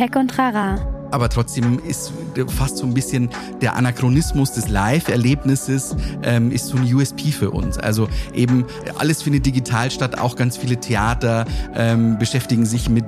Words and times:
Tech 0.00 0.16
und 0.16 0.38
Rara 0.38 0.89
aber 1.10 1.28
trotzdem 1.28 1.80
ist 1.86 2.12
fast 2.48 2.78
so 2.78 2.86
ein 2.86 2.94
bisschen 2.94 3.30
der 3.60 3.76
Anachronismus 3.76 4.52
des 4.52 4.68
Live-Erlebnisses 4.68 5.96
ähm, 6.22 6.50
ist 6.50 6.68
so 6.68 6.76
ein 6.76 6.94
USP 6.94 7.32
für 7.32 7.50
uns. 7.50 7.78
Also 7.78 8.08
eben 8.34 8.64
alles 8.98 9.22
findet 9.22 9.46
digital 9.46 9.90
statt, 9.90 10.18
auch 10.18 10.36
ganz 10.36 10.56
viele 10.56 10.78
Theater 10.78 11.44
ähm, 11.74 12.18
beschäftigen 12.18 12.64
sich 12.66 12.88
mit 12.88 13.04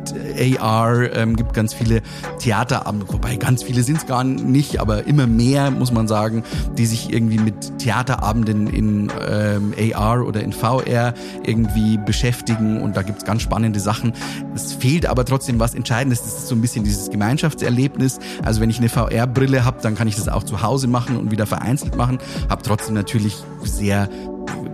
AR, 0.61 1.15
ähm, 1.15 1.37
gibt 1.37 1.55
ganz 1.55 1.75
viele 1.75 2.02
Theaterabende, 2.38 3.07
wobei 3.09 3.37
ganz 3.37 3.62
viele 3.62 3.83
sind 3.83 3.98
es 3.98 4.07
gar 4.07 4.25
nicht, 4.25 4.80
aber 4.80 5.07
immer 5.07 5.27
mehr, 5.27 5.71
muss 5.71 5.93
man 5.93 6.09
sagen, 6.09 6.43
die 6.77 6.87
sich 6.87 7.12
irgendwie 7.12 7.39
mit 7.39 7.79
Theaterabenden 7.79 8.66
in 8.69 9.12
ähm, 9.29 9.75
AR 9.95 10.27
oder 10.27 10.43
in 10.43 10.53
VR 10.53 11.14
irgendwie 11.45 11.98
beschäftigen 11.98 12.80
und 12.80 12.96
da 12.96 13.03
gibt's 13.03 13.25
ganz 13.25 13.43
spannende 13.43 13.80
Sachen. 13.80 14.12
Es 14.55 14.73
fehlt 14.73 15.06
aber 15.06 15.25
trotzdem 15.25 15.61
was 15.61 15.75
Entscheidendes, 15.75 16.23
das 16.23 16.39
ist 16.39 16.48
so 16.48 16.55
ein 16.55 16.61
bisschen 16.61 16.84
dieses 16.84 17.11
Gemeinschaftserlebnis 17.11 17.91
Erlebnis. 17.92 18.19
Also 18.45 18.60
wenn 18.60 18.70
ich 18.70 18.78
eine 18.78 18.88
VR-Brille 18.88 19.64
habe, 19.64 19.78
dann 19.82 19.95
kann 19.95 20.09
ich 20.09 20.16
das 20.16 20.28
auch 20.28 20.42
zu 20.42 20.62
Hause 20.62 20.88
machen 20.88 21.16
und 21.16 21.30
wieder 21.30 21.46
vereinzelt 21.46 21.96
machen. 21.96 22.19
Habe 22.48 22.62
trotzdem 22.62 22.95
natürlich 22.95 23.37
sehr 23.62 24.09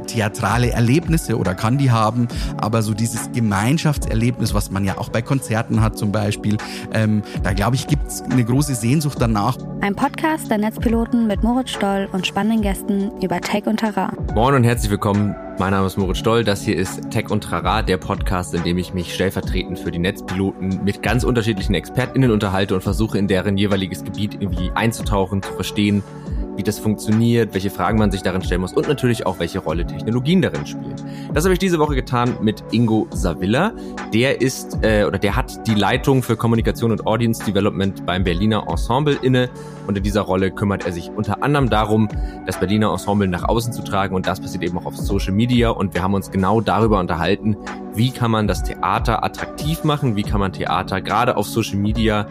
theatrale 0.07 0.71
Erlebnisse 0.71 1.37
oder 1.37 1.55
kann 1.55 1.77
die 1.77 1.91
haben, 1.91 2.29
aber 2.57 2.81
so 2.81 2.95
dieses 2.95 3.31
Gemeinschaftserlebnis, 3.33 4.55
was 4.55 4.71
man 4.71 4.83
ja 4.85 4.97
auch 4.97 5.11
bei 5.11 5.21
Konzerten 5.21 5.83
hat 5.83 5.99
zum 5.99 6.13
Beispiel, 6.13 6.57
ähm, 6.95 7.23
da 7.43 7.53
glaube 7.53 7.77
ich, 7.77 7.87
gibt 7.87 8.07
es 8.07 8.23
eine 8.23 8.43
große 8.43 8.75
Sehnsucht 8.75 9.19
danach. 9.21 9.59
Ein 9.83 9.95
Podcast 9.95 10.51
der 10.51 10.59
Netzpiloten 10.59 11.27
mit 11.27 11.43
Moritz 11.43 11.71
Stoll 11.71 12.09
und 12.13 12.27
spannenden 12.27 12.63
Gästen 12.63 13.11
über 13.21 13.39
Tech 13.43 13.67
und 13.67 13.81
Terrain. 13.81 14.17
Moin 14.35 14.55
und 14.55 14.65
herzlich 14.65 14.91
willkommen 14.91 15.37
mein 15.59 15.73
Name 15.73 15.87
ist 15.87 15.97
Moritz 15.97 16.19
Stoll, 16.19 16.45
das 16.45 16.63
hier 16.63 16.77
ist 16.77 17.11
Tech 17.11 17.31
und 17.31 17.43
Trara, 17.43 17.83
der 17.83 17.97
Podcast, 17.97 18.55
in 18.55 18.63
dem 18.63 18.79
ich 18.79 18.95
mich 18.95 19.13
stellvertretend 19.13 19.79
für 19.79 19.91
die 19.91 19.99
Netzpiloten 19.99 20.85
mit 20.85 21.03
ganz 21.03 21.25
unterschiedlichen 21.25 21.75
ExpertInnen 21.75 22.31
unterhalte 22.31 22.75
und 22.75 22.83
versuche 22.83 23.19
in 23.19 23.27
deren 23.27 23.57
jeweiliges 23.57 24.05
Gebiet 24.05 24.35
irgendwie 24.35 24.71
einzutauchen, 24.75 25.43
zu 25.43 25.53
verstehen, 25.53 26.05
wie 26.59 26.65
das 26.65 26.81
funktioniert, 26.81 27.55
welche 27.55 27.71
Fragen 27.71 27.99
man 27.99 28.11
sich 28.11 28.23
darin 28.23 28.43
stellen 28.43 28.61
muss 28.61 28.73
und 28.73 28.89
natürlich 28.89 29.25
auch, 29.27 29.39
welche 29.39 29.61
Rolle 29.61 29.87
Technologien 29.87 30.43
darin 30.43 30.67
spielen. 30.67 30.97
Das 31.33 31.45
habe 31.45 31.53
ich 31.53 31.61
diese 31.61 31.79
Woche 31.79 31.95
getan 31.95 32.37
mit 32.43 32.65
Ingo 32.73 33.07
Savilla. 33.11 33.73
Der 34.13 34.41
ist 34.41 34.77
äh, 34.83 35.05
oder 35.05 35.19
der 35.19 35.37
hat 35.37 35.67
die 35.69 35.75
Leitung 35.75 36.21
für 36.21 36.37
Kommunikation 36.37 36.91
und 36.91 37.07
Audience 37.07 37.45
Development 37.45 38.05
beim 38.05 38.25
Berliner 38.25 38.67
Ensemble 38.69 39.17
inne. 39.23 39.49
Und 39.87 39.97
in 39.97 40.03
dieser 40.03 40.23
Rolle 40.23 40.51
kümmert 40.51 40.85
er 40.85 40.93
sich 40.93 41.11
unter 41.11 41.45
anderem 41.45 41.71
darum, 41.71 42.09
das 42.45 42.59
Berliner 42.59 42.91
Ensemble 42.91 43.29
nach 43.29 43.45
außen 43.45 43.73
zu 43.73 43.85
tragen. 43.85 44.17
Und 44.17 44.27
das 44.27 44.41
passiert 44.41 44.65
eben 44.65 44.77
auch 44.79 44.87
auf 44.87 44.97
Social 44.97 45.33
Media. 45.33 45.71
Und 45.71 45.95
wir 45.95 46.03
haben 46.03 46.15
uns 46.15 46.29
genau 46.33 46.61
darüber 46.61 46.99
unterhalten, 46.99 47.57
wie 47.95 48.11
kann 48.11 48.33
man 48.33 48.49
das 48.49 48.65
Theater 48.65 49.23
attraktiv 49.23 49.85
machen, 49.85 50.17
wie 50.17 50.25
kann 50.25 50.41
man 50.41 50.53
Theater 50.53 51.01
gerade 51.01 51.37
auf 51.37 51.47
Social 51.47 51.79
Media 51.79 52.27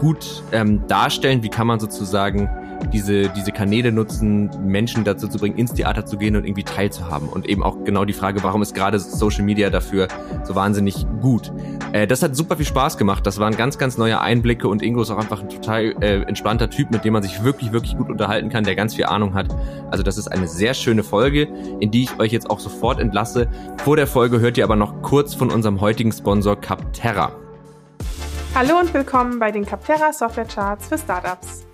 gut 0.00 0.42
ähm, 0.52 0.86
darstellen, 0.86 1.42
wie 1.42 1.50
kann 1.50 1.66
man 1.66 1.78
sozusagen 1.78 2.48
diese, 2.92 3.28
diese 3.28 3.52
Kanäle 3.52 3.92
nutzen, 3.92 4.50
Menschen 4.64 5.04
dazu 5.04 5.28
zu 5.28 5.38
bringen, 5.38 5.56
ins 5.56 5.72
Theater 5.72 6.06
zu 6.06 6.16
gehen 6.16 6.36
und 6.36 6.44
irgendwie 6.44 6.64
teilzuhaben. 6.64 7.28
Und 7.28 7.48
eben 7.48 7.62
auch 7.62 7.84
genau 7.84 8.04
die 8.04 8.12
Frage, 8.12 8.42
warum 8.42 8.62
ist 8.62 8.74
gerade 8.74 8.98
Social 8.98 9.44
Media 9.44 9.70
dafür 9.70 10.08
so 10.44 10.54
wahnsinnig 10.54 11.06
gut? 11.20 11.52
Äh, 11.92 12.06
das 12.06 12.22
hat 12.22 12.36
super 12.36 12.56
viel 12.56 12.66
Spaß 12.66 12.98
gemacht. 12.98 13.26
Das 13.26 13.38
waren 13.38 13.56
ganz, 13.56 13.78
ganz 13.78 13.98
neue 13.98 14.20
Einblicke 14.20 14.68
und 14.68 14.82
Ingo 14.82 15.02
ist 15.02 15.10
auch 15.10 15.18
einfach 15.18 15.42
ein 15.42 15.48
total 15.48 15.94
äh, 16.00 16.22
entspannter 16.22 16.70
Typ, 16.70 16.90
mit 16.90 17.04
dem 17.04 17.12
man 17.12 17.22
sich 17.22 17.42
wirklich, 17.42 17.72
wirklich 17.72 17.96
gut 17.96 18.08
unterhalten 18.08 18.48
kann, 18.48 18.64
der 18.64 18.74
ganz 18.74 18.94
viel 18.94 19.06
Ahnung 19.06 19.34
hat. 19.34 19.54
Also 19.90 20.02
das 20.02 20.18
ist 20.18 20.28
eine 20.28 20.48
sehr 20.48 20.74
schöne 20.74 21.02
Folge, 21.02 21.48
in 21.80 21.90
die 21.90 22.04
ich 22.04 22.18
euch 22.18 22.32
jetzt 22.32 22.50
auch 22.50 22.60
sofort 22.60 23.00
entlasse. 23.00 23.48
Vor 23.84 23.96
der 23.96 24.06
Folge 24.06 24.40
hört 24.40 24.58
ihr 24.58 24.64
aber 24.64 24.76
noch 24.76 25.02
kurz 25.02 25.34
von 25.34 25.50
unserem 25.50 25.80
heutigen 25.80 26.12
Sponsor 26.12 26.60
Capterra. 26.60 27.32
Hallo 28.54 28.80
und 28.80 28.92
willkommen 28.92 29.38
bei 29.38 29.52
den 29.52 29.64
Capterra 29.64 30.12
Software 30.12 30.44
Charts 30.44 30.88
für 30.88 30.98
Startups. 30.98 31.69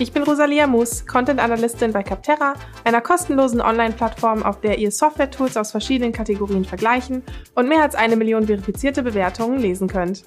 Ich 0.00 0.12
bin 0.12 0.22
Rosalia 0.22 0.66
Moos, 0.66 1.06
Content-Analystin 1.06 1.92
bei 1.92 2.02
Capterra, 2.02 2.54
einer 2.84 3.02
kostenlosen 3.02 3.60
Online-Plattform, 3.60 4.42
auf 4.42 4.62
der 4.62 4.78
ihr 4.78 4.90
Software-Tools 4.90 5.58
aus 5.58 5.72
verschiedenen 5.72 6.10
Kategorien 6.10 6.64
vergleichen 6.64 7.22
und 7.54 7.68
mehr 7.68 7.82
als 7.82 7.94
eine 7.94 8.16
Million 8.16 8.46
verifizierte 8.46 9.02
Bewertungen 9.02 9.58
lesen 9.58 9.88
könnt. 9.88 10.24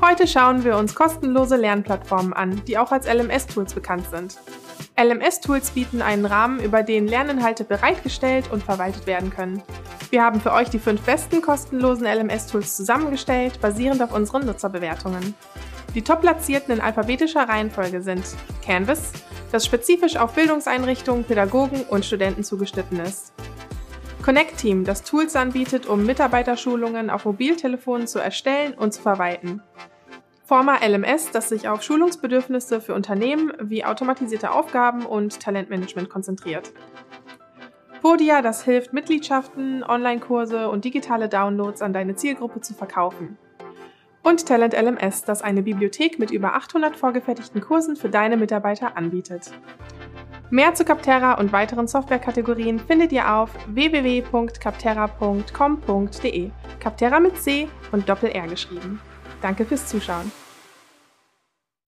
Heute 0.00 0.26
schauen 0.26 0.64
wir 0.64 0.78
uns 0.78 0.94
kostenlose 0.94 1.56
Lernplattformen 1.56 2.32
an, 2.32 2.62
die 2.66 2.78
auch 2.78 2.90
als 2.90 3.06
LMS-Tools 3.06 3.74
bekannt 3.74 4.06
sind. 4.10 4.38
LMS-Tools 4.98 5.72
bieten 5.72 6.00
einen 6.00 6.24
Rahmen, 6.24 6.58
über 6.58 6.82
den 6.82 7.08
Lerninhalte 7.08 7.64
bereitgestellt 7.64 8.50
und 8.50 8.62
verwaltet 8.62 9.06
werden 9.06 9.28
können. 9.28 9.62
Wir 10.08 10.24
haben 10.24 10.40
für 10.40 10.54
euch 10.54 10.70
die 10.70 10.78
fünf 10.78 11.02
besten 11.02 11.42
kostenlosen 11.42 12.06
LMS-Tools 12.06 12.74
zusammengestellt, 12.74 13.60
basierend 13.60 14.00
auf 14.02 14.14
unseren 14.14 14.46
Nutzerbewertungen. 14.46 15.34
Die 15.94 16.02
top-platzierten 16.02 16.74
in 16.74 16.80
alphabetischer 16.80 17.48
Reihenfolge 17.48 18.02
sind 18.02 18.24
Canvas, 18.64 19.12
das 19.50 19.64
spezifisch 19.64 20.16
auf 20.16 20.34
Bildungseinrichtungen, 20.34 21.24
Pädagogen 21.24 21.82
und 21.88 22.04
Studenten 22.04 22.44
zugeschnitten 22.44 23.00
ist. 23.00 23.32
Connect 24.22 24.58
Team, 24.58 24.84
das 24.84 25.02
Tools 25.02 25.34
anbietet, 25.36 25.86
um 25.86 26.04
Mitarbeiterschulungen 26.04 27.08
auf 27.08 27.24
Mobiltelefonen 27.24 28.06
zu 28.06 28.18
erstellen 28.18 28.74
und 28.74 28.92
zu 28.92 29.00
verwalten. 29.00 29.62
Forma 30.44 30.78
LMS, 30.86 31.30
das 31.30 31.48
sich 31.48 31.68
auf 31.68 31.82
Schulungsbedürfnisse 31.82 32.80
für 32.80 32.94
Unternehmen 32.94 33.52
wie 33.60 33.84
automatisierte 33.84 34.50
Aufgaben 34.50 35.06
und 35.06 35.40
Talentmanagement 35.40 36.10
konzentriert. 36.10 36.72
Podia, 38.02 38.42
das 38.42 38.64
hilft, 38.64 38.92
Mitgliedschaften, 38.92 39.82
Online-Kurse 39.82 40.68
und 40.68 40.84
digitale 40.84 41.28
Downloads 41.28 41.82
an 41.82 41.92
deine 41.92 42.14
Zielgruppe 42.14 42.60
zu 42.60 42.74
verkaufen. 42.74 43.38
Und 44.22 44.46
Talent 44.46 44.74
LMS, 44.74 45.24
das 45.24 45.42
eine 45.42 45.62
Bibliothek 45.62 46.18
mit 46.18 46.30
über 46.30 46.54
800 46.54 46.96
vorgefertigten 46.96 47.60
Kursen 47.60 47.96
für 47.96 48.08
deine 48.08 48.36
Mitarbeiter 48.36 48.96
anbietet. 48.96 49.50
Mehr 50.50 50.74
zu 50.74 50.84
Capterra 50.84 51.34
und 51.34 51.52
weiteren 51.52 51.88
Softwarekategorien 51.88 52.80
findet 52.80 53.12
ihr 53.12 53.34
auf 53.34 53.50
www.capterra.com.de. 53.68 56.50
Capterra 56.80 57.20
mit 57.20 57.42
C 57.42 57.68
und 57.92 58.08
Doppel-R 58.08 58.48
geschrieben. 58.48 59.00
Danke 59.42 59.66
fürs 59.66 59.86
Zuschauen. 59.86 60.32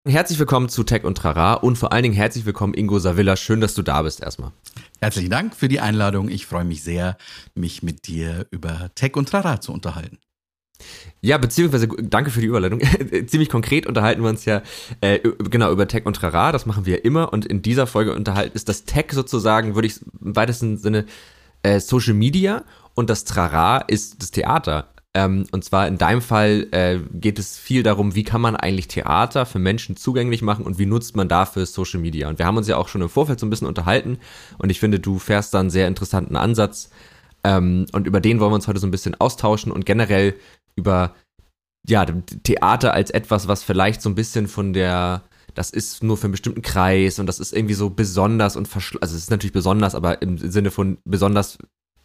Herzlich 0.08 0.40
willkommen 0.40 0.70
zu 0.70 0.84
Tech 0.84 1.04
und 1.04 1.18
Trara 1.18 1.54
und 1.54 1.78
vor 1.78 1.94
allen 1.94 2.04
Dingen 2.04 2.16
herzlich 2.16 2.46
willkommen 2.46 2.74
Ingo 2.74 3.00
Savilla. 3.00 3.36
Schön, 3.36 3.62
dass 3.62 3.76
du 3.76 3.82
da 3.82 4.02
bist 4.02 4.24
erstmal. 4.24 4.52
Herzlichen 5.00 5.30
Dank 5.30 5.56
für 5.56 5.68
die 5.68 5.80
Einladung. 5.80 6.30
Ich 6.30 6.46
freue 6.46 6.66
mich 6.66 6.84
sehr, 6.84 7.18
mich 7.54 7.84
mit 7.84 8.08
dir 8.08 8.48
über 8.50 8.90
Tech 8.96 9.16
und 9.16 9.30
Trara 9.30 9.62
zu 9.62 9.72
unterhalten. 9.72 10.18
Ja, 11.22 11.38
beziehungsweise 11.38 11.88
danke 11.88 12.32
für 12.32 12.42
die 12.42 12.48
Überleitung. 12.48 12.82
Ziemlich 13.28 13.50
konkret 13.50 13.86
unterhalten 13.86 14.22
wir 14.22 14.30
uns 14.30 14.46
ja 14.46 14.62
äh, 15.02 15.20
genau 15.50 15.72
über 15.72 15.88
Tech 15.88 16.06
und 16.06 16.16
Trara, 16.16 16.52
das 16.52 16.66
machen 16.66 16.86
wir 16.86 16.98
ja 16.98 17.02
immer 17.04 17.34
und 17.34 17.46
in 17.46 17.62
dieser 17.62 17.88
Folge 17.88 18.14
unterhalten 18.14 18.56
ist 18.56 18.70
das 18.70 18.86
Tech 18.86 19.08
sozusagen, 19.12 19.76
würde 19.76 19.88
ich 19.88 20.00
im 20.22 20.36
weitesten 20.36 20.78
Sinne 20.78 21.06
äh, 21.64 21.80
Social 21.80 22.14
Media 22.14 22.64
und 22.96 23.10
das 23.10 23.26
Trara 23.26 23.80
ist 23.80 24.22
das 24.22 24.32
Theater. 24.32 24.90
Ähm, 25.16 25.46
und 25.52 25.64
zwar 25.64 25.88
in 25.88 25.98
deinem 25.98 26.22
Fall 26.22 26.68
äh, 26.72 27.00
geht 27.14 27.40
es 27.40 27.58
viel 27.58 27.82
darum, 27.82 28.14
wie 28.14 28.24
kann 28.24 28.42
man 28.42 28.56
eigentlich 28.56 28.88
Theater 28.88 29.48
für 29.48 29.58
Menschen 29.58 29.98
zugänglich 29.98 30.44
machen 30.44 30.66
und 30.66 30.78
wie 30.78 30.86
nutzt 30.86 31.16
man 31.16 31.28
dafür 31.28 31.66
Social 31.66 32.00
Media. 32.00 32.30
Und 32.30 32.38
wir 32.38 32.46
haben 32.46 32.58
uns 32.58 32.68
ja 32.68 32.78
auch 32.78 32.88
schon 32.88 33.02
im 33.02 33.10
Vorfeld 33.10 33.40
so 33.40 33.46
ein 33.46 33.50
bisschen 33.50 33.68
unterhalten 33.68 34.20
und 34.60 34.70
ich 34.70 34.80
finde, 34.80 35.00
du 35.00 35.18
fährst 35.18 35.54
da 35.54 35.60
einen 35.60 35.72
sehr 35.72 35.88
interessanten 35.88 36.36
Ansatz. 36.36 36.92
Ähm, 37.44 37.88
und 37.94 38.06
über 38.06 38.20
den 38.20 38.40
wollen 38.40 38.52
wir 38.52 38.56
uns 38.56 38.68
heute 38.68 38.80
so 38.80 38.88
ein 38.88 38.92
bisschen 38.92 39.20
austauschen 39.20 39.72
und 39.72 39.86
generell 39.86 40.36
über 40.76 41.16
ja, 41.88 42.06
Theater 42.06 42.94
als 42.94 43.10
etwas, 43.10 43.48
was 43.48 43.64
vielleicht 43.64 44.02
so 44.02 44.10
ein 44.10 44.16
bisschen 44.16 44.48
von 44.48 44.74
der, 44.74 45.24
das 45.56 45.72
ist 45.72 46.04
nur 46.04 46.18
für 46.18 46.26
einen 46.26 46.32
bestimmten 46.32 46.62
Kreis 46.62 47.20
und 47.20 47.26
das 47.26 47.40
ist 47.40 47.54
irgendwie 47.54 47.74
so 47.74 47.90
besonders 47.90 48.56
und 48.56 48.68
verschlossen, 48.68 49.02
also 49.02 49.16
es 49.16 49.24
ist 49.24 49.32
natürlich 49.32 49.54
besonders, 49.54 49.96
aber 49.96 50.22
im 50.22 50.38
Sinne 50.38 50.72
von 50.72 50.98
besonders 51.06 51.58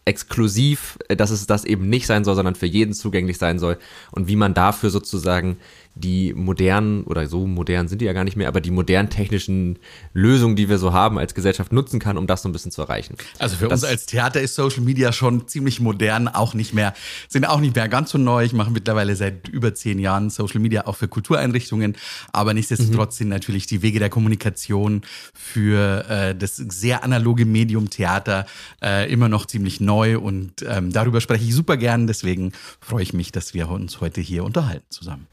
exklusiv, 0.06 0.98
äh, 1.08 1.16
dass 1.16 1.30
es 1.30 1.47
das 1.47 1.64
eben 1.64 1.88
nicht 1.88 2.06
sein 2.06 2.25
soll, 2.25 2.34
sondern 2.34 2.54
für 2.54 2.66
jeden 2.66 2.92
zugänglich 2.92 3.38
sein 3.38 3.58
soll. 3.58 3.78
Und 4.12 4.28
wie 4.28 4.37
man 4.37 4.55
dafür 4.55 4.90
sozusagen 4.90 5.56
die 5.94 6.35
modernen, 6.35 7.05
oder 7.05 7.26
so 7.29 7.46
modern 7.46 7.87
sind 7.87 8.00
die 8.00 8.05
ja 8.05 8.12
gar 8.12 8.25
nicht 8.25 8.37
mehr, 8.37 8.49
aber 8.49 8.61
die 8.61 8.73
modernen 8.73 9.11
technischen 9.11 9.79
Lösungen, 10.12 10.56
die 10.56 10.69
wir 10.69 10.79
so 10.79 10.93
haben 10.93 11.19
als 11.19 11.35
Gesellschaft 11.35 11.73
nutzen 11.73 12.00
kann, 12.00 12.19
um 12.19 12.26
das 12.26 12.43
so 12.43 12.49
ein 12.49 12.52
bisschen 12.52 12.73
zu 12.73 12.82
erreichen. 12.82 13.17
Also 13.38 13.56
für 13.56 13.69
das, 13.69 13.82
uns 13.82 13.91
als 13.91 14.06
Theater 14.06 14.41
ist 14.41 14.56
Social 14.56 14.82
Media 14.82 15.12
schon 15.12 15.46
ziemlich 15.46 15.81
modern, 15.81 16.26
auch 16.26 16.55
nicht 16.55 16.75
mehr, 16.75 16.94
sind 17.29 17.44
auch 17.44 17.61
nicht 17.61 17.76
mehr 17.76 17.88
ganz 17.88 18.11
so 18.11 18.19
neu. 18.19 18.44
Ich 18.44 18.52
mache 18.52 18.70
mittlerweile 18.70 19.14
seit 19.14 19.49
über 19.49 19.75
zehn 19.75 20.00
Jahren 20.00 20.31
Social 20.31 20.61
Media 20.61 20.87
auch 20.87 20.96
für 20.96 21.06
Kultureinrichtungen, 21.06 21.96
aber 22.32 22.55
nichtsdestotrotz 22.55 23.14
mhm. 23.14 23.19
sind 23.19 23.29
natürlich 23.29 23.67
die 23.67 23.82
Wege 23.82 24.00
der 24.00 24.11
Kommunikation 24.11 25.02
für 25.32 26.08
äh, 26.08 26.35
das 26.35 26.56
sehr 26.56 27.05
analoge 27.05 27.46
Medium 27.46 27.91
Theater 27.91 28.46
äh, 28.82 29.11
immer 29.12 29.29
noch 29.29 29.46
ziemlich 29.46 29.81
neu 29.81 30.19
und 30.19 30.64
ähm, 30.69 30.93
darüber 30.93 31.20
spreche 31.20 31.44
ich 31.44 31.55
super 31.55 31.76
gern. 31.76 32.08
Deswegen 32.08 32.52
freue 32.81 33.02
ich 33.02 33.12
mich, 33.12 33.31
dass 33.31 33.55
wir 33.55 33.69
uns 33.69 34.00
heute 34.00 34.20
hier 34.20 34.44
unterhalten 34.44 34.87
zusammen. 34.91 35.29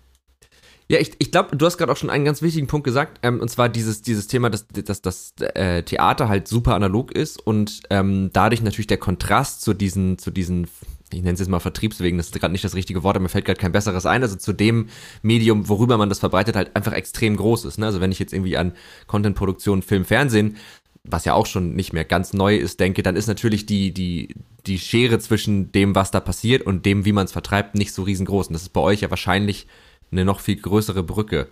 Ja, 0.92 1.00
ich, 1.00 1.14
ich 1.20 1.32
glaube, 1.32 1.56
du 1.56 1.66
hast 1.66 1.78
gerade 1.78 1.90
auch 1.90 1.96
schon 1.96 2.10
einen 2.10 2.26
ganz 2.26 2.42
wichtigen 2.42 2.68
Punkt 2.68 2.84
gesagt, 2.84 3.22
ähm, 3.24 3.40
und 3.40 3.48
zwar 3.48 3.70
dieses, 3.70 4.02
dieses 4.02 4.28
Thema, 4.28 4.50
dass, 4.50 4.68
dass 4.68 5.02
das 5.02 5.34
äh, 5.40 5.84
Theater 5.84 6.28
halt 6.28 6.50
super 6.50 6.76
analog 6.76 7.14
ist 7.14 7.40
und 7.40 7.80
ähm, 7.90 8.30
dadurch 8.34 8.62
natürlich 8.62 8.88
der 8.88 8.98
Kontrast 8.98 9.62
zu 9.62 9.74
diesen, 9.74 10.18
zu 10.18 10.32
diesen 10.32 10.68
ich 11.14 11.22
nenne 11.22 11.32
es 11.32 11.40
jetzt 11.40 11.48
mal 11.48 11.62
Vertriebswegen, 11.62 12.18
das 12.18 12.28
ist 12.28 12.38
gerade 12.38 12.52
nicht 12.52 12.66
das 12.66 12.76
richtige 12.76 13.04
Wort, 13.04 13.16
aber 13.16 13.24
mir 13.24 13.30
fällt 13.30 13.46
gerade 13.46 13.60
kein 13.60 13.72
besseres 13.72 14.06
ein, 14.06 14.22
also 14.22 14.36
zu 14.36 14.52
dem 14.52 14.90
Medium, 15.22 15.70
worüber 15.70 15.96
man 15.98 16.10
das 16.10 16.20
verbreitet, 16.20 16.58
halt 16.58 16.76
einfach 16.76 16.92
extrem 16.92 17.38
groß 17.38 17.64
ist. 17.64 17.78
Ne? 17.78 17.86
Also 17.86 18.02
wenn 18.02 18.12
ich 18.12 18.20
jetzt 18.20 18.34
irgendwie 18.34 18.58
an 18.58 18.74
Contentproduktion, 19.08 19.84
Film, 19.84 20.04
Fernsehen, 20.04 20.58
was 21.06 21.24
ja 21.24 21.36
auch 21.36 21.46
schon 21.46 21.74
nicht 21.74 21.94
mehr 21.94 22.04
ganz 22.04 22.34
neu 22.34 22.58
ist, 22.58 22.82
denke, 22.82 23.02
dann 23.02 23.16
ist 23.16 23.28
natürlich 23.28 23.66
die, 23.66 23.94
die, 23.94 24.36
die 24.68 24.78
Schere 24.78 25.20
zwischen 25.20 25.72
dem, 25.72 25.96
was 25.96 26.12
da 26.12 26.20
passiert 26.20 26.64
und 26.64 26.86
dem, 26.86 27.06
wie 27.06 27.14
man 27.14 27.26
es 27.26 27.32
vertreibt, 27.32 27.76
nicht 27.76 27.94
so 27.94 28.04
riesengroß. 28.04 28.48
Und 28.48 28.54
das 28.54 28.64
ist 28.64 28.74
bei 28.74 28.82
euch 28.82 29.00
ja 29.00 29.10
wahrscheinlich 29.10 29.68
eine 30.12 30.26
noch 30.26 30.40
viel 30.40 30.58
größere 30.58 31.04
Brücke. 31.04 31.48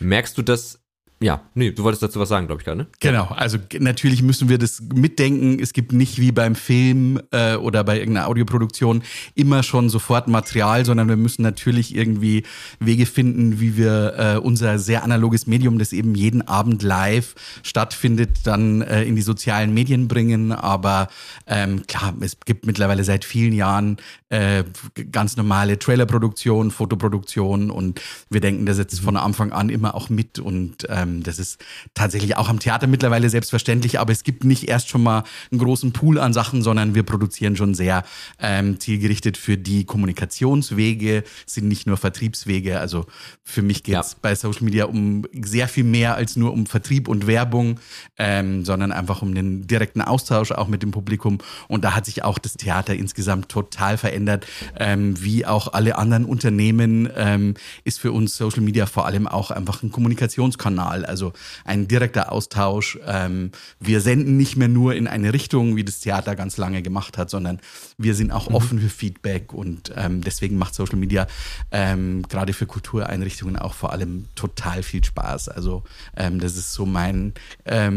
Merkst 0.00 0.36
du 0.38 0.42
das 0.42 0.84
ja, 1.24 1.40
nee, 1.54 1.70
du 1.70 1.84
wolltest 1.84 2.02
dazu 2.02 2.18
was 2.20 2.28
sagen, 2.28 2.48
glaube 2.48 2.60
ich, 2.60 2.66
gerade, 2.66 2.78
ne? 2.78 2.86
Genau, 3.00 3.26
also 3.28 3.56
natürlich 3.78 4.22
müssen 4.22 4.48
wir 4.48 4.58
das 4.58 4.82
mitdenken. 4.94 5.58
Es 5.58 5.72
gibt 5.72 5.92
nicht 5.92 6.20
wie 6.20 6.32
beim 6.32 6.54
Film 6.54 7.20
äh, 7.30 7.54
oder 7.54 7.84
bei 7.84 7.98
irgendeiner 7.98 8.26
Audioproduktion 8.26 9.02
immer 9.34 9.62
schon 9.62 9.88
sofort 9.88 10.28
Material, 10.28 10.84
sondern 10.84 11.08
wir 11.08 11.16
müssen 11.16 11.42
natürlich 11.42 11.94
irgendwie 11.94 12.42
Wege 12.80 13.06
finden, 13.06 13.60
wie 13.60 13.76
wir 13.76 14.14
äh, 14.18 14.38
unser 14.38 14.78
sehr 14.78 15.04
analoges 15.04 15.46
Medium, 15.46 15.78
das 15.78 15.92
eben 15.94 16.14
jeden 16.14 16.42
Abend 16.46 16.82
live 16.82 17.34
stattfindet, 17.62 18.40
dann 18.44 18.82
äh, 18.82 19.04
in 19.04 19.16
die 19.16 19.22
sozialen 19.22 19.72
Medien 19.72 20.08
bringen. 20.08 20.52
Aber 20.52 21.08
ähm, 21.46 21.86
klar, 21.86 22.12
es 22.20 22.36
gibt 22.44 22.66
mittlerweile 22.66 23.04
seit 23.04 23.24
vielen 23.24 23.54
Jahren 23.54 23.96
äh, 24.34 24.64
ganz 25.12 25.36
normale 25.36 25.78
Trailerproduktion, 25.78 26.72
Fotoproduktion 26.72 27.70
und 27.70 28.00
wir 28.30 28.40
denken 28.40 28.66
das 28.66 28.78
jetzt 28.78 28.98
von 28.98 29.16
Anfang 29.16 29.52
an 29.52 29.68
immer 29.68 29.94
auch 29.94 30.10
mit 30.10 30.40
und 30.40 30.88
ähm, 30.88 31.22
das 31.22 31.38
ist 31.38 31.64
tatsächlich 31.94 32.36
auch 32.36 32.48
am 32.48 32.58
Theater 32.58 32.88
mittlerweile 32.88 33.30
selbstverständlich, 33.30 34.00
aber 34.00 34.12
es 34.12 34.24
gibt 34.24 34.42
nicht 34.42 34.64
erst 34.68 34.88
schon 34.88 35.04
mal 35.04 35.22
einen 35.52 35.60
großen 35.60 35.92
Pool 35.92 36.18
an 36.18 36.32
Sachen, 36.32 36.62
sondern 36.62 36.96
wir 36.96 37.04
produzieren 37.04 37.54
schon 37.54 37.74
sehr 37.74 38.02
ähm, 38.40 38.80
zielgerichtet 38.80 39.36
für 39.36 39.56
die 39.56 39.84
Kommunikationswege, 39.84 41.22
sind 41.46 41.68
nicht 41.68 41.86
nur 41.86 41.96
Vertriebswege. 41.96 42.80
Also 42.80 43.06
für 43.44 43.62
mich 43.62 43.84
geht 43.84 44.00
es 44.00 44.12
ja. 44.12 44.18
bei 44.20 44.34
Social 44.34 44.64
Media 44.64 44.86
um 44.86 45.26
sehr 45.44 45.68
viel 45.68 45.84
mehr 45.84 46.16
als 46.16 46.34
nur 46.34 46.52
um 46.52 46.66
Vertrieb 46.66 47.06
und 47.06 47.28
Werbung, 47.28 47.78
ähm, 48.18 48.64
sondern 48.64 48.90
einfach 48.90 49.22
um 49.22 49.32
den 49.32 49.68
direkten 49.68 50.02
Austausch 50.02 50.50
auch 50.50 50.66
mit 50.66 50.82
dem 50.82 50.90
Publikum. 50.90 51.38
Und 51.68 51.84
da 51.84 51.94
hat 51.94 52.06
sich 52.06 52.24
auch 52.24 52.38
das 52.38 52.54
Theater 52.54 52.96
insgesamt 52.96 53.48
total 53.48 53.96
verändert 53.96 54.23
verändert. 54.24 54.46
Ähm, 54.78 55.22
wie 55.22 55.46
auch 55.46 55.72
alle 55.72 55.96
anderen 55.96 56.24
Unternehmen 56.24 57.08
ähm, 57.16 57.54
ist 57.84 58.00
für 58.00 58.12
uns 58.12 58.36
Social 58.36 58.62
Media 58.62 58.86
vor 58.86 59.06
allem 59.06 59.26
auch 59.26 59.50
einfach 59.50 59.82
ein 59.82 59.90
Kommunikationskanal, 59.90 61.04
also 61.04 61.32
ein 61.64 61.88
direkter 61.88 62.32
Austausch. 62.32 62.98
Ähm, 63.06 63.50
wir 63.80 64.00
senden 64.00 64.36
nicht 64.36 64.56
mehr 64.56 64.68
nur 64.68 64.94
in 64.94 65.06
eine 65.06 65.32
Richtung, 65.32 65.76
wie 65.76 65.84
das 65.84 66.00
Theater 66.00 66.34
ganz 66.34 66.56
lange 66.56 66.82
gemacht 66.82 67.18
hat, 67.18 67.30
sondern 67.30 67.60
wir 67.98 68.14
sind 68.14 68.32
auch 68.32 68.48
mhm. 68.48 68.54
offen 68.54 68.80
für 68.80 68.88
Feedback 68.88 69.52
und 69.52 69.92
ähm, 69.96 70.22
deswegen 70.22 70.56
macht 70.56 70.74
Social 70.74 70.96
Media 70.96 71.26
ähm, 71.70 72.22
gerade 72.28 72.52
für 72.52 72.66
Kultureinrichtungen 72.66 73.56
auch 73.56 73.74
vor 73.74 73.92
allem 73.92 74.26
total 74.34 74.82
viel 74.82 75.04
Spaß. 75.04 75.48
Also 75.48 75.84
ähm, 76.16 76.40
das 76.40 76.56
ist 76.56 76.72
so 76.72 76.86
mein, 76.86 77.34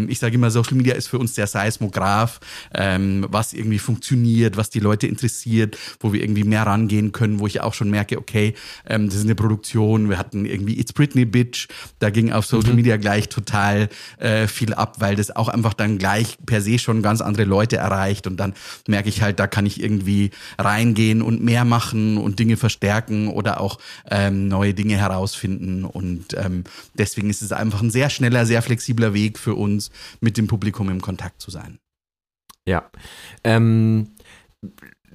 ich 0.07 0.19
sage 0.19 0.35
immer, 0.35 0.51
Social 0.51 0.75
Media 0.75 0.95
ist 0.95 1.07
für 1.07 1.19
uns 1.19 1.33
der 1.33 1.47
Seismograph, 1.47 2.39
was 2.73 3.53
irgendwie 3.53 3.79
funktioniert, 3.79 4.57
was 4.57 4.69
die 4.69 4.79
Leute 4.79 5.07
interessiert, 5.07 5.77
wo 5.99 6.13
wir 6.13 6.16
wir 6.17 6.23
irgendwie 6.23 6.43
mehr 6.43 6.63
rangehen 6.63 7.11
können, 7.11 7.39
wo 7.39 7.47
ich 7.47 7.61
auch 7.61 7.73
schon 7.73 7.89
merke, 7.89 8.17
okay, 8.17 8.53
ähm, 8.87 9.07
das 9.07 9.15
ist 9.15 9.23
eine 9.23 9.35
Produktion. 9.35 10.09
Wir 10.09 10.17
hatten 10.17 10.45
irgendwie 10.45 10.79
It's 10.79 10.93
Britney 10.93 11.25
Bitch, 11.25 11.67
da 11.99 12.09
ging 12.09 12.31
auf 12.31 12.45
Social 12.45 12.71
mhm. 12.71 12.77
Media 12.77 12.97
gleich 12.97 13.29
total 13.29 13.89
äh, 14.17 14.47
viel 14.47 14.73
ab, 14.73 14.95
weil 14.99 15.15
das 15.15 15.35
auch 15.35 15.47
einfach 15.47 15.73
dann 15.73 15.97
gleich 15.97 16.37
per 16.45 16.61
se 16.61 16.79
schon 16.79 17.01
ganz 17.01 17.21
andere 17.21 17.45
Leute 17.45 17.77
erreicht 17.77 18.27
und 18.27 18.37
dann 18.37 18.53
merke 18.87 19.09
ich 19.09 19.21
halt, 19.21 19.39
da 19.39 19.47
kann 19.47 19.65
ich 19.65 19.81
irgendwie 19.81 20.31
reingehen 20.57 21.21
und 21.21 21.43
mehr 21.43 21.65
machen 21.65 22.17
und 22.17 22.39
Dinge 22.39 22.57
verstärken 22.57 23.27
oder 23.29 23.61
auch 23.61 23.77
ähm, 24.09 24.47
neue 24.47 24.73
Dinge 24.73 24.97
herausfinden 24.97 25.85
und 25.85 26.35
ähm, 26.35 26.63
deswegen 26.95 27.29
ist 27.29 27.41
es 27.41 27.51
einfach 27.51 27.81
ein 27.81 27.91
sehr 27.91 28.09
schneller, 28.09 28.45
sehr 28.45 28.61
flexibler 28.61 29.13
Weg 29.13 29.37
für 29.37 29.55
uns, 29.55 29.91
mit 30.19 30.37
dem 30.37 30.47
Publikum 30.47 30.89
im 30.89 31.01
Kontakt 31.01 31.41
zu 31.41 31.51
sein. 31.51 31.79
Ja. 32.65 32.89
Ähm, 33.43 34.09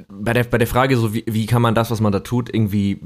bei 0.09 0.33
der, 0.33 0.45
bei 0.45 0.59
der 0.59 0.67
Frage, 0.67 0.97
so 0.97 1.15
wie, 1.15 1.25
wie 1.27 1.47
kann 1.47 1.63
man 1.63 1.75
das, 1.75 1.91
was 1.91 2.01
man 2.01 2.13
da 2.13 2.21
tut, 2.21 2.53
irgendwie 2.53 3.01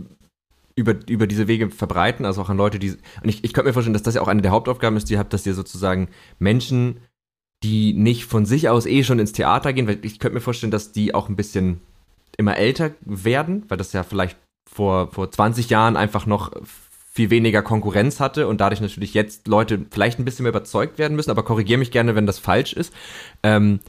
über, 0.74 0.94
über 1.08 1.26
diese 1.26 1.48
Wege 1.48 1.70
verbreiten, 1.70 2.24
also 2.24 2.42
auch 2.42 2.50
an 2.50 2.56
Leute, 2.56 2.78
die. 2.78 2.90
Und 2.90 3.28
ich, 3.28 3.42
ich 3.42 3.52
könnte 3.52 3.68
mir 3.68 3.72
vorstellen, 3.72 3.94
dass 3.94 4.02
das 4.02 4.14
ja 4.14 4.20
auch 4.20 4.28
eine 4.28 4.42
der 4.42 4.50
Hauptaufgaben 4.50 4.96
ist, 4.96 5.08
die 5.08 5.14
ihr 5.14 5.18
habt, 5.18 5.32
dass 5.32 5.46
ihr 5.46 5.54
sozusagen 5.54 6.08
Menschen, 6.38 7.00
die 7.62 7.94
nicht 7.94 8.26
von 8.26 8.44
sich 8.44 8.68
aus 8.68 8.86
eh 8.86 9.02
schon 9.02 9.18
ins 9.18 9.32
Theater 9.32 9.72
gehen, 9.72 9.88
weil 9.88 9.98
ich 10.02 10.18
könnte 10.18 10.34
mir 10.34 10.42
vorstellen, 10.42 10.70
dass 10.70 10.92
die 10.92 11.14
auch 11.14 11.28
ein 11.28 11.36
bisschen 11.36 11.80
immer 12.36 12.56
älter 12.56 12.90
werden, 13.00 13.64
weil 13.68 13.78
das 13.78 13.94
ja 13.94 14.02
vielleicht 14.02 14.36
vor, 14.70 15.10
vor 15.10 15.30
20 15.30 15.70
Jahren 15.70 15.96
einfach 15.96 16.26
noch 16.26 16.52
viel 17.12 17.30
weniger 17.30 17.62
Konkurrenz 17.62 18.20
hatte 18.20 18.46
und 18.46 18.60
dadurch 18.60 18.82
natürlich 18.82 19.14
jetzt 19.14 19.48
Leute 19.48 19.86
vielleicht 19.90 20.18
ein 20.18 20.26
bisschen 20.26 20.42
mehr 20.42 20.50
überzeugt 20.50 20.98
werden 20.98 21.16
müssen, 21.16 21.30
aber 21.30 21.44
korrigiere 21.44 21.78
mich 21.78 21.90
gerne, 21.90 22.14
wenn 22.14 22.26
das 22.26 22.38
falsch 22.38 22.74
ist. 22.74 22.92
Ähm, 23.42 23.80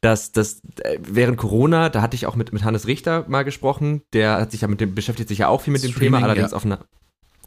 dass 0.00 0.32
das 0.32 0.60
äh, 0.82 0.98
während 1.02 1.38
Corona, 1.38 1.88
da 1.88 2.02
hatte 2.02 2.14
ich 2.14 2.26
auch 2.26 2.36
mit, 2.36 2.52
mit 2.52 2.64
Hannes 2.64 2.86
Richter 2.86 3.24
mal 3.28 3.42
gesprochen, 3.42 4.02
der 4.12 4.40
hat 4.40 4.52
sich 4.52 4.60
ja 4.60 4.68
mit 4.68 4.80
dem, 4.80 4.94
beschäftigt 4.94 5.28
sich 5.28 5.38
ja 5.38 5.48
auch 5.48 5.60
viel 5.60 5.72
mit 5.72 5.80
Streaming, 5.80 5.98
dem 5.98 6.00
Thema, 6.00 6.22
allerdings 6.22 6.52
ja. 6.52 6.56
auf 6.56 6.64
einer, 6.64 6.80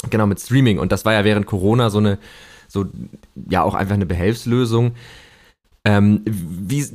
genau, 0.09 0.27
mit 0.27 0.39
Streaming. 0.39 0.80
Und 0.80 0.92
das 0.92 1.06
war 1.06 1.13
ja 1.13 1.24
während 1.24 1.45
Corona 1.45 1.89
so 1.89 2.00
eine, 2.00 2.18
so, 2.68 2.86
ja, 3.50 3.63
auch 3.63 3.74
einfach 3.74 3.95
eine 3.95 4.06
Behelfslösung. 4.06 4.95
Ähm, 5.83 6.21
wie, 6.25 6.86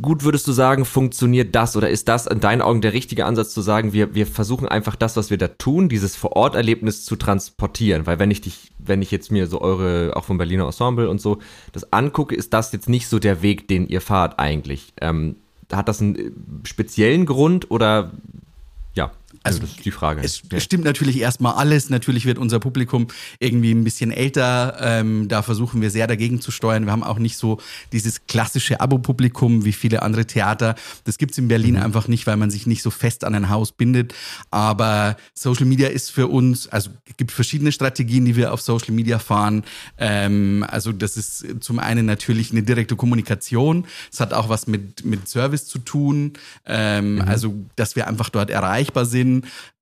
gut 0.00 0.24
würdest 0.24 0.46
du 0.46 0.52
sagen, 0.52 0.84
funktioniert 0.84 1.54
das 1.54 1.76
oder 1.76 1.90
ist 1.90 2.08
das 2.08 2.26
in 2.26 2.40
deinen 2.40 2.62
Augen 2.62 2.80
der 2.80 2.92
richtige 2.92 3.24
Ansatz 3.24 3.52
zu 3.52 3.60
sagen, 3.60 3.92
wir, 3.92 4.14
wir 4.14 4.26
versuchen 4.26 4.68
einfach 4.68 4.96
das, 4.96 5.16
was 5.16 5.30
wir 5.30 5.38
da 5.38 5.48
tun, 5.48 5.88
dieses 5.88 6.16
Vororterlebnis 6.16 7.04
zu 7.04 7.16
transportieren? 7.16 8.06
Weil 8.06 8.18
wenn 8.18 8.30
ich 8.30 8.40
dich, 8.40 8.72
wenn 8.78 9.02
ich 9.02 9.10
jetzt 9.10 9.30
mir 9.30 9.46
so 9.46 9.60
eure, 9.60 10.14
auch 10.16 10.24
vom 10.24 10.38
Berliner 10.38 10.66
Ensemble 10.66 11.08
und 11.08 11.20
so, 11.20 11.38
das 11.72 11.92
angucke, 11.92 12.34
ist 12.34 12.52
das 12.52 12.72
jetzt 12.72 12.88
nicht 12.88 13.08
so 13.08 13.18
der 13.18 13.42
Weg, 13.42 13.68
den 13.68 13.88
ihr 13.88 14.00
fahrt 14.00 14.38
eigentlich. 14.38 14.92
Ähm, 15.00 15.36
hat 15.72 15.88
das 15.88 16.00
einen 16.00 16.16
äh, 16.16 16.30
speziellen 16.64 17.26
Grund 17.26 17.70
oder 17.70 18.12
ja? 18.94 19.12
Also, 19.42 19.60
das 19.60 19.70
ist 19.70 19.84
die 19.84 19.90
Frage. 19.90 20.22
Es 20.22 20.42
ja. 20.50 20.60
stimmt 20.60 20.84
natürlich 20.84 21.18
erstmal 21.18 21.54
alles. 21.54 21.90
Natürlich 21.90 22.26
wird 22.26 22.38
unser 22.38 22.60
Publikum 22.60 23.08
irgendwie 23.38 23.72
ein 23.72 23.84
bisschen 23.84 24.12
älter. 24.12 24.76
Ähm, 24.80 25.28
da 25.28 25.42
versuchen 25.42 25.80
wir 25.80 25.90
sehr 25.90 26.06
dagegen 26.06 26.40
zu 26.40 26.50
steuern. 26.50 26.84
Wir 26.84 26.92
haben 26.92 27.02
auch 27.02 27.18
nicht 27.18 27.36
so 27.36 27.58
dieses 27.92 28.26
klassische 28.26 28.80
Abo-Publikum 28.80 29.64
wie 29.64 29.72
viele 29.72 30.02
andere 30.02 30.26
Theater. 30.26 30.76
Das 31.04 31.18
gibt's 31.18 31.38
in 31.38 31.48
Berlin 31.48 31.74
mhm. 31.74 31.82
einfach 31.82 32.08
nicht, 32.08 32.26
weil 32.26 32.36
man 32.36 32.50
sich 32.50 32.66
nicht 32.66 32.82
so 32.82 32.90
fest 32.90 33.24
an 33.24 33.34
ein 33.34 33.48
Haus 33.48 33.72
bindet. 33.72 34.14
Aber 34.50 35.16
Social 35.34 35.66
Media 35.66 35.88
ist 35.88 36.10
für 36.10 36.28
uns, 36.28 36.68
also 36.68 36.90
es 37.04 37.16
gibt 37.16 37.32
verschiedene 37.32 37.72
Strategien, 37.72 38.24
die 38.24 38.36
wir 38.36 38.52
auf 38.52 38.60
Social 38.60 38.94
Media 38.94 39.18
fahren. 39.18 39.64
Ähm, 39.98 40.64
also 40.68 40.92
das 40.92 41.16
ist 41.16 41.46
zum 41.60 41.78
einen 41.78 42.06
natürlich 42.06 42.52
eine 42.52 42.62
direkte 42.62 42.94
Kommunikation. 42.96 43.86
Es 44.12 44.20
hat 44.20 44.32
auch 44.32 44.48
was 44.48 44.66
mit, 44.66 45.04
mit 45.04 45.28
Service 45.28 45.66
zu 45.66 45.78
tun. 45.78 46.34
Ähm, 46.64 47.16
mhm. 47.16 47.20
Also, 47.22 47.54
dass 47.74 47.96
wir 47.96 48.06
einfach 48.06 48.30
dort 48.30 48.50
erreichbar 48.50 49.04
sind 49.04 49.15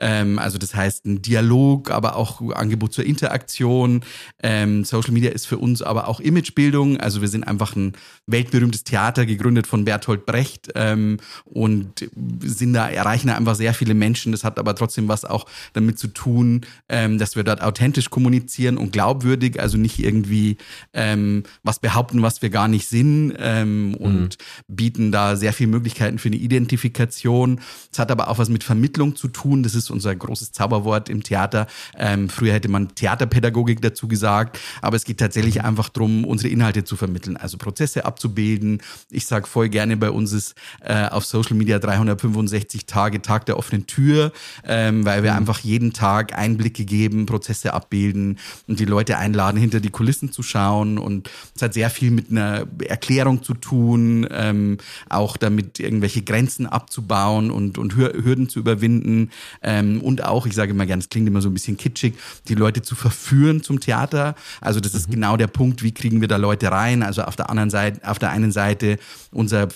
ähm, 0.01 0.39
also 0.39 0.59
das 0.59 0.75
heißt 0.75 1.07
ein 1.07 1.23
Dialog, 1.23 1.91
aber 1.91 2.17
auch 2.17 2.41
Angebot 2.53 2.93
zur 2.93 3.05
Interaktion. 3.05 4.03
Ähm, 4.43 4.85
Social 4.85 5.13
Media 5.13 5.31
ist 5.31 5.47
für 5.47 5.59
uns 5.59 5.83
aber 5.83 6.09
auch 6.09 6.21
Imagebildung. 6.21 6.99
Also 6.99 7.21
wir 7.21 7.29
sind 7.29 7.45
einfach 7.45 7.77
ein 7.77 7.93
weltberühmtes 8.27 8.85
Theater, 8.85 9.27
gegründet 9.27 9.67
von 9.67 9.85
Bertolt 9.85 10.27
Brecht 10.27 10.71
ähm, 10.75 11.19
und 11.45 12.09
sind 12.43 12.75
da, 12.75 12.89
erreichen 12.89 13.29
da 13.29 13.37
einfach 13.37 13.55
sehr 13.55 13.75
viele 13.75 13.95
Menschen. 13.95 14.33
Das 14.33 14.45
hat 14.45 14.59
aber 14.59 14.75
trotzdem 14.75 15.09
was 15.09 15.25
auch 15.25 15.47
damit 15.73 15.99
zu 15.99 16.09
tun, 16.09 16.63
ähm, 16.89 17.19
dass 17.19 17.37
wir 17.37 17.45
dort 17.45 17.63
authentisch 17.63 18.11
kommunizieren 18.11 18.77
und 18.77 18.93
glaubwürdig, 18.93 19.61
also 19.61 19.79
nicht 19.79 19.99
irgendwie 19.99 20.57
ähm, 20.93 21.45
was 21.63 21.79
behaupten, 21.79 22.23
was 22.23 22.43
wir 22.43 22.51
gar 22.51 22.69
nicht 22.69 22.89
sind 22.89 23.35
ähm, 23.39 23.95
und 23.99 24.39
mhm. 24.39 24.75
bieten 24.75 25.13
da 25.13 25.37
sehr 25.37 25.53
viele 25.53 25.71
Möglichkeiten 25.71 26.19
für 26.19 26.29
eine 26.29 26.37
Identifikation. 26.37 27.61
Es 27.93 27.99
hat 27.99 28.11
aber 28.11 28.29
auch 28.29 28.39
was 28.39 28.49
mit 28.49 28.65
Vermittlung 28.65 29.17
zu 29.17 29.24
tun. 29.29 29.63
Das 29.63 29.75
ist 29.75 29.91
unser 29.91 30.15
großes 30.15 30.53
Zauberwort 30.53 31.09
im 31.09 31.23
Theater. 31.23 31.67
Ähm, 31.97 32.29
früher 32.29 32.53
hätte 32.53 32.69
man 32.69 32.95
Theaterpädagogik 32.95 33.81
dazu 33.81 34.09
gesagt, 34.09 34.59
aber 34.83 34.97
es 34.97 35.05
geht 35.05 35.19
tatsächlich 35.19 35.63
einfach 35.65 35.89
darum, 35.89 36.25
unsere 36.25 36.53
Inhalte 36.53 36.85
zu 36.85 36.97
vermitteln, 36.97 37.37
also 37.37 37.59
Prozesse 37.59 38.05
abzubilden. 38.05 38.83
Ich 39.11 39.27
sage 39.27 39.47
voll 39.47 39.69
gerne, 39.69 39.97
bei 39.97 40.11
uns 40.11 40.33
ist 40.33 40.55
äh, 40.81 41.07
auf 41.09 41.25
Social 41.25 41.57
Media 41.57 41.79
365 41.79 42.87
Tage 42.87 43.23
Tag 43.23 43.47
der 43.47 43.59
offenen 43.59 43.87
Tür, 43.87 44.33
ähm, 44.67 45.05
weil 45.05 45.23
wir 45.23 45.33
mhm. 45.33 45.39
einfach 45.39 45.61
jeden 45.61 45.93
Tag 45.93 46.37
Einblicke 46.37 46.85
geben, 46.85 47.27
Prozesse 47.27 47.73
abbilden 47.73 48.39
und 48.67 48.81
die 48.81 48.85
Leute 48.85 49.19
einladen, 49.19 49.59
hinter 49.59 49.81
die 49.81 49.91
Kulissen 49.91 50.33
zu 50.33 50.43
schauen. 50.43 50.99
Und 50.99 51.31
es 51.55 51.63
hat 51.63 51.75
sehr 51.75 51.91
viel 51.91 52.11
mit 52.11 52.31
einer 52.31 52.67
Erklärung 52.87 53.43
zu 53.43 53.55
tun, 53.55 54.27
ähm, 54.31 54.79
auch 55.09 55.37
damit 55.37 55.81
irgendwelche 55.81 56.23
Grenzen 56.23 56.67
abzubauen 56.67 57.51
und, 57.51 57.79
und 57.79 57.97
Hürden 57.97 58.49
zu 58.49 58.59
überwinden 58.59 59.14
ähm, 59.63 60.01
und 60.01 60.25
auch, 60.25 60.47
ich 60.47 60.55
sage 60.55 60.73
immer 60.73 60.87
gerne, 60.87 61.01
es 61.01 61.09
klingt 61.09 61.29
immer 61.29 61.41
so 61.41 61.49
ein 61.49 61.55
bisschen 61.55 61.77
kitschig, 61.77 62.15
die 62.49 62.55
Leute 62.55 62.83
zu 62.83 62.95
verführen 62.95 63.63
zum 63.63 63.81
Theater. 63.81 64.35
Also 64.61 64.81
das 64.81 64.95
ist 64.95 65.09
mhm. 65.09 65.15
genau 65.15 65.37
der 65.37 65.49
Punkt, 65.49 65.83
wie 65.83 65.93
kriegen 65.93 66.21
wir 66.21 66.29
da 66.29 66.37
Leute 66.37 66.71
rein? 66.71 67.03
Also 67.03 67.23
auf 67.23 67.37
der 67.37 67.51
anderen 67.51 67.71
Seite, 67.71 68.09
auf 68.09 68.19
der 68.19 68.31
einen 68.31 68.53
Seite 68.53 68.99
unser 69.31 69.69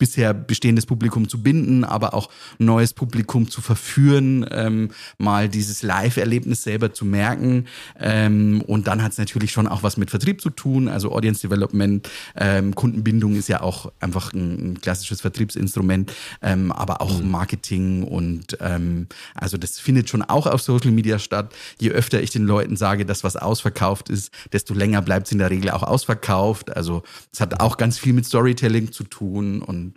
bisher 0.00 0.34
bestehendes 0.34 0.86
Publikum 0.86 1.28
zu 1.28 1.40
binden, 1.40 1.84
aber 1.84 2.14
auch 2.14 2.30
neues 2.58 2.92
Publikum 2.92 3.48
zu 3.48 3.60
verführen, 3.60 4.44
ähm, 4.50 4.90
mal 5.18 5.48
dieses 5.48 5.82
Live-Erlebnis 5.82 6.64
selber 6.64 6.92
zu 6.92 7.04
merken. 7.04 7.66
Ähm, 8.00 8.62
und 8.66 8.88
dann 8.88 9.04
hat 9.04 9.12
es 9.12 9.18
natürlich 9.18 9.52
schon 9.52 9.68
auch 9.68 9.84
was 9.84 9.96
mit 9.96 10.10
Vertrieb 10.10 10.40
zu 10.40 10.50
tun, 10.50 10.88
also 10.88 11.12
Audience 11.12 11.42
Development, 11.46 12.08
ähm, 12.36 12.74
Kundenbindung 12.74 13.36
ist 13.36 13.48
ja 13.48 13.60
auch 13.60 13.92
einfach 14.00 14.32
ein, 14.32 14.72
ein 14.72 14.80
klassisches 14.80 15.20
Vertriebsinstrument, 15.20 16.12
ähm, 16.42 16.72
aber 16.72 17.02
auch 17.02 17.20
mhm. 17.20 17.30
Marketing 17.30 18.02
und 18.02 18.56
ähm, 18.60 19.06
also 19.34 19.58
das 19.58 19.78
findet 19.78 20.08
schon 20.08 20.22
auch 20.22 20.46
auf 20.46 20.62
Social 20.62 20.92
Media 20.92 21.18
statt. 21.18 21.54
Je 21.78 21.90
öfter 21.90 22.22
ich 22.22 22.30
den 22.30 22.46
Leuten 22.46 22.76
sage, 22.76 23.04
dass 23.04 23.22
was 23.22 23.36
ausverkauft 23.36 24.08
ist, 24.08 24.32
desto 24.52 24.72
länger 24.72 25.02
bleibt 25.02 25.26
es 25.26 25.32
in 25.32 25.38
der 25.38 25.50
Regel 25.50 25.70
auch 25.70 25.82
ausverkauft. 25.82 26.74
Also 26.74 27.02
es 27.32 27.40
hat 27.40 27.60
auch 27.60 27.76
ganz 27.76 27.98
viel 27.98 28.14
mit 28.14 28.24
Storytelling 28.24 28.92
zu 28.92 29.04
tun 29.04 29.60
und 29.60 29.89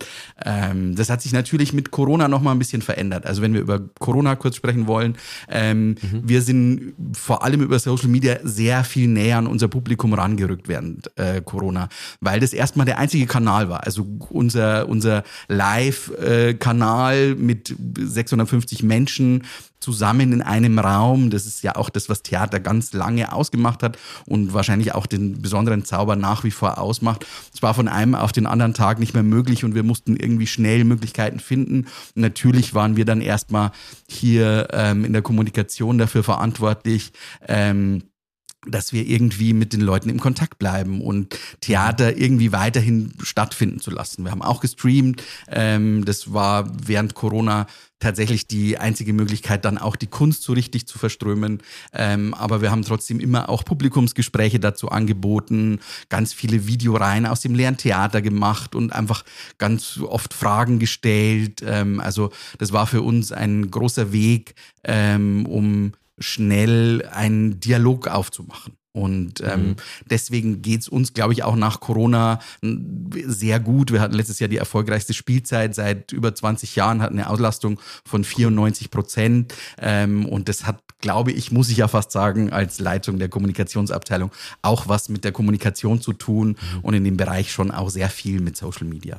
ähm, 0.44 0.94
das 0.94 1.10
hat 1.10 1.22
sich 1.22 1.32
natürlich 1.32 1.72
mit 1.72 1.90
Corona 1.90 2.28
noch 2.28 2.42
mal 2.42 2.52
ein 2.52 2.58
bisschen 2.58 2.82
verändert. 2.82 3.26
Also 3.26 3.42
wenn 3.42 3.54
wir 3.54 3.60
über 3.60 3.80
Corona 3.98 4.36
kurz 4.36 4.56
sprechen 4.56 4.86
wollen, 4.86 5.16
ähm, 5.48 5.90
mhm. 5.90 6.22
wir 6.24 6.42
sind 6.42 6.94
vor 7.12 7.44
allem 7.44 7.60
über 7.60 7.78
Social 7.78 8.08
Media 8.08 8.38
sehr 8.42 8.84
viel 8.84 9.08
näher 9.08 9.38
an 9.38 9.46
unser 9.46 9.68
Publikum 9.68 10.12
rangerückt 10.14 10.68
während 10.68 11.10
äh, 11.18 11.40
Corona, 11.42 11.88
weil 12.20 12.40
das 12.40 12.52
erstmal 12.52 12.86
der 12.86 12.98
einzige 12.98 13.26
Kanal 13.26 13.68
war. 13.68 13.84
Also 13.84 14.06
unser 14.30 14.88
unser 14.88 15.24
Live-Kanal 15.48 17.16
äh, 17.16 17.34
mit 17.34 17.74
650 17.98 18.82
Menschen 18.82 19.42
zusammen 19.84 20.32
in 20.32 20.42
einem 20.42 20.78
Raum. 20.78 21.28
Das 21.28 21.44
ist 21.44 21.62
ja 21.62 21.76
auch 21.76 21.90
das, 21.90 22.08
was 22.08 22.22
Theater 22.22 22.58
ganz 22.58 22.94
lange 22.94 23.32
ausgemacht 23.32 23.82
hat 23.82 23.98
und 24.24 24.54
wahrscheinlich 24.54 24.94
auch 24.94 25.06
den 25.06 25.42
besonderen 25.42 25.84
Zauber 25.84 26.16
nach 26.16 26.42
wie 26.42 26.50
vor 26.50 26.78
ausmacht. 26.78 27.26
Es 27.52 27.62
war 27.62 27.74
von 27.74 27.86
einem 27.86 28.14
auf 28.14 28.32
den 28.32 28.46
anderen 28.46 28.72
Tag 28.72 28.98
nicht 28.98 29.12
mehr 29.12 29.22
möglich 29.22 29.62
und 29.62 29.74
wir 29.74 29.82
mussten 29.82 30.16
irgendwie 30.16 30.46
schnell 30.46 30.84
Möglichkeiten 30.84 31.38
finden. 31.38 31.86
Natürlich 32.14 32.74
waren 32.74 32.96
wir 32.96 33.04
dann 33.04 33.20
erstmal 33.20 33.72
hier 34.08 34.68
ähm, 34.72 35.04
in 35.04 35.12
der 35.12 35.22
Kommunikation 35.22 35.98
dafür 35.98 36.24
verantwortlich. 36.24 37.12
Ähm, 37.46 38.04
dass 38.66 38.92
wir 38.92 39.06
irgendwie 39.06 39.52
mit 39.52 39.72
den 39.72 39.80
Leuten 39.80 40.08
im 40.08 40.20
Kontakt 40.20 40.58
bleiben 40.58 41.00
und 41.00 41.38
Theater 41.60 42.16
irgendwie 42.16 42.52
weiterhin 42.52 43.12
stattfinden 43.22 43.80
zu 43.80 43.90
lassen. 43.90 44.24
Wir 44.24 44.30
haben 44.30 44.42
auch 44.42 44.60
gestreamt. 44.60 45.22
Ähm, 45.48 46.04
das 46.04 46.32
war 46.32 46.70
während 46.86 47.14
Corona 47.14 47.66
tatsächlich 48.04 48.46
die 48.46 48.76
einzige 48.76 49.12
Möglichkeit, 49.12 49.64
dann 49.64 49.78
auch 49.78 49.96
die 49.96 50.06
Kunst 50.06 50.42
so 50.42 50.52
richtig 50.52 50.86
zu 50.86 50.98
verströmen. 50.98 51.62
Ähm, 51.92 52.34
aber 52.34 52.60
wir 52.60 52.70
haben 52.70 52.82
trotzdem 52.82 53.18
immer 53.18 53.48
auch 53.48 53.64
Publikumsgespräche 53.64 54.60
dazu 54.60 54.90
angeboten, 54.90 55.80
ganz 56.10 56.34
viele 56.34 56.66
Videoreihen 56.66 57.24
aus 57.24 57.40
dem 57.40 57.54
leeren 57.54 57.78
Theater 57.78 58.20
gemacht 58.20 58.74
und 58.74 58.92
einfach 58.92 59.24
ganz 59.58 59.98
oft 60.02 60.34
Fragen 60.34 60.78
gestellt. 60.78 61.62
Ähm, 61.66 61.98
also 62.00 62.30
das 62.58 62.72
war 62.72 62.86
für 62.86 63.00
uns 63.00 63.32
ein 63.32 63.70
großer 63.70 64.12
Weg, 64.12 64.54
ähm, 64.84 65.46
um 65.46 65.92
schnell 66.18 67.06
einen 67.10 67.60
Dialog 67.60 68.08
aufzumachen. 68.08 68.76
Und 68.96 69.40
ähm, 69.40 69.60
mhm. 69.60 69.76
deswegen 70.08 70.62
geht's 70.62 70.88
uns, 70.88 71.14
glaube 71.14 71.32
ich, 71.32 71.42
auch 71.42 71.56
nach 71.56 71.80
Corona 71.80 72.38
sehr 72.62 73.58
gut. 73.58 73.90
Wir 73.90 74.00
hatten 74.00 74.14
letztes 74.14 74.38
Jahr 74.38 74.46
die 74.46 74.56
erfolgreichste 74.56 75.14
Spielzeit 75.14 75.74
seit 75.74 76.12
über 76.12 76.32
20 76.32 76.76
Jahren, 76.76 77.02
hatten 77.02 77.18
eine 77.18 77.28
Auslastung 77.28 77.80
von 78.04 78.22
94 78.22 78.92
Prozent. 78.92 79.52
Ähm, 79.78 80.26
und 80.26 80.48
das 80.48 80.64
hat, 80.64 80.80
glaube 81.00 81.32
ich, 81.32 81.50
muss 81.50 81.70
ich 81.70 81.78
ja 81.78 81.88
fast 81.88 82.12
sagen, 82.12 82.52
als 82.52 82.78
Leitung 82.78 83.18
der 83.18 83.28
Kommunikationsabteilung 83.28 84.30
auch 84.62 84.86
was 84.86 85.08
mit 85.08 85.24
der 85.24 85.32
Kommunikation 85.32 86.00
zu 86.00 86.12
tun 86.12 86.50
mhm. 86.50 86.80
und 86.82 86.94
in 86.94 87.02
dem 87.02 87.16
Bereich 87.16 87.50
schon 87.50 87.72
auch 87.72 87.90
sehr 87.90 88.08
viel 88.08 88.40
mit 88.40 88.56
Social 88.56 88.86
Media. 88.86 89.18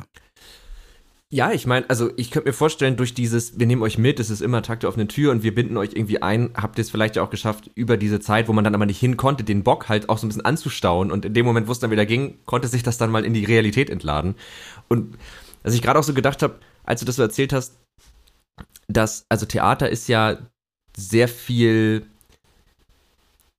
Ja, 1.36 1.52
ich 1.52 1.68
meine, 1.68 1.90
also 1.90 2.12
ich 2.16 2.32
könnte 2.32 2.48
mir 2.48 2.54
vorstellen, 2.54 2.96
durch 2.96 3.14
dieses, 3.14 3.60
wir 3.60 3.68
nehmen 3.68 3.82
euch 3.82 3.98
mit, 3.98 4.22
es 4.22 4.30
ist 4.30 4.40
immer 4.40 4.62
Takte 4.62 4.88
auf 4.88 4.94
eine 4.94 5.06
Tür 5.06 5.34
und 5.34 5.44
wir 5.44 5.54
binden 5.54 5.76
euch 5.76 5.90
irgendwie 5.92 6.22
ein, 6.22 6.52
habt 6.56 6.78
ihr 6.78 6.82
es 6.82 6.90
vielleicht 6.90 7.18
ja 7.18 7.24
auch 7.24 7.30
geschafft, 7.30 7.70
über 7.76 7.98
diese 7.98 8.22
Zeit, 8.22 8.48
wo 8.48 8.54
man 8.54 8.64
dann 8.64 8.74
aber 8.74 8.86
nicht 8.86 9.02
hin 9.02 9.18
konnte, 9.18 9.44
den 9.44 9.62
Bock 9.62 9.90
halt 9.90 10.08
auch 10.08 10.18
so 10.18 10.26
ein 10.26 10.30
bisschen 10.30 10.46
anzustauen 10.46 11.12
und 11.12 11.26
in 11.26 11.34
dem 11.34 11.46
Moment, 11.46 11.68
wo 11.68 11.74
es 11.74 11.80
dann 11.80 11.92
wieder 11.92 12.06
ging, 12.06 12.40
konnte 12.46 12.70
sich 12.70 12.84
das 12.84 12.98
dann 12.98 13.12
mal 13.12 13.26
in 13.26 13.34
die 13.34 13.44
Realität 13.44 13.90
entladen. 13.90 14.36
Und 14.88 15.18
was 15.62 15.74
ich 15.74 15.82
gerade 15.82 16.00
auch 16.00 16.04
so 16.04 16.14
gedacht 16.14 16.42
habe, 16.42 16.58
als 16.86 17.02
du 17.02 17.06
das 17.06 17.18
so 17.18 17.24
erzählt 17.24 17.52
hast, 17.52 17.76
dass, 18.88 19.26
also 19.28 19.46
Theater 19.46 19.90
ist 19.90 20.08
ja 20.08 20.38
sehr 20.96 21.28
viel 21.28 22.06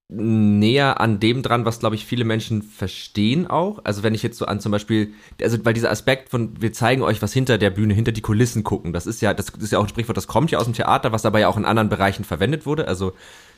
näher 0.08 1.00
an 1.00 1.18
dem 1.18 1.42
dran, 1.42 1.64
was, 1.64 1.80
glaube 1.80 1.96
ich, 1.96 2.06
viele 2.06 2.25
Menschen 2.25 2.62
verstehen 2.62 3.48
auch. 3.48 3.80
Also 3.84 4.04
wenn 4.04 4.14
ich 4.14 4.22
jetzt 4.22 4.38
so 4.38 4.46
an 4.46 4.60
zum 4.60 4.70
Beispiel, 4.70 5.12
also 5.42 5.64
weil 5.64 5.75
dieser 5.75 5.90
Aspekt 5.90 6.28
von, 6.28 6.60
wir 6.60 6.72
zeigen 6.72 7.02
euch 7.02 7.22
was 7.22 7.32
hinter 7.32 7.58
der 7.58 7.70
Bühne, 7.70 7.92
hinter 7.92 8.12
die 8.12 8.20
Kulissen 8.20 8.62
gucken, 8.62 8.92
das 8.92 9.06
ist 9.06 9.20
ja, 9.20 9.34
das 9.34 9.48
ist 9.48 9.72
ja 9.72 9.80
auch 9.80 9.82
ein 9.82 9.88
Sprichwort, 9.88 10.16
das 10.16 10.28
kommt 10.28 10.52
ja 10.52 10.60
aus 10.60 10.66
dem 10.66 10.75
Theater, 10.75 11.10
was 11.10 11.26
aber 11.26 11.40
ja 11.40 11.48
auch 11.48 11.56
in 11.56 11.64
anderen 11.64 11.88
Bereichen 11.88 12.22
verwendet 12.22 12.66
wurde. 12.66 12.86
Also 12.86 13.14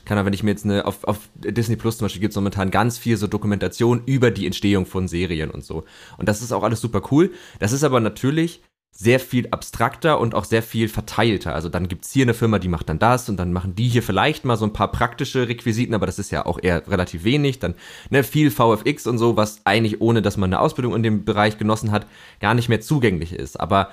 kann 0.07 0.25
wenn 0.25 0.33
ich 0.33 0.43
mir 0.43 0.51
jetzt 0.51 0.65
eine, 0.65 0.87
auf, 0.87 1.05
auf 1.05 1.29
Disney 1.35 1.77
Plus 1.77 1.99
zum 1.99 2.07
Beispiel 2.07 2.23
gibt 2.23 2.33
es 2.33 2.37
momentan 2.37 2.71
ganz 2.71 2.97
viel 2.97 3.19
so 3.19 3.27
Dokumentation 3.27 4.03
über 4.07 4.31
die 4.31 4.47
Entstehung 4.47 4.87
von 4.87 5.07
Serien 5.07 5.51
und 5.51 5.65
so. 5.65 5.85
Und 6.17 6.29
das 6.31 6.41
ist 6.41 6.51
auch 6.53 6.63
alles 6.63 6.81
super 6.81 7.03
cool. 7.11 7.31
Das 7.59 7.73
ist 7.73 7.85
aber 7.85 8.01
natürlich 8.01 8.63
sehr 8.91 9.21
viel 9.21 9.49
abstrakter 9.51 10.19
und 10.19 10.35
auch 10.35 10.45
sehr 10.45 10.63
viel 10.63 10.89
verteilter. 10.89 11.55
Also 11.55 11.69
dann 11.69 11.87
gibt's 11.87 12.11
hier 12.11 12.25
eine 12.25 12.35
Firma, 12.35 12.59
die 12.59 12.69
macht 12.69 12.89
dann 12.89 12.99
das 12.99 13.29
und 13.29 13.37
dann 13.37 13.53
machen 13.53 13.77
die 13.77 13.89
hier 13.89 14.03
vielleicht 14.03 14.45
mal 14.45 14.57
so 14.57 14.65
ein 14.65 14.73
paar 14.73 14.91
praktische 14.91 15.47
Requisiten, 15.47 15.95
aber 15.95 16.07
das 16.07 16.19
ist 16.19 16.33
ja 16.33 16.47
auch 16.47 16.59
eher 16.61 16.89
relativ 16.89 17.23
wenig. 17.23 17.61
Dann 17.61 17.75
ne, 18.11 18.25
viel 18.25 18.51
VFX 18.51 19.07
und 19.07 19.19
so, 19.19 19.37
was 19.37 19.61
eigentlich 19.65 20.01
ohne, 20.01 20.21
dass 20.21 20.37
man 20.37 20.53
eine 20.53 20.61
Ausbildung 20.61 20.97
in 20.97 21.05
dem 21.05 21.25
Bereich 21.25 21.59
genossen 21.59 21.93
hat, 21.93 22.07
gar 22.41 22.55
nicht 22.55 22.69
mehr 22.69 22.81
zugänglich 22.81 23.33
ist. 23.33 23.61
Aber 23.61 23.91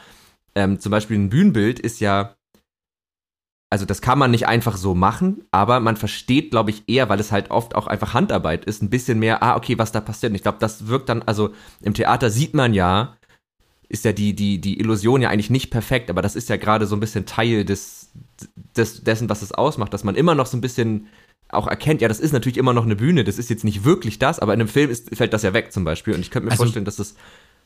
ähm, 0.55 0.79
zum 0.79 0.91
Beispiel 0.91 1.19
ein 1.19 1.29
Bühnenbild 1.29 1.79
ist 1.79 1.99
ja 1.99 2.35
also 3.75 3.85
das 3.85 4.01
kann 4.01 4.17
man 4.19 4.31
nicht 4.31 4.47
einfach 4.47 4.77
so 4.77 4.95
machen, 4.95 5.43
aber 5.51 5.81
man 5.81 5.97
versteht, 5.97 6.51
glaube 6.51 6.69
ich, 6.69 6.87
eher, 6.87 7.09
weil 7.09 7.19
es 7.19 7.33
halt 7.33 7.51
oft 7.51 7.75
auch 7.75 7.87
einfach 7.87 8.13
Handarbeit 8.13 8.63
ist, 8.63 8.81
ein 8.81 8.89
bisschen 8.89 9.19
mehr, 9.19 9.43
ah, 9.43 9.57
okay, 9.57 9.77
was 9.77 9.91
da 9.91 9.99
passiert. 9.99 10.29
Und 10.29 10.35
ich 10.35 10.43
glaube, 10.43 10.59
das 10.61 10.87
wirkt 10.87 11.09
dann, 11.09 11.23
also 11.23 11.49
im 11.81 11.93
Theater 11.93 12.29
sieht 12.29 12.53
man 12.53 12.73
ja, 12.73 13.17
ist 13.89 14.05
ja 14.05 14.11
die, 14.11 14.33
die, 14.33 14.59
die 14.59 14.79
Illusion 14.79 15.21
ja 15.21 15.29
eigentlich 15.29 15.49
nicht 15.49 15.69
perfekt, 15.69 16.09
aber 16.09 16.21
das 16.21 16.35
ist 16.35 16.49
ja 16.49 16.57
gerade 16.57 16.85
so 16.85 16.95
ein 16.95 16.99
bisschen 16.99 17.25
Teil 17.25 17.65
des, 17.65 18.11
des, 18.75 19.03
dessen, 19.03 19.29
was 19.29 19.41
es 19.41 19.51
ausmacht, 19.51 19.93
dass 19.93 20.03
man 20.03 20.15
immer 20.15 20.35
noch 20.35 20.45
so 20.45 20.57
ein 20.57 20.61
bisschen 20.61 21.07
auch 21.49 21.67
erkennt, 21.67 22.01
ja, 22.01 22.07
das 22.07 22.19
ist 22.19 22.31
natürlich 22.31 22.57
immer 22.57 22.73
noch 22.73 22.85
eine 22.85 22.95
Bühne, 22.95 23.23
das 23.23 23.37
ist 23.37 23.49
jetzt 23.49 23.63
nicht 23.63 23.83
wirklich 23.83 24.19
das, 24.19 24.39
aber 24.39 24.53
in 24.53 24.61
einem 24.61 24.69
Film 24.69 24.89
ist, 24.89 25.15
fällt 25.15 25.33
das 25.33 25.43
ja 25.43 25.53
weg 25.53 25.71
zum 25.71 25.83
Beispiel. 25.83 26.13
Und 26.13 26.21
ich 26.21 26.31
könnte 26.31 26.45
mir 26.45 26.51
also, 26.51 26.63
vorstellen, 26.63 26.85
dass 26.85 26.95
das 26.95 27.15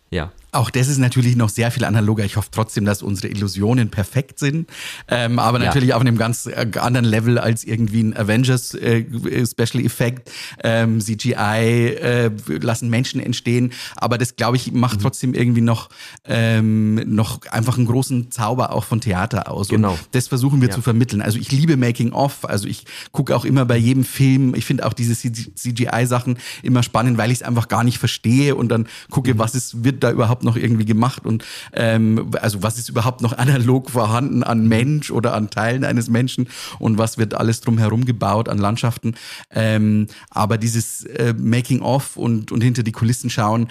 ja. 0.10 0.32
Auch 0.52 0.72
das 0.72 0.88
ist 0.88 0.98
natürlich 0.98 1.36
noch 1.36 1.50
sehr 1.50 1.70
viel 1.70 1.86
analoger. 1.86 2.26
Ich 2.26 2.36
hoffe 2.36 2.50
trotzdem, 2.52 2.84
dass 2.84 3.04
unsere 3.04 3.28
Illusionen 3.28 3.90
perfekt 3.90 4.40
sind. 4.40 4.68
Ähm, 5.08 5.38
aber 5.38 5.60
natürlich 5.60 5.90
ja. 5.90 5.96
auf 5.96 6.02
einem 6.02 6.18
ganz 6.18 6.48
äh, 6.48 6.66
anderen 6.80 7.06
Level 7.06 7.38
als 7.38 7.64
irgendwie 7.64 8.02
ein 8.02 8.18
Avengers 8.18 8.74
äh, 8.74 9.06
Special 9.46 9.86
Effekt. 9.86 10.32
Ähm, 10.64 11.02
CGI 11.02 11.36
äh, 11.36 12.32
lassen 12.62 12.90
Menschen 12.90 13.22
entstehen. 13.22 13.74
Aber 13.96 14.18
das, 14.18 14.38
glaube 14.38 14.58
ich, 14.58 14.72
macht 14.72 14.98
mhm. 14.98 15.04
trotzdem 15.04 15.34
irgendwie 15.36 15.62
noch, 15.62 15.90
ähm, 16.26 16.96
noch 16.96 17.46
einfach 17.52 17.78
einen 17.78 17.86
großen 17.86 18.32
Zauber 18.32 18.74
auch 18.74 18.86
von 18.86 19.02
Theater 19.02 19.52
aus. 19.52 19.68
Genau. 19.68 19.92
Und 19.92 20.00
das 20.14 20.30
versuchen 20.30 20.62
wir 20.62 20.70
ja. 20.70 20.74
zu 20.74 20.82
vermitteln. 20.82 21.22
Also 21.22 21.38
ich 21.38 21.52
liebe 21.52 21.78
Making-of. 21.78 22.50
Also 22.50 22.68
ich 22.68 22.86
gucke 23.12 23.36
auch 23.36 23.46
immer 23.46 23.66
bei 23.66 23.78
jedem 23.78 24.04
Film. 24.04 24.56
Ich 24.56 24.66
finde 24.66 24.88
auch 24.88 24.94
diese 24.94 25.14
CGI-Sachen 25.16 26.40
immer 26.64 26.82
spannend, 26.82 27.20
weil 27.20 27.30
ich 27.30 27.42
es 27.42 27.44
einfach 27.44 27.68
gar 27.68 27.84
nicht 27.84 28.00
verstehe 28.00 28.56
und 28.56 28.70
dann 28.70 28.88
gucke, 29.12 29.36
mhm. 29.36 29.38
was 29.38 29.54
ist, 29.54 29.84
wird 29.84 29.99
da 30.04 30.12
überhaupt 30.12 30.44
noch 30.44 30.56
irgendwie 30.56 30.86
gemacht 30.86 31.26
und 31.26 31.46
ähm, 31.74 32.32
also 32.42 32.64
was 32.64 32.78
ist 32.78 32.90
überhaupt 32.90 33.22
noch 33.22 33.34
analog 33.38 33.90
vorhanden 33.90 34.44
an 34.44 34.68
Mensch 34.68 35.12
oder 35.12 35.34
an 35.34 35.50
Teilen 35.50 35.84
eines 35.84 36.10
Menschen 36.10 36.48
und 36.80 36.98
was 36.98 37.18
wird 37.18 37.34
alles 37.34 37.62
drumherum 37.62 38.06
gebaut 38.06 38.50
an 38.50 38.58
Landschaften. 38.58 39.16
Ähm, 39.52 40.08
aber 40.30 40.58
dieses 40.58 41.04
äh, 41.06 41.34
Making 41.38 41.82
of 41.82 42.18
und, 42.18 42.52
und 42.52 42.62
hinter 42.62 42.84
die 42.84 42.92
Kulissen 42.92 43.30
schauen, 43.30 43.68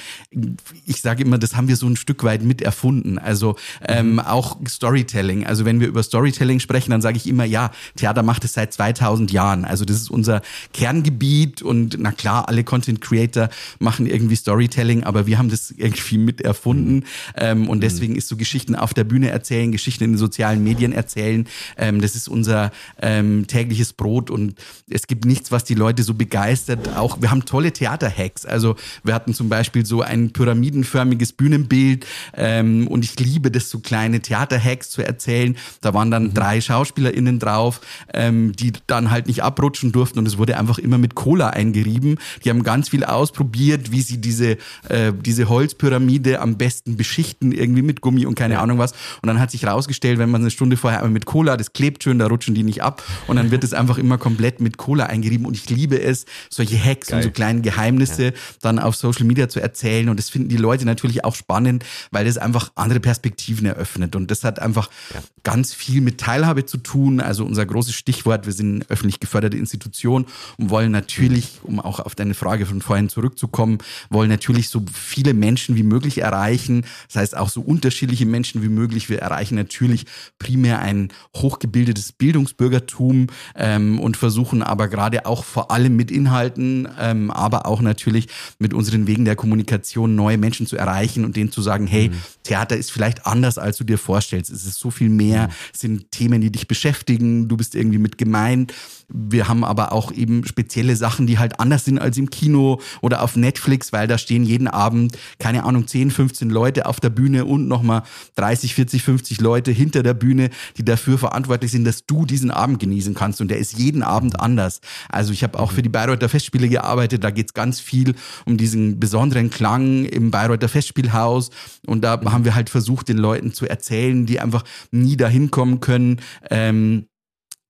ich 0.87 1.01
sage 1.01 1.23
immer, 1.23 1.39
das 1.39 1.57
haben 1.57 1.69
wir 1.69 1.77
so 1.77 1.87
ein 1.87 1.97
Stück 1.97 2.25
weit 2.25 2.43
mit 2.43 2.63
erfunden. 2.63 3.19
Also 3.19 3.57
ähm, 3.87 4.13
mhm. 4.13 4.21
auch 4.21 4.57
Storytelling. 4.69 5.47
Also 5.47 5.65
wenn 5.65 5.81
wir 5.81 5.89
über 5.89 6.03
Storytelling 6.03 6.61
sprechen, 6.61 6.91
dann 6.91 7.03
sage 7.03 7.17
ich 7.17 7.27
immer, 7.27 7.45
ja, 7.45 7.71
Theater 7.97 8.23
macht 8.23 8.45
es 8.45 8.55
seit 8.55 8.73
2000 8.73 9.31
Jahren. 9.33 9.65
Also 9.65 9.85
das 9.85 9.97
ist 9.97 10.11
unser 10.11 10.43
Kerngebiet 10.73 11.63
und 11.63 11.97
na 11.99 12.13
klar, 12.13 12.49
alle 12.49 12.65
Content 12.65 13.01
Creator 13.01 13.49
machen 13.79 14.07
irgendwie 14.07 14.37
Storytelling, 14.37 15.05
aber 15.05 15.27
wir 15.27 15.39
haben 15.39 15.49
das 15.49 15.73
irgendwie 15.77 16.18
mit 16.25 16.41
erfunden. 16.41 17.05
Ähm, 17.37 17.69
und 17.69 17.83
deswegen 17.83 18.17
ist 18.17 18.29
so 18.29 18.37
Geschichten 18.37 18.75
auf 18.75 18.95
der 18.95 19.05
Bühne 19.05 19.31
erzählen, 19.31 19.73
Geschichten 19.73 20.05
in 20.05 20.13
den 20.13 20.19
sozialen 20.19 20.63
Medien 20.63 20.93
erzählen. 20.93 21.47
Ähm, 21.77 22.01
das 22.01 22.15
ist 22.15 22.29
unser 22.29 22.73
ähm, 23.01 23.47
tägliches 23.47 23.93
Brot 23.93 24.31
und 24.31 24.55
es 24.89 25.07
gibt 25.07 25.25
nichts, 25.25 25.53
was 25.53 25.65
die 25.65 25.75
Leute 25.75 26.03
so 26.03 26.15
begeistert. 26.15 26.97
Auch 26.97 27.21
wir 27.21 27.31
haben 27.31 27.45
tolle 27.45 27.73
Theaterhacks. 27.73 28.45
Also 28.45 28.77
wir 29.05 29.15
hatten 29.15 29.35
zum 29.35 29.49
Beispiel 29.49 29.85
so 29.87 30.03
ein 30.03 30.33
pyramidenförmiges 30.33 31.33
Bühnenbild 31.33 32.07
ähm, 32.37 32.87
und 32.89 33.05
ich 33.05 33.19
liebe 33.19 33.51
das, 33.51 33.71
so 33.71 33.81
kleine 33.81 34.21
Theaterhacks 34.21 34.91
zu 34.91 35.03
erzählen. 35.03 35.57
Da 35.81 35.95
waren 35.95 36.11
dann 36.11 36.25
mhm. 36.25 36.35
drei 36.35 36.61
SchauspielerInnen 36.61 37.39
drauf, 37.39 37.81
ähm, 38.13 38.53
die 38.53 38.73
dann 38.87 39.11
halt 39.11 39.27
nicht 39.27 39.43
abrutschen 39.43 39.93
durften 39.93 40.19
und 40.19 40.27
es 40.27 40.39
wurde 40.39 40.59
einfach 40.59 40.79
immer 40.79 40.99
mit 40.99 41.15
Cola 41.15 41.51
eingerieben. 41.51 42.19
Die 42.45 42.51
haben 42.51 42.63
ganz 42.63 42.89
viel 42.89 43.05
ausprobiert, 43.05 43.93
wie 43.93 44.03
sie 44.03 44.19
diese, 44.19 44.59
äh, 44.89 45.13
diese 45.13 45.49
Holzpyramide 45.49 46.08
Pyramide 46.09 46.41
am 46.41 46.57
besten 46.57 46.97
beschichten, 46.97 47.53
irgendwie 47.53 47.83
mit 47.83 48.01
Gummi 48.01 48.25
und 48.25 48.35
keine 48.35 48.55
ja. 48.55 48.63
Ahnung 48.63 48.79
was. 48.79 48.93
Und 49.23 49.27
dann 49.27 49.39
hat 49.39 49.51
sich 49.51 49.67
rausgestellt, 49.67 50.19
wenn 50.19 50.31
man 50.31 50.41
eine 50.41 50.51
Stunde 50.51 50.77
vorher 50.77 51.01
einmal 51.01 51.13
mit 51.13 51.27
Cola, 51.27 51.57
das 51.57 51.73
klebt 51.73 52.03
schön, 52.03 52.19
da 52.19 52.27
rutschen 52.27 52.55
die 52.55 52.63
nicht 52.63 52.83
ab. 52.83 53.03
Und 53.27 53.37
dann 53.37 53.51
wird 53.51 53.65
es 53.65 53.75
einfach 53.75 53.99
immer 53.99 54.17
komplett 54.17 54.61
mit 54.61 54.79
Cola 54.79 55.05
eingerieben. 55.07 55.47
Und 55.47 55.55
ich 55.55 55.69
liebe 55.69 56.01
es, 56.01 56.25
solche 56.49 56.83
Hacks 56.83 57.09
Geil. 57.09 57.19
und 57.19 57.23
so 57.25 57.31
kleine 57.31 57.61
Geheimnisse 57.61 58.25
ja. 58.25 58.33
dann 58.63 58.79
auf 58.79 58.97
Social 58.97 59.27
Media 59.27 59.49
zu 59.49 59.61
erzählen. 59.61 60.09
Und 60.09 60.19
das 60.19 60.31
finden 60.31 60.49
die 60.49 60.57
Leute 60.57 60.87
natürlich 60.87 61.25
auch 61.25 61.35
spannend, 61.35 61.85
weil 62.11 62.25
das 62.25 62.39
einfach 62.39 62.71
andere 62.75 63.01
Perspektiven 63.01 63.67
eröffnet. 63.67 64.17
Und 64.17 64.31
das 64.31 64.45
hat 64.45 64.61
einfach 64.61 64.89
ja. 65.13 65.21
ganz 65.43 65.75
viel 65.75 66.01
mit 66.01 66.19
Teilhabe 66.19 66.65
zu 66.65 66.79
tun. 66.79 67.21
Also 67.21 67.45
unser 67.45 67.67
großes 67.67 67.95
Stichwort, 67.95 68.47
wir 68.47 68.53
sind 68.53 68.91
öffentlich 68.91 69.21
geförderte 69.21 69.57
Institution 69.57 70.27
und 70.57 70.71
wollen 70.71 70.93
natürlich, 70.93 71.59
um 71.63 71.81
auch 71.81 72.01
auf 72.01 72.15
deine 72.15 72.35
Frage 72.35 72.65
von 72.65 72.81
vorhin 72.81 73.09
zurückzukommen, 73.09 73.79
wollen 74.09 74.31
natürlich 74.31 74.69
so 74.69 74.83
viele 74.93 75.35
Menschen 75.35 75.77
wie 75.77 75.83
möglich 75.83 75.98
erreichen. 76.07 76.85
Das 77.09 77.17
heißt 77.17 77.37
auch 77.37 77.49
so 77.49 77.61
unterschiedliche 77.61 78.27
Menschen 78.27 78.63
wie 78.63 78.69
möglich. 78.69 79.09
Wir 79.09 79.19
erreichen 79.19 79.57
natürlich 79.57 80.07
primär 80.39 80.79
ein 80.79 81.09
hochgebildetes 81.37 82.13
Bildungsbürgertum 82.13 83.27
ähm, 83.57 83.99
und 83.99 84.17
versuchen 84.17 84.63
aber 84.63 84.89
gerade 84.89 85.27
auch 85.27 85.45
vor 85.45 85.71
allem 85.71 85.97
mit 85.97 86.11
Inhalten, 86.11 86.89
ähm, 86.99 87.31
aber 87.31 87.67
auch 87.67 87.81
natürlich 87.81 88.29
mit 88.59 88.75
unseren 88.75 89.07
Wegen 89.07 89.25
der 89.25 89.37
Kommunikation 89.37 90.15
neue 90.15 90.39
Menschen 90.39 90.67
zu 90.67 90.77
erreichen 90.77 91.25
und 91.25 91.37
denen 91.37 91.53
zu 91.53 91.63
sagen, 91.63 91.87
hey, 91.87 92.09
mhm. 92.11 92.15
Theater 92.45 92.77
ist 92.77 92.93
vielleicht 92.93 93.27
anders, 93.27 93.59
als 93.59 93.77
du 93.77 93.85
dir 93.85 93.99
vorstellst. 93.99 94.51
Es 94.51 94.65
ist 94.65 94.79
so 94.79 94.91
viel 94.91 95.09
mehr, 95.09 95.49
es 95.73 95.81
sind 95.81 96.11
Themen, 96.11 96.41
die 96.41 96.51
dich 96.51 96.69
beschäftigen, 96.69 97.49
du 97.49 97.57
bist 97.57 97.75
irgendwie 97.75 97.99
mit 97.99 98.19
gemeint. 98.19 98.73
Wir 99.09 99.49
haben 99.49 99.65
aber 99.65 99.93
auch 99.93 100.13
eben 100.13 100.47
spezielle 100.47 100.95
Sachen, 100.95 101.27
die 101.27 101.39
halt 101.39 101.61
anders 101.61 101.87
sind 101.87 101.99
als 101.99 102.19
im 102.19 102.29
Kino 102.29 102.81
oder 103.01 103.23
auf 103.23 103.37
Netflix, 103.37 103.91
weil 103.93 104.07
da 104.07 104.19
stehen 104.19 104.45
jeden 104.45 104.69
Abend, 104.69 105.17
keine 105.39 105.65
Ahnung, 105.65 105.87
10, 105.87 106.11
15 106.11 106.51
Leute 106.51 106.85
auf 106.85 107.01
der 107.01 107.09
Bühne 107.09 107.47
und 107.47 107.69
nochmal 107.69 108.03
30, 108.37 108.75
40, 108.75 109.03
50 109.03 109.41
Leute 109.41 109.71
hinter 109.71 110.03
der 110.03 110.13
Bühne, 110.13 110.51
die 110.77 110.85
dafür 110.85 111.17
verantwortlich 111.17 111.71
sind, 111.71 111.85
dass 111.85 112.05
du 112.05 112.27
diesen 112.27 112.51
Abend 112.51 112.81
genießen 112.81 113.15
kannst. 113.15 113.41
Und 113.41 113.51
der 113.51 113.59
ist 113.59 113.79
jeden 113.79 114.03
Abend 114.03 114.39
anders. 114.41 114.83
Also 115.09 115.33
ich 115.33 115.43
habe 115.43 115.59
auch 115.59 115.73
für 115.73 115.83
die 115.83 115.89
Bayreuther 115.89 116.29
Festspiele 116.29 116.69
gearbeitet. 116.69 117.25
Da 117.25 117.31
geht's 117.31 117.55
ganz 117.55 117.81
viel 117.81 118.15
um 118.45 118.59
diesen 118.59 119.01
besonderen 119.01 119.49
Klang 119.49 120.05
im 120.05 120.31
Bayreuther 120.31 120.69
Festspielhaus. 120.69 121.49
Und 121.87 122.05
da 122.05 122.21
haben 122.27 122.45
wir 122.45 122.55
halt 122.55 122.69
versucht, 122.69 123.09
den 123.09 123.19
Leuten 123.19 123.55
zu 123.55 123.67
erzählen, 123.67 124.27
die 124.27 124.39
einfach 124.39 124.65
nie 124.91 125.17
dahin 125.17 125.51
kommen 125.51 125.81
können. 125.81 126.21
Ähm, 126.51 127.07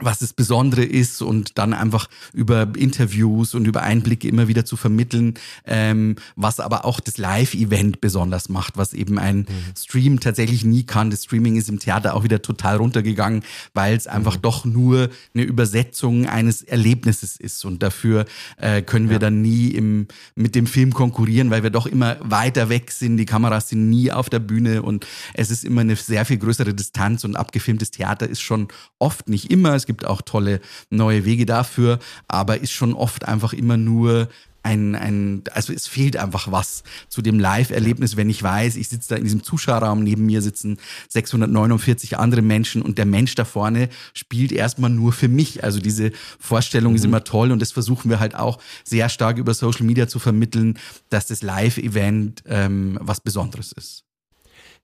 was 0.00 0.20
das 0.20 0.32
Besondere 0.32 0.84
ist 0.84 1.22
und 1.22 1.58
dann 1.58 1.74
einfach 1.74 2.08
über 2.32 2.68
Interviews 2.76 3.54
und 3.54 3.66
über 3.66 3.82
Einblicke 3.82 4.28
immer 4.28 4.46
wieder 4.46 4.64
zu 4.64 4.76
vermitteln, 4.76 5.34
ähm, 5.66 6.16
was 6.36 6.60
aber 6.60 6.84
auch 6.84 7.00
das 7.00 7.18
Live-Event 7.18 8.00
besonders 8.00 8.48
macht, 8.48 8.76
was 8.76 8.94
eben 8.94 9.18
ein 9.18 9.38
mhm. 9.38 9.46
Stream 9.76 10.20
tatsächlich 10.20 10.64
nie 10.64 10.84
kann. 10.84 11.10
Das 11.10 11.24
Streaming 11.24 11.56
ist 11.56 11.68
im 11.68 11.80
Theater 11.80 12.14
auch 12.14 12.22
wieder 12.22 12.42
total 12.42 12.76
runtergegangen, 12.76 13.42
weil 13.74 13.96
es 13.96 14.06
einfach 14.06 14.36
mhm. 14.36 14.42
doch 14.42 14.64
nur 14.64 15.10
eine 15.34 15.42
Übersetzung 15.42 16.26
eines 16.26 16.62
Erlebnisses 16.62 17.36
ist 17.36 17.64
und 17.64 17.82
dafür 17.82 18.24
äh, 18.58 18.82
können 18.82 19.08
wir 19.08 19.14
ja. 19.14 19.20
dann 19.20 19.42
nie 19.42 19.68
im, 19.70 20.06
mit 20.36 20.54
dem 20.54 20.66
Film 20.66 20.94
konkurrieren, 20.94 21.50
weil 21.50 21.64
wir 21.64 21.70
doch 21.70 21.86
immer 21.86 22.18
weiter 22.20 22.68
weg 22.68 22.92
sind, 22.92 23.16
die 23.16 23.26
Kameras 23.26 23.70
sind 23.70 23.90
nie 23.90 24.12
auf 24.12 24.30
der 24.30 24.38
Bühne 24.38 24.82
und 24.82 25.08
es 25.34 25.50
ist 25.50 25.64
immer 25.64 25.80
eine 25.80 25.96
sehr 25.96 26.24
viel 26.24 26.38
größere 26.38 26.72
Distanz 26.72 27.24
und 27.24 27.34
abgefilmtes 27.34 27.90
Theater 27.90 28.28
ist 28.28 28.40
schon 28.40 28.68
oft, 29.00 29.28
nicht 29.28 29.50
immer, 29.50 29.74
es 29.74 29.87
gibt 29.88 30.04
auch 30.04 30.22
tolle 30.22 30.60
neue 30.90 31.24
Wege 31.24 31.46
dafür, 31.46 31.98
aber 32.28 32.60
ist 32.60 32.70
schon 32.70 32.94
oft 32.94 33.26
einfach 33.26 33.52
immer 33.52 33.76
nur 33.76 34.28
ein, 34.62 34.94
ein, 34.94 35.44
also 35.52 35.72
es 35.72 35.86
fehlt 35.86 36.16
einfach 36.16 36.52
was 36.52 36.82
zu 37.08 37.22
dem 37.22 37.38
Live-Erlebnis, 37.38 38.16
wenn 38.16 38.28
ich 38.28 38.42
weiß, 38.42 38.76
ich 38.76 38.88
sitze 38.88 39.10
da 39.10 39.16
in 39.16 39.24
diesem 39.24 39.42
Zuschauerraum, 39.42 40.02
neben 40.02 40.26
mir 40.26 40.42
sitzen 40.42 40.78
649 41.08 42.18
andere 42.18 42.42
Menschen 42.42 42.82
und 42.82 42.98
der 42.98 43.06
Mensch 43.06 43.34
da 43.34 43.44
vorne 43.44 43.88
spielt 44.12 44.52
erstmal 44.52 44.90
nur 44.90 45.12
für 45.12 45.28
mich. 45.28 45.64
Also 45.64 45.80
diese 45.80 46.12
Vorstellung 46.38 46.92
mhm. 46.92 46.96
ist 46.96 47.04
immer 47.04 47.24
toll 47.24 47.50
und 47.50 47.62
das 47.62 47.72
versuchen 47.72 48.10
wir 48.10 48.20
halt 48.20 48.34
auch 48.34 48.58
sehr 48.84 49.08
stark 49.08 49.38
über 49.38 49.54
Social 49.54 49.86
Media 49.86 50.06
zu 50.06 50.18
vermitteln, 50.18 50.78
dass 51.08 51.26
das 51.26 51.42
Live-Event 51.42 52.42
ähm, 52.46 52.98
was 53.00 53.20
Besonderes 53.20 53.72
ist. 53.72 54.07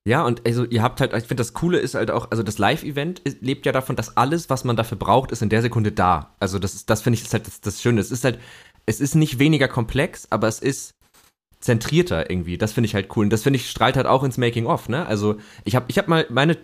Ja, 0.06 0.22
und 0.24 0.46
also 0.46 0.64
ihr 0.66 0.82
habt 0.82 1.00
halt, 1.00 1.14
ich 1.14 1.24
finde 1.24 1.40
das 1.40 1.54
Coole 1.54 1.78
ist 1.78 1.94
halt 1.94 2.10
auch, 2.10 2.30
also 2.30 2.42
das 2.42 2.58
Live-Event 2.58 3.22
lebt 3.40 3.64
ja 3.64 3.72
davon, 3.72 3.96
dass 3.96 4.16
alles, 4.18 4.50
was 4.50 4.64
man 4.64 4.76
dafür 4.76 4.98
braucht, 4.98 5.32
ist 5.32 5.40
in 5.40 5.48
der 5.48 5.62
Sekunde 5.62 5.92
da. 5.92 6.34
Also 6.40 6.58
das 6.58 6.84
das 6.84 7.00
finde 7.00 7.18
ich 7.18 7.24
ist 7.24 7.32
halt 7.32 7.46
das, 7.46 7.62
das 7.62 7.80
Schöne. 7.80 8.00
Es 8.02 8.10
ist 8.10 8.24
halt, 8.24 8.38
es 8.84 9.00
ist 9.00 9.14
nicht 9.14 9.38
weniger 9.38 9.66
komplex, 9.66 10.26
aber 10.30 10.46
es 10.46 10.60
ist 10.60 10.94
zentrierter 11.60 12.30
irgendwie. 12.30 12.58
Das 12.58 12.74
finde 12.74 12.86
ich 12.86 12.94
halt 12.94 13.08
cool. 13.16 13.24
Und 13.24 13.30
das 13.30 13.42
finde 13.42 13.58
ich 13.58 13.70
strahlt 13.70 13.96
halt 13.96 14.06
auch 14.06 14.22
ins 14.22 14.36
Making 14.36 14.66
of, 14.66 14.90
ne? 14.90 15.06
Also, 15.06 15.36
ich 15.64 15.74
habe 15.74 15.86
ich 15.88 15.96
hab 15.96 16.08
mal 16.08 16.26
meine 16.28 16.58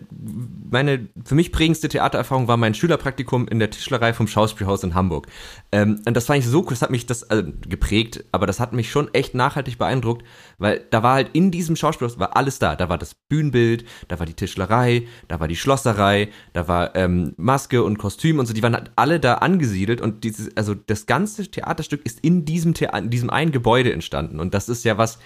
meine 0.71 1.09
für 1.25 1.35
mich 1.35 1.53
prägendste 1.53 1.89
Theatererfahrung 1.89 2.49
war 2.49 2.57
mein 2.57 2.75
Schülerpraktikum 2.75 3.49
in 3.49 3.59
der 3.59 3.71
Tischlerei 3.71 4.13
vom 4.13 4.27
Schauspielhaus 4.27 4.83
in 4.85 4.95
Hamburg. 4.95 5.27
Ähm, 5.73 6.01
und 6.07 6.17
das 6.17 6.27
fand 6.27 6.41
ich 6.41 6.47
so 6.47 6.61
cool, 6.61 6.71
das 6.71 6.83
hat 6.83 6.91
mich 6.91 7.07
das 7.07 7.25
also, 7.25 7.51
geprägt, 7.69 8.25
aber 8.33 8.47
das 8.47 8.61
hat 8.61 8.73
mich 8.73 8.91
schon 8.91 9.13
echt 9.15 9.35
nachhaltig 9.35 9.79
beeindruckt, 9.79 10.25
weil 10.59 10.85
da 10.91 11.03
war 11.03 11.15
halt 11.15 11.31
in 11.33 11.51
diesem 11.51 11.77
Schauspielhaus 11.77 12.19
war 12.19 12.37
alles 12.37 12.59
da. 12.59 12.77
Da 12.77 12.89
war 12.89 12.99
das 12.99 13.15
Bühnenbild, 13.29 13.85
da 14.09 14.19
war 14.19 14.27
die 14.27 14.35
Tischlerei, 14.35 15.07
da 15.29 15.41
war 15.41 15.49
die 15.49 15.57
Schlosserei, 15.57 16.29
da 16.53 16.69
war 16.69 16.95
ähm, 16.97 17.35
Maske 17.37 17.83
und 17.83 17.99
Kostüm 17.99 18.39
und 18.39 18.47
so, 18.47 18.55
die 18.55 18.63
waren 18.63 18.75
halt 18.75 18.91
alle 18.97 19.21
da 19.21 19.35
angesiedelt 19.35 20.01
und 20.01 20.25
dieses 20.25 20.57
also 20.57 20.75
das 20.75 21.07
ganze 21.07 21.51
Theaterstück 21.51 22.05
ist 22.05 22.21
in 22.21 22.45
diesem 22.45 22.75
Thea 22.75 22.97
in 22.97 23.11
diesem 23.11 23.31
einen 23.31 23.53
Gebäude 23.53 23.93
entstanden 23.93 24.41
und 24.41 24.55
das 24.55 24.69
ist 24.69 24.85
ja 24.85 24.99
was 24.99 25.19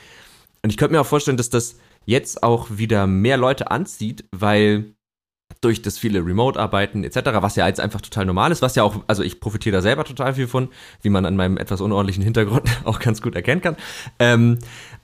und 0.62 0.70
ich 0.70 0.78
könnte 0.78 0.94
mir 0.94 1.02
auch 1.02 1.07
vorstellen, 1.07 1.37
dass 1.37 1.50
das 1.50 1.76
jetzt 2.07 2.42
auch 2.42 2.68
wieder 2.70 3.07
mehr 3.07 3.37
Leute 3.37 3.70
anzieht, 3.70 4.24
weil 4.33 4.93
durch 5.61 5.83
das 5.83 5.98
viele 5.98 6.24
Remote-Arbeiten 6.24 7.04
etc., 7.04 7.20
was 7.40 7.57
ja 7.57 7.66
jetzt 7.66 7.80
einfach 7.80 8.00
total 8.00 8.26
normal 8.26 8.52
ist, 8.52 8.62
was 8.62 8.74
ja 8.74 8.83
auch, 8.83 9.02
also 9.07 9.22
ich 9.22 9.40
profitiere 9.40 9.76
da 9.76 9.83
selber 9.83 10.04
total 10.04 10.35
viel 10.35 10.46
von, 10.46 10.68
wie 11.02 11.11
man 11.11 11.24
an 11.24 11.37
meinem 11.37 11.57
etwas 11.57 11.80
unordentlichen 11.80 12.22
Hintergrund 12.22 12.68
auch 12.85 12.98
ganz 12.98 13.22
gut 13.22 13.35
erkennen 13.35 13.62
kann. 13.62 13.76
Ähm, 14.18 14.59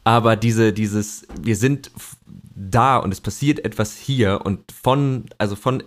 aber 0.04 0.36
diese, 0.36 0.72
dieses, 0.72 1.26
wir 1.40 1.56
sind 1.56 1.90
da 2.26 2.98
und 2.98 3.12
es 3.12 3.20
passiert 3.20 3.64
etwas 3.64 3.96
hier 3.96 4.40
und 4.44 4.70
von, 4.70 5.26
also 5.38 5.56
von 5.56 5.82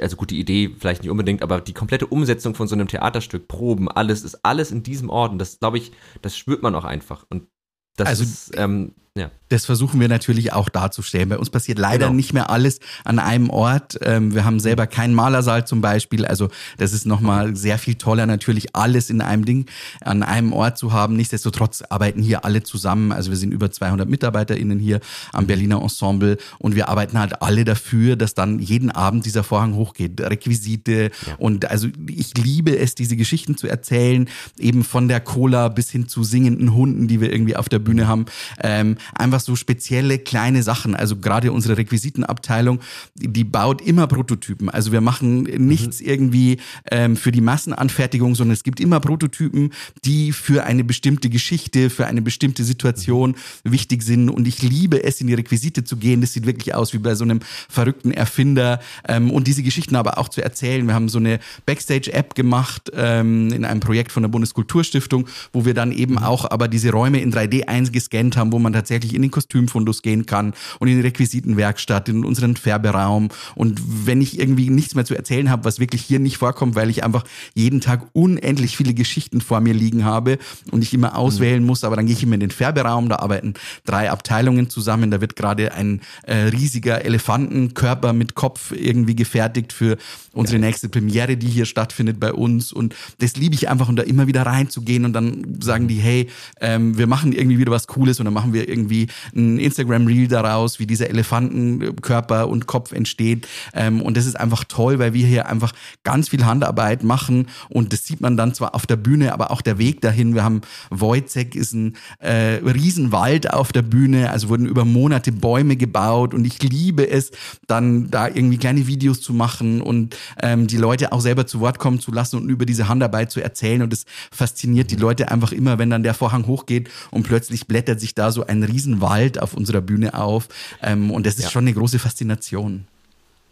also 0.00 0.16
gut, 0.16 0.30
die 0.30 0.40
Idee 0.40 0.74
vielleicht 0.78 1.02
nicht 1.02 1.10
unbedingt, 1.10 1.42
aber 1.42 1.60
die 1.60 1.74
komplette 1.74 2.06
Umsetzung 2.06 2.54
von 2.54 2.66
so 2.68 2.74
einem 2.74 2.88
Theaterstück, 2.88 3.48
Proben, 3.48 3.90
alles 3.90 4.22
ist 4.22 4.42
alles 4.42 4.70
in 4.70 4.82
diesem 4.82 5.10
Ort 5.10 5.32
und 5.32 5.38
das 5.38 5.60
glaube 5.60 5.76
ich, 5.76 5.92
das 6.22 6.38
spürt 6.38 6.62
man 6.62 6.74
auch 6.74 6.84
einfach 6.84 7.26
und 7.28 7.48
das 7.96 8.08
also, 8.08 8.22
ist, 8.22 8.52
ähm, 8.56 8.94
ja. 9.18 9.30
Das 9.48 9.64
versuchen 9.64 9.98
wir 10.00 10.08
natürlich 10.08 10.52
auch 10.52 10.68
darzustellen. 10.68 11.28
Bei 11.28 11.38
uns 11.38 11.50
passiert 11.50 11.78
leider 11.78 12.06
genau. 12.06 12.16
nicht 12.16 12.32
mehr 12.34 12.50
alles 12.50 12.80
an 13.04 13.18
einem 13.18 13.50
Ort. 13.50 13.98
Ähm, 14.02 14.34
wir 14.34 14.44
haben 14.44 14.60
selber 14.60 14.86
keinen 14.86 15.14
Malersaal 15.14 15.66
zum 15.66 15.80
Beispiel. 15.80 16.26
Also 16.26 16.48
das 16.76 16.92
ist 16.92 17.06
nochmal 17.06 17.56
sehr 17.56 17.78
viel 17.78 17.94
toller, 17.94 18.26
natürlich 18.26 18.76
alles 18.76 19.08
in 19.08 19.20
einem 19.20 19.44
Ding 19.44 19.66
an 20.02 20.22
einem 20.22 20.52
Ort 20.52 20.76
zu 20.76 20.92
haben. 20.92 21.16
Nichtsdestotrotz 21.16 21.82
arbeiten 21.88 22.22
hier 22.22 22.44
alle 22.44 22.62
zusammen. 22.62 23.10
Also 23.10 23.30
wir 23.30 23.38
sind 23.38 23.52
über 23.52 23.70
200 23.70 24.08
MitarbeiterInnen 24.08 24.78
hier 24.78 25.00
am 25.32 25.46
Berliner 25.46 25.80
Ensemble 25.80 26.36
und 26.58 26.74
wir 26.74 26.88
arbeiten 26.88 27.18
halt 27.18 27.40
alle 27.40 27.64
dafür, 27.64 28.16
dass 28.16 28.34
dann 28.34 28.58
jeden 28.58 28.90
Abend 28.90 29.24
dieser 29.24 29.44
Vorhang 29.44 29.74
hochgeht. 29.74 30.20
Requisite 30.20 31.10
ja. 31.26 31.34
und 31.38 31.70
also 31.70 31.88
ich 32.06 32.36
liebe 32.36 32.76
es, 32.76 32.94
diese 32.94 33.16
Geschichten 33.16 33.56
zu 33.56 33.66
erzählen, 33.66 34.28
eben 34.58 34.84
von 34.84 35.08
der 35.08 35.20
Cola 35.20 35.68
bis 35.68 35.90
hin 35.90 36.08
zu 36.08 36.22
singenden 36.22 36.74
Hunden, 36.74 37.08
die 37.08 37.20
wir 37.20 37.32
irgendwie 37.32 37.56
auf 37.56 37.68
der 37.68 37.78
Bühne 37.78 38.06
haben. 38.06 38.26
Ähm, 38.62 38.96
einfach 39.14 39.40
so 39.40 39.56
spezielle 39.56 40.18
kleine 40.18 40.62
Sachen. 40.62 40.94
Also 40.94 41.16
gerade 41.16 41.52
unsere 41.52 41.76
Requisitenabteilung, 41.76 42.80
die 43.14 43.44
baut 43.44 43.80
immer 43.80 44.06
Prototypen. 44.06 44.68
Also 44.68 44.92
wir 44.92 45.00
machen 45.00 45.42
nichts 45.42 46.00
mhm. 46.00 46.06
irgendwie 46.06 46.56
ähm, 46.90 47.16
für 47.16 47.32
die 47.32 47.40
Massenanfertigung, 47.40 48.34
sondern 48.34 48.54
es 48.54 48.62
gibt 48.62 48.80
immer 48.80 49.00
Prototypen, 49.00 49.72
die 50.04 50.32
für 50.32 50.64
eine 50.64 50.84
bestimmte 50.84 51.30
Geschichte, 51.30 51.90
für 51.90 52.06
eine 52.06 52.22
bestimmte 52.22 52.64
Situation 52.64 53.34
mhm. 53.64 53.72
wichtig 53.72 54.02
sind. 54.02 54.28
Und 54.28 54.46
ich 54.46 54.62
liebe 54.62 55.02
es, 55.02 55.20
in 55.20 55.26
die 55.26 55.34
Requisite 55.34 55.84
zu 55.84 55.96
gehen. 55.96 56.20
Das 56.20 56.32
sieht 56.32 56.46
wirklich 56.46 56.74
aus 56.74 56.92
wie 56.92 56.98
bei 56.98 57.14
so 57.14 57.24
einem 57.24 57.40
verrückten 57.68 58.12
Erfinder. 58.12 58.80
Ähm, 59.06 59.30
und 59.30 59.46
diese 59.46 59.62
Geschichten 59.62 59.96
aber 59.96 60.18
auch 60.18 60.28
zu 60.28 60.42
erzählen. 60.42 60.86
Wir 60.86 60.94
haben 60.94 61.08
so 61.08 61.18
eine 61.18 61.38
Backstage-App 61.66 62.34
gemacht 62.34 62.90
ähm, 62.94 63.52
in 63.52 63.64
einem 63.64 63.80
Projekt 63.80 64.12
von 64.12 64.22
der 64.22 64.30
Bundeskulturstiftung, 64.30 65.26
wo 65.52 65.64
wir 65.64 65.74
dann 65.74 65.92
eben 65.92 66.14
mhm. 66.14 66.18
auch 66.18 66.50
aber 66.50 66.68
diese 66.68 66.90
Räume 66.90 67.20
in 67.20 67.32
3D 67.32 67.66
eingescannt 67.66 68.36
haben, 68.36 68.52
wo 68.52 68.58
man 68.58 68.72
tatsächlich 68.72 68.97
tatsächlich 68.98 69.14
in 69.14 69.22
den 69.22 69.30
Kostümfundus 69.30 70.02
gehen 70.02 70.26
kann 70.26 70.54
und 70.78 70.88
in 70.88 70.96
die 70.96 71.02
Requisitenwerkstatt, 71.02 72.08
in 72.08 72.24
unseren 72.24 72.56
Färberaum. 72.56 73.28
Und 73.54 73.80
wenn 74.06 74.20
ich 74.20 74.38
irgendwie 74.38 74.70
nichts 74.70 74.94
mehr 74.94 75.04
zu 75.04 75.14
erzählen 75.14 75.50
habe, 75.50 75.64
was 75.64 75.78
wirklich 75.78 76.02
hier 76.02 76.18
nicht 76.18 76.38
vorkommt, 76.38 76.74
weil 76.74 76.90
ich 76.90 77.04
einfach 77.04 77.24
jeden 77.54 77.80
Tag 77.80 78.08
unendlich 78.12 78.76
viele 78.76 78.94
Geschichten 78.94 79.40
vor 79.40 79.60
mir 79.60 79.74
liegen 79.74 80.04
habe 80.04 80.38
und 80.70 80.82
ich 80.82 80.92
immer 80.92 81.16
auswählen 81.16 81.64
muss, 81.64 81.84
aber 81.84 81.96
dann 81.96 82.06
gehe 82.06 82.16
ich 82.16 82.22
immer 82.22 82.34
in 82.34 82.40
den 82.40 82.50
Färberaum, 82.50 83.08
da 83.08 83.16
arbeiten 83.16 83.54
drei 83.84 84.10
Abteilungen 84.10 84.68
zusammen, 84.70 85.10
da 85.10 85.20
wird 85.20 85.36
gerade 85.36 85.72
ein 85.72 86.00
äh, 86.24 86.34
riesiger 86.34 87.04
Elefantenkörper 87.04 88.12
mit 88.12 88.34
Kopf 88.34 88.72
irgendwie 88.72 89.14
gefertigt 89.14 89.72
für 89.72 89.96
unsere 90.32 90.58
nächste 90.58 90.88
Premiere, 90.88 91.36
die 91.36 91.48
hier 91.48 91.66
stattfindet 91.66 92.20
bei 92.20 92.32
uns. 92.32 92.72
Und 92.72 92.94
das 93.18 93.36
liebe 93.36 93.54
ich 93.54 93.68
einfach, 93.68 93.88
und 93.88 93.96
da 93.96 94.02
immer 94.02 94.26
wieder 94.26 94.42
reinzugehen 94.42 95.04
und 95.04 95.12
dann 95.12 95.58
sagen 95.60 95.88
die, 95.88 95.96
hey, 95.96 96.28
ähm, 96.60 96.96
wir 96.96 97.06
machen 97.06 97.32
irgendwie 97.32 97.58
wieder 97.58 97.72
was 97.72 97.86
Cooles 97.86 98.18
und 98.20 98.24
dann 98.24 98.34
machen 98.34 98.52
wir 98.52 98.68
irgendwie 98.68 98.77
irgendwie 98.78 99.08
ein 99.34 99.58
Instagram-Reel 99.58 100.28
daraus, 100.28 100.78
wie 100.78 100.86
dieser 100.86 101.10
Elefantenkörper 101.10 102.48
und 102.48 102.66
Kopf 102.66 102.92
entsteht. 102.92 103.46
Ähm, 103.74 104.00
und 104.00 104.16
das 104.16 104.26
ist 104.26 104.38
einfach 104.38 104.64
toll, 104.64 104.98
weil 104.98 105.12
wir 105.12 105.26
hier 105.26 105.48
einfach 105.48 105.72
ganz 106.04 106.28
viel 106.28 106.44
Handarbeit 106.44 107.02
machen 107.02 107.46
und 107.68 107.92
das 107.92 108.06
sieht 108.06 108.20
man 108.20 108.36
dann 108.36 108.54
zwar 108.54 108.74
auf 108.74 108.86
der 108.86 108.96
Bühne, 108.96 109.32
aber 109.32 109.50
auch 109.50 109.60
der 109.60 109.78
Weg 109.78 110.00
dahin. 110.00 110.34
Wir 110.34 110.44
haben 110.44 110.60
Wojcek 110.90 111.54
ist 111.54 111.72
ein 111.72 111.96
äh, 112.20 112.60
Riesenwald 112.64 113.52
auf 113.52 113.72
der 113.72 113.82
Bühne, 113.82 114.30
also 114.30 114.48
wurden 114.48 114.66
über 114.66 114.84
Monate 114.84 115.32
Bäume 115.32 115.76
gebaut 115.76 116.34
und 116.34 116.44
ich 116.44 116.62
liebe 116.62 117.08
es, 117.08 117.30
dann 117.66 118.10
da 118.10 118.28
irgendwie 118.28 118.58
kleine 118.58 118.86
Videos 118.86 119.20
zu 119.20 119.32
machen 119.32 119.80
und 119.80 120.16
ähm, 120.42 120.66
die 120.66 120.76
Leute 120.76 121.12
auch 121.12 121.20
selber 121.20 121.46
zu 121.46 121.60
Wort 121.60 121.78
kommen 121.78 122.00
zu 122.00 122.12
lassen 122.12 122.36
und 122.36 122.48
über 122.48 122.66
diese 122.66 122.88
Handarbeit 122.88 123.30
zu 123.30 123.40
erzählen 123.40 123.82
und 123.82 123.92
es 123.92 124.04
fasziniert 124.30 124.90
die 124.90 124.96
Leute 124.96 125.30
einfach 125.30 125.52
immer, 125.52 125.78
wenn 125.78 125.90
dann 125.90 126.02
der 126.02 126.14
Vorhang 126.14 126.46
hochgeht 126.46 126.90
und 127.10 127.24
plötzlich 127.24 127.66
blättert 127.66 128.00
sich 128.00 128.14
da 128.14 128.30
so 128.30 128.46
ein 128.46 128.62
Riesenwald 128.68 129.40
auf 129.40 129.54
unserer 129.54 129.80
Bühne 129.80 130.14
auf 130.14 130.48
ähm, 130.82 131.10
und 131.10 131.26
das 131.26 131.36
ist 131.36 131.44
ja. 131.44 131.50
schon 131.50 131.64
eine 131.64 131.74
große 131.74 131.98
Faszination. 131.98 132.86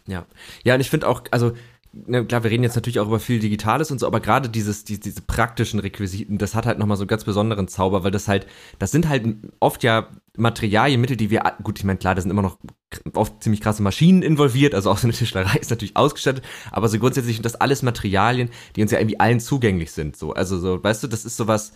Ja, 0.07 0.25
ja 0.65 0.75
und 0.75 0.81
ich 0.81 0.91
finde 0.91 1.09
auch, 1.09 1.23
also 1.31 1.53
ne, 2.07 2.25
klar, 2.25 2.43
wir 2.45 2.51
reden 2.51 2.63
jetzt 2.63 2.77
natürlich 2.77 3.01
auch 3.01 3.07
über 3.07 3.21
viel 3.21 3.39
Digitales 3.39 3.91
und 3.91 3.99
so, 3.99 4.07
aber 4.07 4.21
gerade 4.21 4.49
dieses, 4.49 4.85
die, 4.85 5.01
diese 5.01 5.23
praktischen 5.23 5.81
Requisiten, 5.81 6.39
das 6.39 6.55
hat 6.55 6.67
halt 6.67 6.79
nochmal 6.79 6.97
so 6.97 7.03
einen 7.03 7.09
ganz 7.09 7.25
besonderen 7.25 7.69
Zauber, 7.69 8.05
weil 8.05 8.11
das 8.11 8.29
halt, 8.29 8.47
das 8.79 8.91
sind 8.91 9.09
halt 9.09 9.27
oft 9.61 9.83
ja 9.83 10.09
Materialien, 10.37 11.01
Mittel, 11.01 11.17
die 11.17 11.31
wir, 11.31 11.43
gut, 11.63 11.79
ich 11.79 11.85
meine, 11.85 11.99
klar, 11.99 12.15
da 12.15 12.21
sind 12.21 12.31
immer 12.31 12.43
noch 12.43 12.59
oft 13.15 13.43
ziemlich 13.43 13.61
krasse 13.61 13.83
Maschinen 13.83 14.23
involviert, 14.23 14.75
also 14.75 14.91
auch 14.91 14.99
so 14.99 15.07
eine 15.07 15.15
Tischlerei 15.15 15.59
ist 15.59 15.71
natürlich 15.71 15.97
ausgestattet, 15.97 16.45
aber 16.71 16.89
so 16.89 16.99
grundsätzlich 16.99 17.37
sind 17.37 17.47
das 17.47 17.57
alles 17.57 17.83
Materialien, 17.83 18.51
die 18.75 18.83
uns 18.83 18.91
ja 18.91 18.99
irgendwie 18.99 19.21
allen 19.21 19.41
zugänglich 19.41 19.93
sind, 19.93 20.17
so, 20.17 20.33
also 20.33 20.59
so, 20.59 20.83
weißt 20.83 21.03
du, 21.03 21.07
das 21.09 21.25
ist 21.25 21.37
sowas, 21.37 21.73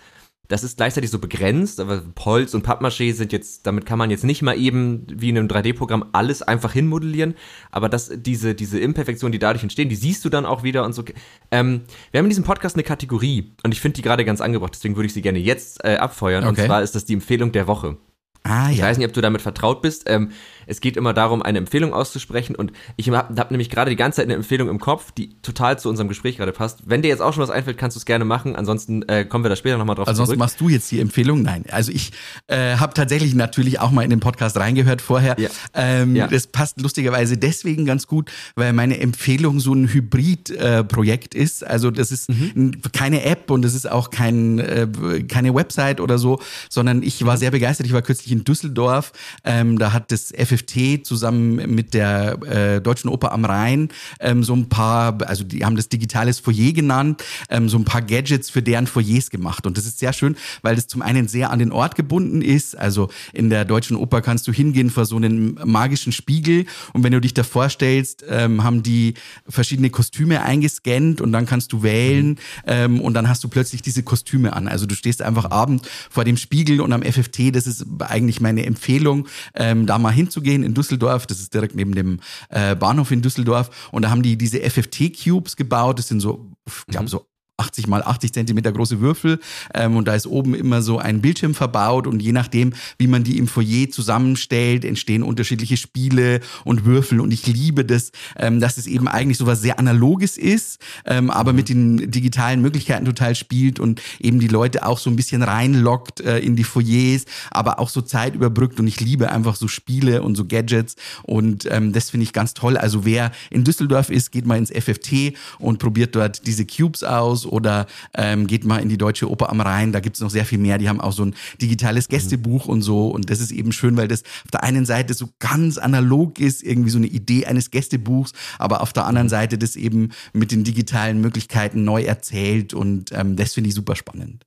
das 0.51 0.65
ist 0.65 0.77
gleichzeitig 0.77 1.11
so 1.11 1.21
begrenzt, 1.21 1.79
aber 1.79 2.03
Holz 2.19 2.55
und 2.55 2.67
Pappmaché 2.67 3.15
sind 3.15 3.33
jetzt, 3.33 3.69
damit 3.69 3.87
kann 3.87 3.99
man 3.99 4.11
jetzt 4.11 4.25
nicht 4.25 4.43
mal 4.43 4.59
eben 4.59 5.07
wie 5.09 5.29
in 5.29 5.39
einem 5.39 5.47
3D-Programm 5.47 6.07
alles 6.11 6.43
einfach 6.43 6.73
hinmodellieren, 6.73 7.37
aber 7.71 7.89
das, 7.89 8.11
diese, 8.17 8.57
diese 8.57 8.81
Imperfektionen, 8.81 9.31
die 9.31 9.39
dadurch 9.39 9.63
entstehen, 9.63 9.89
die 9.89 9.95
siehst 9.95 10.25
du 10.25 10.29
dann 10.29 10.45
auch 10.47 10.65
wieder 10.65 10.85
und 10.85 10.93
so. 10.93 11.05
Ähm, 11.53 11.83
wir 12.11 12.19
haben 12.19 12.25
in 12.25 12.31
diesem 12.31 12.43
Podcast 12.43 12.75
eine 12.75 12.83
Kategorie 12.83 13.53
und 13.63 13.73
ich 13.73 13.81
finde 13.81 13.95
die 13.95 14.03
gerade 14.03 14.25
ganz 14.25 14.41
angebracht, 14.41 14.73
deswegen 14.75 14.97
würde 14.97 15.07
ich 15.07 15.13
sie 15.13 15.23
gerne 15.23 15.39
jetzt 15.39 15.85
äh, 15.85 15.97
abfeuern 15.97 16.43
okay. 16.43 16.61
und 16.61 16.67
zwar 16.67 16.83
ist 16.83 16.97
das 16.97 17.05
die 17.05 17.15
Empfehlung 17.15 17.53
der 17.53 17.69
Woche. 17.69 17.97
Ah, 18.43 18.69
ja. 18.69 18.71
Ich 18.71 18.83
weiß 18.83 18.99
nicht, 18.99 19.07
ob 19.07 19.13
du 19.13 19.21
damit 19.21 19.43
vertraut 19.43 19.83
bist. 19.83 20.05
Ähm, 20.07 20.31
es 20.67 20.81
geht 20.81 20.97
immer 20.97 21.13
darum, 21.13 21.43
eine 21.43 21.59
Empfehlung 21.59 21.93
auszusprechen 21.93 22.55
und 22.55 22.73
ich 22.97 23.11
habe 23.11 23.35
hab 23.37 23.51
nämlich 23.51 23.71
gerade 23.71 23.91
die 23.91 23.97
ganze 23.97 24.17
Zeit 24.17 24.27
eine 24.27 24.35
Empfehlung 24.35 24.69
im 24.69 24.79
Kopf, 24.79 25.11
die 25.11 25.35
total 25.43 25.79
zu 25.79 25.89
unserem 25.89 26.09
Gespräch 26.09 26.37
gerade 26.37 26.53
passt. 26.53 26.83
Wenn 26.87 27.03
dir 27.03 27.09
jetzt 27.09 27.21
auch 27.21 27.35
schon 27.35 27.43
was 27.43 27.51
einfällt, 27.51 27.77
kannst 27.77 27.97
du 27.97 27.99
es 27.99 28.07
gerne 28.07 28.25
machen. 28.25 28.57
Ansonsten 28.57 29.03
äh, 29.03 29.25
kommen 29.25 29.45
wir 29.45 29.49
da 29.49 29.57
später 29.57 29.77
nochmal 29.79 29.97
drauf 29.97 30.07
also 30.07 30.25
zurück. 30.25 30.35
Ansonsten 30.35 30.39
machst 30.39 30.61
du 30.61 30.69
jetzt 30.69 30.91
die 30.91 31.01
Empfehlung? 31.01 31.43
Nein. 31.43 31.65
Also 31.71 31.93
ich 31.93 32.13
äh, 32.47 32.77
habe 32.77 32.95
tatsächlich 32.95 33.35
natürlich 33.35 33.81
auch 33.81 33.91
mal 33.91 34.03
in 34.03 34.11
den 34.11 34.21
Podcast 34.21 34.57
reingehört 34.57 35.03
vorher. 35.03 35.37
Ja. 35.39 35.51
Ähm, 35.75 36.17
ja. 36.17 36.29
Das 36.29 36.47
passt 36.47 36.81
lustigerweise 36.81 37.37
deswegen 37.37 37.85
ganz 37.85 38.07
gut, 38.07 38.31
weil 38.55 38.73
meine 38.73 39.01
Empfehlung 39.01 39.61
so 39.61 39.75
ein 39.75 39.93
Hybrid-Projekt 39.93 41.35
äh, 41.35 41.39
ist. 41.39 41.67
Also 41.67 41.91
das 41.91 42.13
ist 42.13 42.31
mhm. 42.31 42.81
keine 42.93 43.25
App 43.25 43.51
und 43.51 43.63
das 43.63 43.75
ist 43.75 43.91
auch 43.91 44.11
kein, 44.11 44.61
äh, 44.61 44.87
keine 45.29 45.55
Website 45.55 46.01
oder 46.01 46.17
so, 46.17 46.41
sondern 46.69 47.03
ich 47.03 47.25
war 47.27 47.37
sehr 47.37 47.51
begeistert. 47.51 47.87
Ich 47.87 47.93
war 47.93 48.03
kürzlich 48.03 48.30
in 48.31 48.45
Düsseldorf. 48.45 49.13
Ähm, 49.45 49.79
da 49.79 49.93
hat 49.93 50.13
das 50.13 50.33
FF 50.37 50.61
FFT 50.61 51.07
zusammen 51.07 51.57
mit 51.75 51.95
der 51.95 52.39
äh, 52.43 52.81
Deutschen 52.81 53.09
Oper 53.09 53.33
am 53.33 53.45
Rhein 53.45 53.89
ähm, 54.21 54.43
so 54.45 54.55
ein 54.55 54.69
paar, 54.69 55.19
also 55.27 55.45
die 55.45 55.65
haben 55.65 55.77
das 55.77 55.89
digitales 55.89 56.39
Foyer 56.39 56.73
genannt, 56.73 57.23
ähm, 57.49 57.69
so 57.69 57.79
ein 57.79 57.85
paar 57.85 58.03
Gadgets 58.03 58.51
für 58.51 58.63
deren 58.63 58.87
Foyers 58.87 59.31
gemacht. 59.31 59.67
Und 59.67 59.77
das 59.77 59.87
ist 59.87 59.99
sehr 59.99 60.13
schön, 60.13 60.37
weil 60.63 60.77
das 60.77 60.87
zum 60.87 61.03
einen 61.03 61.29
sehr 61.29 61.51
an 61.51 61.59
den 61.59 61.73
Ort 61.73 61.95
gebunden 61.95 62.43
ist. 62.43 62.77
Also 62.77 63.09
in 63.33 63.51
der 63.51 63.65
Deutschen 63.65 63.97
Oper 63.97 64.21
kannst 64.21 64.47
du 64.49 64.53
hingehen 64.53 64.91
vor 64.91 65.05
so 65.05 65.17
einen 65.17 65.59
magischen 65.65 66.13
Spiegel 66.13 66.67
und 66.93 67.05
wenn 67.05 67.13
du 67.13 67.21
dich 67.21 67.35
da 67.35 67.43
vorstellst, 67.43 68.25
ähm, 68.29 68.65
haben 68.65 68.83
die 68.83 69.15
verschiedene 69.49 69.91
Kostüme 69.91 70.43
eingescannt 70.43 71.21
und 71.21 71.33
dann 71.33 71.47
kannst 71.47 71.73
du 71.73 71.83
wählen 71.83 72.39
ähm, 72.67 73.01
und 73.01 73.15
dann 73.15 73.29
hast 73.29 73.45
du 73.45 73.49
plötzlich 73.49 73.83
diese 73.83 74.03
Kostüme 74.03 74.53
an. 74.53 74.69
Also 74.69 74.87
du 74.87 74.95
stehst 74.95 75.23
einfach 75.23 75.51
abends 75.51 75.89
vor 76.11 76.25
dem 76.25 76.37
Spiegel 76.37 76.81
und 76.81 76.93
am 76.93 77.03
FFT, 77.03 77.55
das 77.55 77.67
ist 77.67 77.87
eigentlich 78.01 78.20
meine 78.41 78.67
Empfehlung, 78.67 79.27
ähm, 79.55 79.87
da 79.87 79.99
mal 79.99 80.11
hinzugehen 80.11 80.51
gehen 80.51 80.63
in 80.63 80.75
Düsseldorf. 80.75 81.27
Das 81.27 81.41
ist 81.41 81.55
direkt 81.55 81.75
neben 81.75 81.95
dem 81.95 82.21
äh, 82.49 82.75
Bahnhof 82.75 83.11
in 83.11 83.23
Düsseldorf. 83.23 83.71
Und 83.93 84.03
da 84.03 84.11
haben 84.11 84.23
die 84.23 84.37
diese 84.37 84.59
FFT-Cubes 84.59 85.57
gebaut. 85.57 85.99
Das 85.99 86.09
sind 86.09 86.21
so, 86.21 86.53
ich 86.67 86.87
glaube, 86.87 87.05
mhm. 87.05 87.09
so 87.09 87.30
80 87.61 87.87
mal 87.87 88.03
80 88.03 88.33
Zentimeter 88.33 88.73
große 88.73 89.01
Würfel. 89.01 89.39
Ähm, 89.75 89.97
und 89.97 90.09
da 90.09 90.15
ist 90.15 90.27
oben 90.27 90.55
immer 90.55 90.83
so 90.83 90.99
ein 90.99 91.21
Bildschirm 91.21 91.55
verbaut 91.55 92.07
und 92.07 92.21
je 92.21 92.33
nachdem, 92.33 92.73
wie 92.99 93.07
man 93.07 93.23
die 93.23 93.39
im 93.39 93.47
Foyer 93.47 93.91
zusammenstellt, 93.91 94.85
entstehen 94.85 95.23
unterschiedliche 95.23 95.77
Spiele 95.77 96.41
und 96.65 96.85
Würfel. 96.85 97.21
Und 97.21 97.33
ich 97.33 97.47
liebe 97.47 97.85
das, 97.85 98.13
ähm, 98.37 98.61
dass 98.61 98.79
es 98.79 98.87
eben 98.87 99.09
eigentlich 99.09 99.39
so 99.39 99.47
was 99.47 99.61
sehr 99.61 99.79
Analoges 99.79 100.37
ist, 100.37 100.81
ähm, 101.05 101.31
aber 101.31 101.53
mit 101.53 101.69
den 101.69 102.11
digitalen 102.11 102.61
Möglichkeiten 102.63 103.05
total 103.05 103.35
spielt 103.35 103.79
und 103.79 104.01
eben 104.19 104.41
die 104.41 104.49
Leute 104.49 104.87
auch 104.87 104.99
so 104.99 105.11
ein 105.11 105.17
bisschen 105.17 105.43
reinlockt 105.43 106.21
äh, 106.21 106.39
in 106.39 106.57
die 106.57 106.65
Foyers, 106.65 107.25
aber 107.51 107.79
auch 107.79 107.89
so 107.89 108.01
Zeit 108.01 108.35
überbrückt. 108.35 108.81
Und 108.81 108.87
ich 108.87 109.01
liebe 109.01 109.31
einfach 109.31 109.57
so 109.57 109.69
Spiele 109.69 110.23
und 110.23 110.37
so 110.37 110.45
Gadgets. 110.47 110.97
Und 111.23 111.67
ähm, 111.71 111.93
das 111.93 112.11
finde 112.11 112.25
ich 112.25 112.33
ganz 112.33 112.55
toll. 112.55 112.77
Also 112.77 113.05
wer 113.05 113.33
in 113.51 113.65
Düsseldorf 113.65 114.11
ist, 114.11 114.31
geht 114.31 114.47
mal 114.47 114.57
ins 114.57 114.71
FFT 114.71 115.35
und 115.59 115.79
probiert 115.79 116.15
dort 116.15 116.47
diese 116.47 116.65
Cubes 116.65 117.05
aus 117.05 117.45
oder 117.51 117.87
ähm, 118.15 118.47
geht 118.47 118.65
mal 118.65 118.79
in 118.79 118.89
die 118.89 118.99
Deutsche 118.99 119.31
Oper 119.31 119.51
am 119.51 119.61
Rhein, 119.61 119.93
da 119.93 120.01
gibt 120.01 120.17
es 120.17 120.23
noch 120.23 120.31
sehr 120.31 120.45
viel 120.45 120.59
mehr. 120.59 120.79
Die 120.79 120.89
haben 120.89 121.01
auch 121.01 121.13
so 121.13 121.25
ein 121.25 121.35
digitales 121.61 122.09
mhm. 122.09 122.13
Gästebuch 122.13 122.67
mhm. 122.67 122.73
und 122.73 122.83
so. 122.83 123.09
Und 123.09 123.31
das 123.31 123.41
ist 123.41 123.53
eben 123.53 123.73
schön, 123.73 123.97
weil 123.97 124.09
das 124.09 124.23
auf 124.45 124.51
der 124.53 124.63
einen 124.63 124.87
Seite 124.87 125.15
so 125.15 125.29
ganz 125.39 125.79
analog 125.79 126.39
ist, 126.41 126.63
irgendwie 126.63 126.91
so 126.91 126.99
eine 126.99 127.09
Idee 127.09 127.47
eines 127.47 127.71
Gästebuchs, 127.71 128.33
aber 128.59 128.81
auf 128.81 128.93
der 128.93 129.07
anderen 129.07 129.27
mhm. 129.27 129.31
Seite 129.31 129.59
das 129.59 129.77
eben 129.77 130.11
mit 130.33 130.53
den 130.53 130.65
digitalen 130.65 131.21
Möglichkeiten 131.21 131.85
neu 131.85 132.03
erzählt. 132.03 132.75
Und 132.75 133.13
ähm, 133.13 133.37
das 133.37 133.55
finde 133.55 133.69
ich 133.69 133.75
super 133.75 133.97
spannend. 133.97 134.45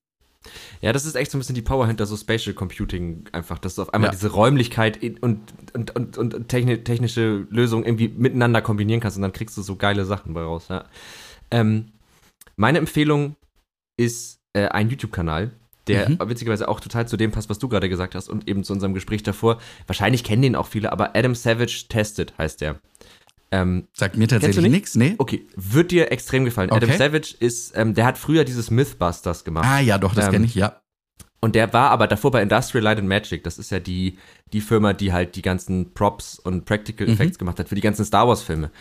Ja, 0.82 0.92
das 0.92 1.06
ist 1.06 1.16
echt 1.16 1.32
so 1.32 1.38
ein 1.38 1.40
bisschen 1.40 1.56
die 1.56 1.62
Power 1.62 1.88
hinter 1.88 2.06
so 2.06 2.18
Spatial 2.18 2.54
Computing 2.54 3.26
einfach, 3.32 3.60
dass 3.60 3.76
du 3.76 3.82
auf 3.84 3.94
einmal 3.94 4.10
ja. 4.10 4.12
diese 4.12 4.32
Räumlichkeit 4.32 5.02
und, 5.22 5.40
und, 5.74 5.96
und, 5.96 6.18
und 6.18 6.48
technische 6.50 7.48
Lösungen 7.50 7.86
irgendwie 7.86 8.10
miteinander 8.10 8.62
kombinieren 8.62 9.00
kannst 9.00 9.18
und 9.18 9.24
dann 9.24 9.34
kriegst 9.34 9.56
du 9.58 9.62
so 9.62 9.76
geile 9.76 10.06
Sachen 10.06 10.34
bei 10.34 10.42
raus. 10.42 10.66
Ja. 10.70 10.86
Ähm, 11.52 11.92
meine 12.64 12.78
Empfehlung 12.78 13.36
ist 13.98 14.40
äh, 14.54 14.68
ein 14.70 14.90
YouTube-Kanal, 14.90 15.52
der 15.88 16.10
mhm. 16.10 16.18
witzigerweise 16.30 16.70
auch 16.70 16.80
total 16.80 17.06
zu 17.10 17.18
dem 17.18 17.32
passt, 17.32 17.50
was 17.50 17.60
du 17.60 17.68
gerade 17.68 17.90
gesagt 17.90 18.16
hast 18.16 18.30
und 18.30 18.48
eben 18.48 18.64
zu 18.64 18.72
unserem 18.72 18.94
Gespräch 18.94 19.22
davor. 19.22 19.60
Wahrscheinlich 19.86 20.24
kennen 20.24 20.44
den 20.44 20.56
auch 20.56 20.68
viele, 20.68 20.94
aber 20.94 21.14
Adam 21.14 21.36
Savage 21.36 21.88
Tested 21.90 22.34
heißt 22.38 22.62
der. 22.62 22.80
Ähm, 23.52 23.90
Sagt 23.92 24.16
mir 24.16 24.30
tatsächlich 24.30 24.72
nichts, 24.72 24.96
nee. 24.96 25.16
Okay, 25.18 25.46
wird 25.58 25.92
dir 25.92 26.10
extrem 26.14 26.46
gefallen. 26.46 26.72
Okay. 26.72 26.86
Adam 26.86 26.98
Savage 26.98 27.36
ist, 27.38 27.74
ähm, 27.76 27.96
der 27.96 28.06
hat 28.06 28.18
früher 28.18 28.46
dieses 28.46 28.72
Mythbusters 28.72 29.44
gemacht. 29.44 29.66
Ah 29.68 29.82
ja, 29.82 29.98
doch, 29.98 30.16
das 30.16 30.28
ähm, 30.28 30.32
kenne 30.32 30.46
ich, 30.46 30.56
ja. 30.56 30.82
Und 31.42 31.56
der 31.56 31.74
war 31.74 31.90
aber 31.90 32.08
davor 32.08 32.32
bei 32.32 32.42
Industrial 32.42 32.82
Light 32.82 33.00
and 33.00 33.10
Magic. 33.10 33.44
Das 33.44 33.60
ist 33.60 33.70
ja 33.70 33.82
die, 33.82 34.18
die 34.54 34.62
Firma, 34.62 34.94
die 34.94 35.12
halt 35.12 35.36
die 35.36 35.42
ganzen 35.42 35.94
Props 35.94 36.40
und 36.40 36.64
Practical 36.64 37.06
mhm. 37.06 37.14
Effects 37.16 37.36
mhm. 37.36 37.40
gemacht 37.40 37.60
hat 37.60 37.68
für 37.68 37.76
die 37.76 37.82
ganzen 37.82 38.06
Star 38.06 38.26
Wars 38.30 38.42
Filme. 38.42 38.72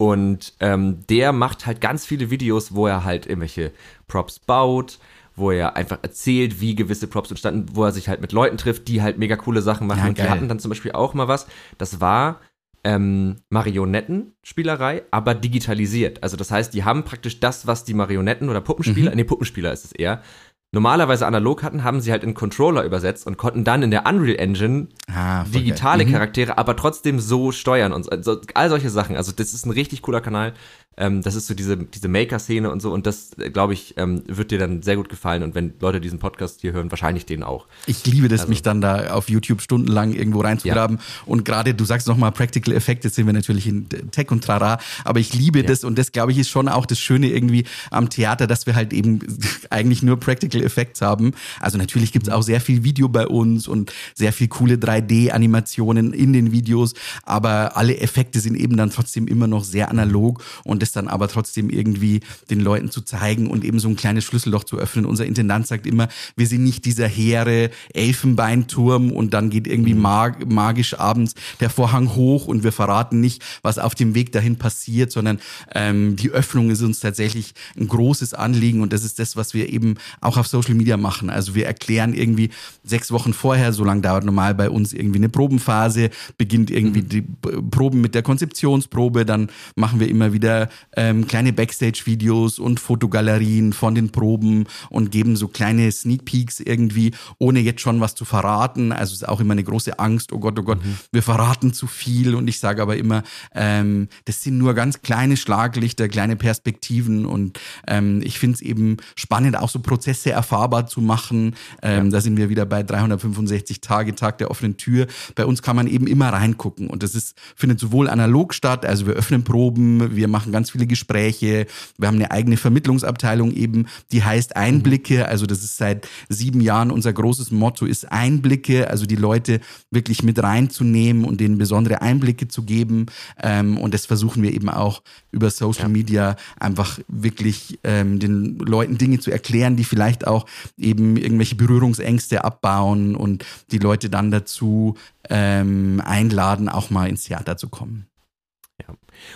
Und 0.00 0.54
ähm, 0.60 1.06
der 1.10 1.30
macht 1.34 1.66
halt 1.66 1.82
ganz 1.82 2.06
viele 2.06 2.30
Videos, 2.30 2.74
wo 2.74 2.86
er 2.86 3.04
halt 3.04 3.26
irgendwelche 3.26 3.70
Props 4.08 4.38
baut, 4.38 4.98
wo 5.36 5.50
er 5.50 5.76
einfach 5.76 5.98
erzählt, 6.00 6.58
wie 6.58 6.74
gewisse 6.74 7.06
Props 7.06 7.28
entstanden, 7.28 7.66
wo 7.74 7.84
er 7.84 7.92
sich 7.92 8.08
halt 8.08 8.22
mit 8.22 8.32
Leuten 8.32 8.56
trifft, 8.56 8.88
die 8.88 9.02
halt 9.02 9.18
mega 9.18 9.36
coole 9.36 9.60
Sachen 9.60 9.86
machen. 9.86 10.00
Ja, 10.00 10.08
und 10.08 10.16
die 10.16 10.22
hatten 10.22 10.48
dann 10.48 10.58
zum 10.58 10.70
Beispiel 10.70 10.92
auch 10.92 11.12
mal 11.12 11.28
was, 11.28 11.46
das 11.76 12.00
war 12.00 12.40
ähm, 12.82 13.42
Marionettenspielerei, 13.50 15.02
aber 15.10 15.34
digitalisiert. 15.34 16.22
Also 16.22 16.38
das 16.38 16.50
heißt, 16.50 16.72
die 16.72 16.84
haben 16.84 17.04
praktisch 17.04 17.38
das, 17.38 17.66
was 17.66 17.84
die 17.84 17.92
Marionetten 17.92 18.48
oder 18.48 18.62
Puppenspieler, 18.62 19.10
mhm. 19.10 19.16
nee, 19.18 19.24
Puppenspieler 19.24 19.70
ist 19.70 19.84
es 19.84 19.92
eher, 19.92 20.22
normalerweise 20.72 21.26
analog 21.26 21.62
hatten, 21.62 21.82
haben 21.82 22.00
sie 22.00 22.12
halt 22.12 22.22
in 22.22 22.34
Controller 22.34 22.84
übersetzt 22.84 23.26
und 23.26 23.36
konnten 23.36 23.64
dann 23.64 23.82
in 23.82 23.90
der 23.90 24.06
Unreal 24.06 24.38
Engine 24.38 24.88
ah, 25.12 25.44
digitale 25.44 26.04
mhm. 26.04 26.12
Charaktere, 26.12 26.58
aber 26.58 26.76
trotzdem 26.76 27.18
so 27.18 27.50
steuern 27.50 27.92
und 27.92 28.06
so, 28.24 28.40
all 28.54 28.70
solche 28.70 28.90
Sachen. 28.90 29.16
Also 29.16 29.32
das 29.32 29.52
ist 29.52 29.66
ein 29.66 29.72
richtig 29.72 30.02
cooler 30.02 30.20
Kanal. 30.20 30.54
Ähm, 30.96 31.22
das 31.22 31.34
ist 31.34 31.46
so 31.46 31.54
diese, 31.54 31.76
diese 31.76 32.08
Maker-Szene 32.08 32.70
und 32.70 32.82
so 32.82 32.92
und 32.92 33.06
das, 33.06 33.30
äh, 33.38 33.50
glaube 33.50 33.72
ich, 33.72 33.94
ähm, 33.96 34.22
wird 34.26 34.50
dir 34.50 34.58
dann 34.58 34.82
sehr 34.82 34.96
gut 34.96 35.08
gefallen 35.08 35.42
und 35.44 35.54
wenn 35.54 35.72
Leute 35.80 36.00
diesen 36.00 36.18
Podcast 36.18 36.60
hier 36.60 36.72
hören, 36.72 36.90
wahrscheinlich 36.90 37.24
den 37.24 37.44
auch. 37.44 37.66
Ich 37.86 38.04
liebe 38.06 38.28
das, 38.28 38.40
also, 38.40 38.50
mich 38.50 38.62
dann 38.62 38.80
da 38.80 39.12
auf 39.12 39.30
YouTube 39.30 39.62
stundenlang 39.62 40.12
irgendwo 40.12 40.40
reinzugraben 40.40 40.96
ja. 40.96 41.02
und 41.26 41.44
gerade, 41.44 41.74
du 41.74 41.84
sagst 41.84 42.08
nochmal 42.08 42.32
Practical 42.32 42.74
Effect, 42.74 43.04
jetzt 43.04 43.14
sind 43.14 43.26
wir 43.26 43.32
natürlich 43.32 43.68
in 43.68 43.88
Tech 44.10 44.30
und 44.32 44.42
Trara, 44.42 44.78
aber 45.04 45.20
ich 45.20 45.32
liebe 45.32 45.60
ja. 45.60 45.66
das 45.66 45.84
und 45.84 45.96
das, 45.96 46.10
glaube 46.10 46.32
ich, 46.32 46.38
ist 46.38 46.50
schon 46.50 46.68
auch 46.68 46.86
das 46.86 46.98
Schöne 46.98 47.28
irgendwie 47.28 47.64
am 47.90 48.10
Theater, 48.10 48.48
dass 48.48 48.66
wir 48.66 48.74
halt 48.74 48.92
eben 48.92 49.20
eigentlich 49.70 50.02
nur 50.02 50.18
Practical 50.18 50.62
Effects 50.62 51.00
haben. 51.02 51.32
Also 51.60 51.78
natürlich 51.78 52.10
gibt 52.10 52.26
es 52.26 52.32
auch 52.32 52.42
sehr 52.42 52.60
viel 52.60 52.82
Video 52.82 53.08
bei 53.08 53.28
uns 53.28 53.68
und 53.68 53.92
sehr 54.14 54.32
viel 54.32 54.48
coole 54.48 54.74
3D-Animationen 54.74 56.12
in 56.12 56.32
den 56.32 56.50
Videos, 56.50 56.94
aber 57.22 57.76
alle 57.76 57.96
Effekte 57.98 58.40
sind 58.40 58.56
eben 58.56 58.76
dann 58.76 58.90
trotzdem 58.90 59.28
immer 59.28 59.46
noch 59.46 59.62
sehr 59.62 59.88
analog 59.88 60.42
und 60.64 60.79
und 60.80 60.82
das 60.82 60.92
dann 60.92 61.08
aber 61.08 61.28
trotzdem 61.28 61.68
irgendwie 61.68 62.20
den 62.48 62.60
Leuten 62.60 62.90
zu 62.90 63.02
zeigen 63.02 63.48
und 63.48 63.64
eben 63.64 63.78
so 63.78 63.88
ein 63.88 63.96
kleines 63.96 64.24
Schlüsselloch 64.24 64.64
zu 64.64 64.78
öffnen. 64.78 65.04
Unser 65.04 65.26
Intendant 65.26 65.66
sagt 65.66 65.86
immer, 65.86 66.08
wir 66.36 66.46
sind 66.46 66.64
nicht 66.64 66.86
dieser 66.86 67.06
hehre 67.06 67.70
Elfenbeinturm 67.92 69.12
und 69.12 69.34
dann 69.34 69.50
geht 69.50 69.66
irgendwie 69.66 69.92
mhm. 69.92 70.00
mag 70.00 70.50
magisch 70.50 70.98
abends 70.98 71.34
der 71.60 71.68
Vorhang 71.68 72.14
hoch 72.14 72.46
und 72.46 72.64
wir 72.64 72.72
verraten 72.72 73.20
nicht, 73.20 73.42
was 73.60 73.78
auf 73.78 73.94
dem 73.94 74.14
Weg 74.14 74.32
dahin 74.32 74.56
passiert, 74.56 75.12
sondern 75.12 75.38
ähm, 75.74 76.16
die 76.16 76.30
Öffnung 76.30 76.70
ist 76.70 76.80
uns 76.80 77.00
tatsächlich 77.00 77.52
ein 77.78 77.86
großes 77.86 78.32
Anliegen 78.32 78.80
und 78.80 78.94
das 78.94 79.04
ist 79.04 79.18
das, 79.18 79.36
was 79.36 79.52
wir 79.52 79.68
eben 79.68 79.96
auch 80.22 80.38
auf 80.38 80.46
Social 80.46 80.74
Media 80.74 80.96
machen. 80.96 81.28
Also 81.28 81.54
wir 81.54 81.66
erklären 81.66 82.14
irgendwie 82.14 82.48
sechs 82.84 83.12
Wochen 83.12 83.34
vorher, 83.34 83.74
so 83.74 83.84
lange 83.84 84.00
dauert 84.00 84.24
normal 84.24 84.54
bei 84.54 84.70
uns 84.70 84.94
irgendwie 84.94 85.18
eine 85.18 85.28
Probenphase, 85.28 86.08
beginnt 86.38 86.70
irgendwie 86.70 87.02
mhm. 87.02 87.08
die 87.08 87.22
Proben 87.70 88.00
mit 88.00 88.14
der 88.14 88.22
Konzeptionsprobe, 88.22 89.26
dann 89.26 89.50
machen 89.74 90.00
wir 90.00 90.08
immer 90.08 90.32
wieder 90.32 90.69
ähm, 90.96 91.26
kleine 91.26 91.52
Backstage-Videos 91.52 92.58
und 92.58 92.80
Fotogalerien 92.80 93.72
von 93.72 93.94
den 93.94 94.10
Proben 94.10 94.66
und 94.88 95.10
geben 95.10 95.36
so 95.36 95.48
kleine 95.48 95.90
Sneak 95.92 96.24
Peeks 96.24 96.60
irgendwie, 96.60 97.12
ohne 97.38 97.60
jetzt 97.60 97.80
schon 97.80 98.00
was 98.00 98.14
zu 98.14 98.24
verraten. 98.24 98.92
Also 98.92 99.12
es 99.12 99.22
ist 99.22 99.28
auch 99.28 99.40
immer 99.40 99.52
eine 99.52 99.64
große 99.64 99.98
Angst, 99.98 100.32
oh 100.32 100.38
Gott, 100.38 100.58
oh 100.58 100.62
Gott, 100.62 100.84
mhm. 100.84 100.96
wir 101.12 101.22
verraten 101.22 101.72
zu 101.72 101.86
viel 101.86 102.34
und 102.34 102.48
ich 102.48 102.58
sage 102.58 102.82
aber 102.82 102.96
immer, 102.96 103.22
ähm, 103.54 104.08
das 104.24 104.42
sind 104.42 104.58
nur 104.58 104.74
ganz 104.74 105.02
kleine 105.02 105.36
Schlaglichter, 105.36 106.08
kleine 106.08 106.36
Perspektiven 106.36 107.26
und 107.26 107.58
ähm, 107.86 108.20
ich 108.22 108.38
finde 108.38 108.56
es 108.56 108.60
eben 108.60 108.98
spannend, 109.16 109.56
auch 109.56 109.68
so 109.68 109.80
Prozesse 109.80 110.30
erfahrbar 110.30 110.86
zu 110.86 111.00
machen. 111.00 111.54
Ähm, 111.82 112.06
ja. 112.06 112.10
Da 112.10 112.20
sind 112.20 112.36
wir 112.36 112.48
wieder 112.48 112.66
bei 112.66 112.82
365 112.82 113.80
Tage, 113.80 114.14
Tag 114.14 114.38
der 114.38 114.50
offenen 114.50 114.76
Tür. 114.76 115.06
Bei 115.34 115.46
uns 115.46 115.62
kann 115.62 115.76
man 115.76 115.86
eben 115.86 116.06
immer 116.06 116.28
reingucken 116.32 116.88
und 116.88 117.02
das 117.02 117.14
ist, 117.14 117.36
findet 117.56 117.80
sowohl 117.80 118.08
analog 118.08 118.54
statt, 118.54 118.84
also 118.84 119.06
wir 119.06 119.14
öffnen 119.14 119.44
Proben, 119.44 120.16
wir 120.16 120.28
machen 120.28 120.52
ganz 120.52 120.59
viele 120.68 120.86
Gespräche, 120.86 121.66
wir 121.96 122.08
haben 122.08 122.16
eine 122.16 122.30
eigene 122.30 122.58
Vermittlungsabteilung 122.58 123.52
eben, 123.52 123.86
die 124.12 124.22
heißt 124.22 124.56
Einblicke, 124.56 125.26
also 125.26 125.46
das 125.46 125.62
ist 125.62 125.78
seit 125.78 126.06
sieben 126.28 126.60
Jahren 126.60 126.90
unser 126.90 127.12
großes 127.12 127.50
Motto 127.50 127.86
ist 127.86 128.12
Einblicke, 128.12 128.90
also 128.90 129.06
die 129.06 129.16
Leute 129.16 129.60
wirklich 129.90 130.22
mit 130.22 130.42
reinzunehmen 130.42 131.24
und 131.24 131.40
denen 131.40 131.56
besondere 131.56 132.02
Einblicke 132.02 132.48
zu 132.48 132.64
geben. 132.64 133.06
Ähm, 133.42 133.78
und 133.78 133.94
das 133.94 134.06
versuchen 134.06 134.42
wir 134.42 134.52
eben 134.52 134.68
auch 134.68 135.02
über 135.30 135.50
Social 135.50 135.88
Media 135.88 136.36
einfach 136.58 136.98
wirklich 137.08 137.78
ähm, 137.84 138.18
den 138.18 138.58
Leuten 138.58 138.98
Dinge 138.98 139.20
zu 139.20 139.30
erklären, 139.30 139.76
die 139.76 139.84
vielleicht 139.84 140.26
auch 140.26 140.46
eben 140.76 141.16
irgendwelche 141.16 141.54
Berührungsängste 141.54 142.44
abbauen 142.44 143.14
und 143.16 143.44
die 143.70 143.78
Leute 143.78 144.10
dann 144.10 144.30
dazu 144.30 144.96
ähm, 145.28 146.02
einladen, 146.04 146.68
auch 146.68 146.90
mal 146.90 147.08
ins 147.08 147.24
Theater 147.24 147.56
zu 147.56 147.68
kommen. 147.68 148.09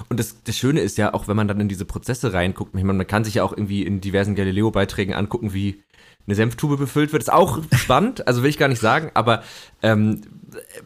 Und 0.08 0.20
das, 0.20 0.42
das 0.44 0.56
Schöne 0.56 0.80
ist 0.80 0.98
ja, 0.98 1.14
auch 1.14 1.28
wenn 1.28 1.36
man 1.36 1.48
dann 1.48 1.60
in 1.60 1.68
diese 1.68 1.84
Prozesse 1.84 2.32
reinguckt, 2.32 2.74
ich 2.74 2.84
meine, 2.84 2.98
man 2.98 3.06
kann 3.06 3.24
sich 3.24 3.34
ja 3.34 3.44
auch 3.44 3.52
irgendwie 3.52 3.82
in 3.82 4.00
diversen 4.00 4.34
Galileo-Beiträgen 4.34 5.14
angucken, 5.14 5.52
wie 5.52 5.82
eine 6.26 6.34
Senftube 6.34 6.76
befüllt 6.76 7.12
wird. 7.12 7.22
Ist 7.22 7.32
auch 7.32 7.62
spannend, 7.74 8.26
also 8.26 8.42
will 8.42 8.50
ich 8.50 8.58
gar 8.58 8.68
nicht 8.68 8.80
sagen, 8.80 9.10
aber 9.14 9.42
ähm, 9.82 10.22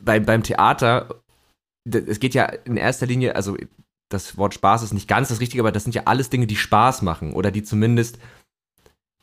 bei, 0.03 0.21
beim 0.21 0.43
Theater, 0.43 1.23
es 1.85 2.21
geht 2.21 2.35
ja 2.35 2.45
in 2.45 2.77
erster 2.77 3.07
Linie, 3.07 3.37
also 3.37 3.57
das 4.11 4.39
Wort 4.39 4.55
Spaß 4.55 4.83
ist 4.83 4.95
nicht 4.95 5.09
ganz 5.09 5.29
das 5.29 5.41
Richtige, 5.41 5.63
aber 5.63 5.73
das 5.73 5.85
sind 5.85 5.95
ja 5.95 6.03
alles 6.07 6.31
Dinge, 6.31 6.47
die 6.47 6.57
Spaß 6.57 7.03
machen 7.03 7.35
oder 7.35 7.51
die 7.51 7.63
zumindest 7.63 8.19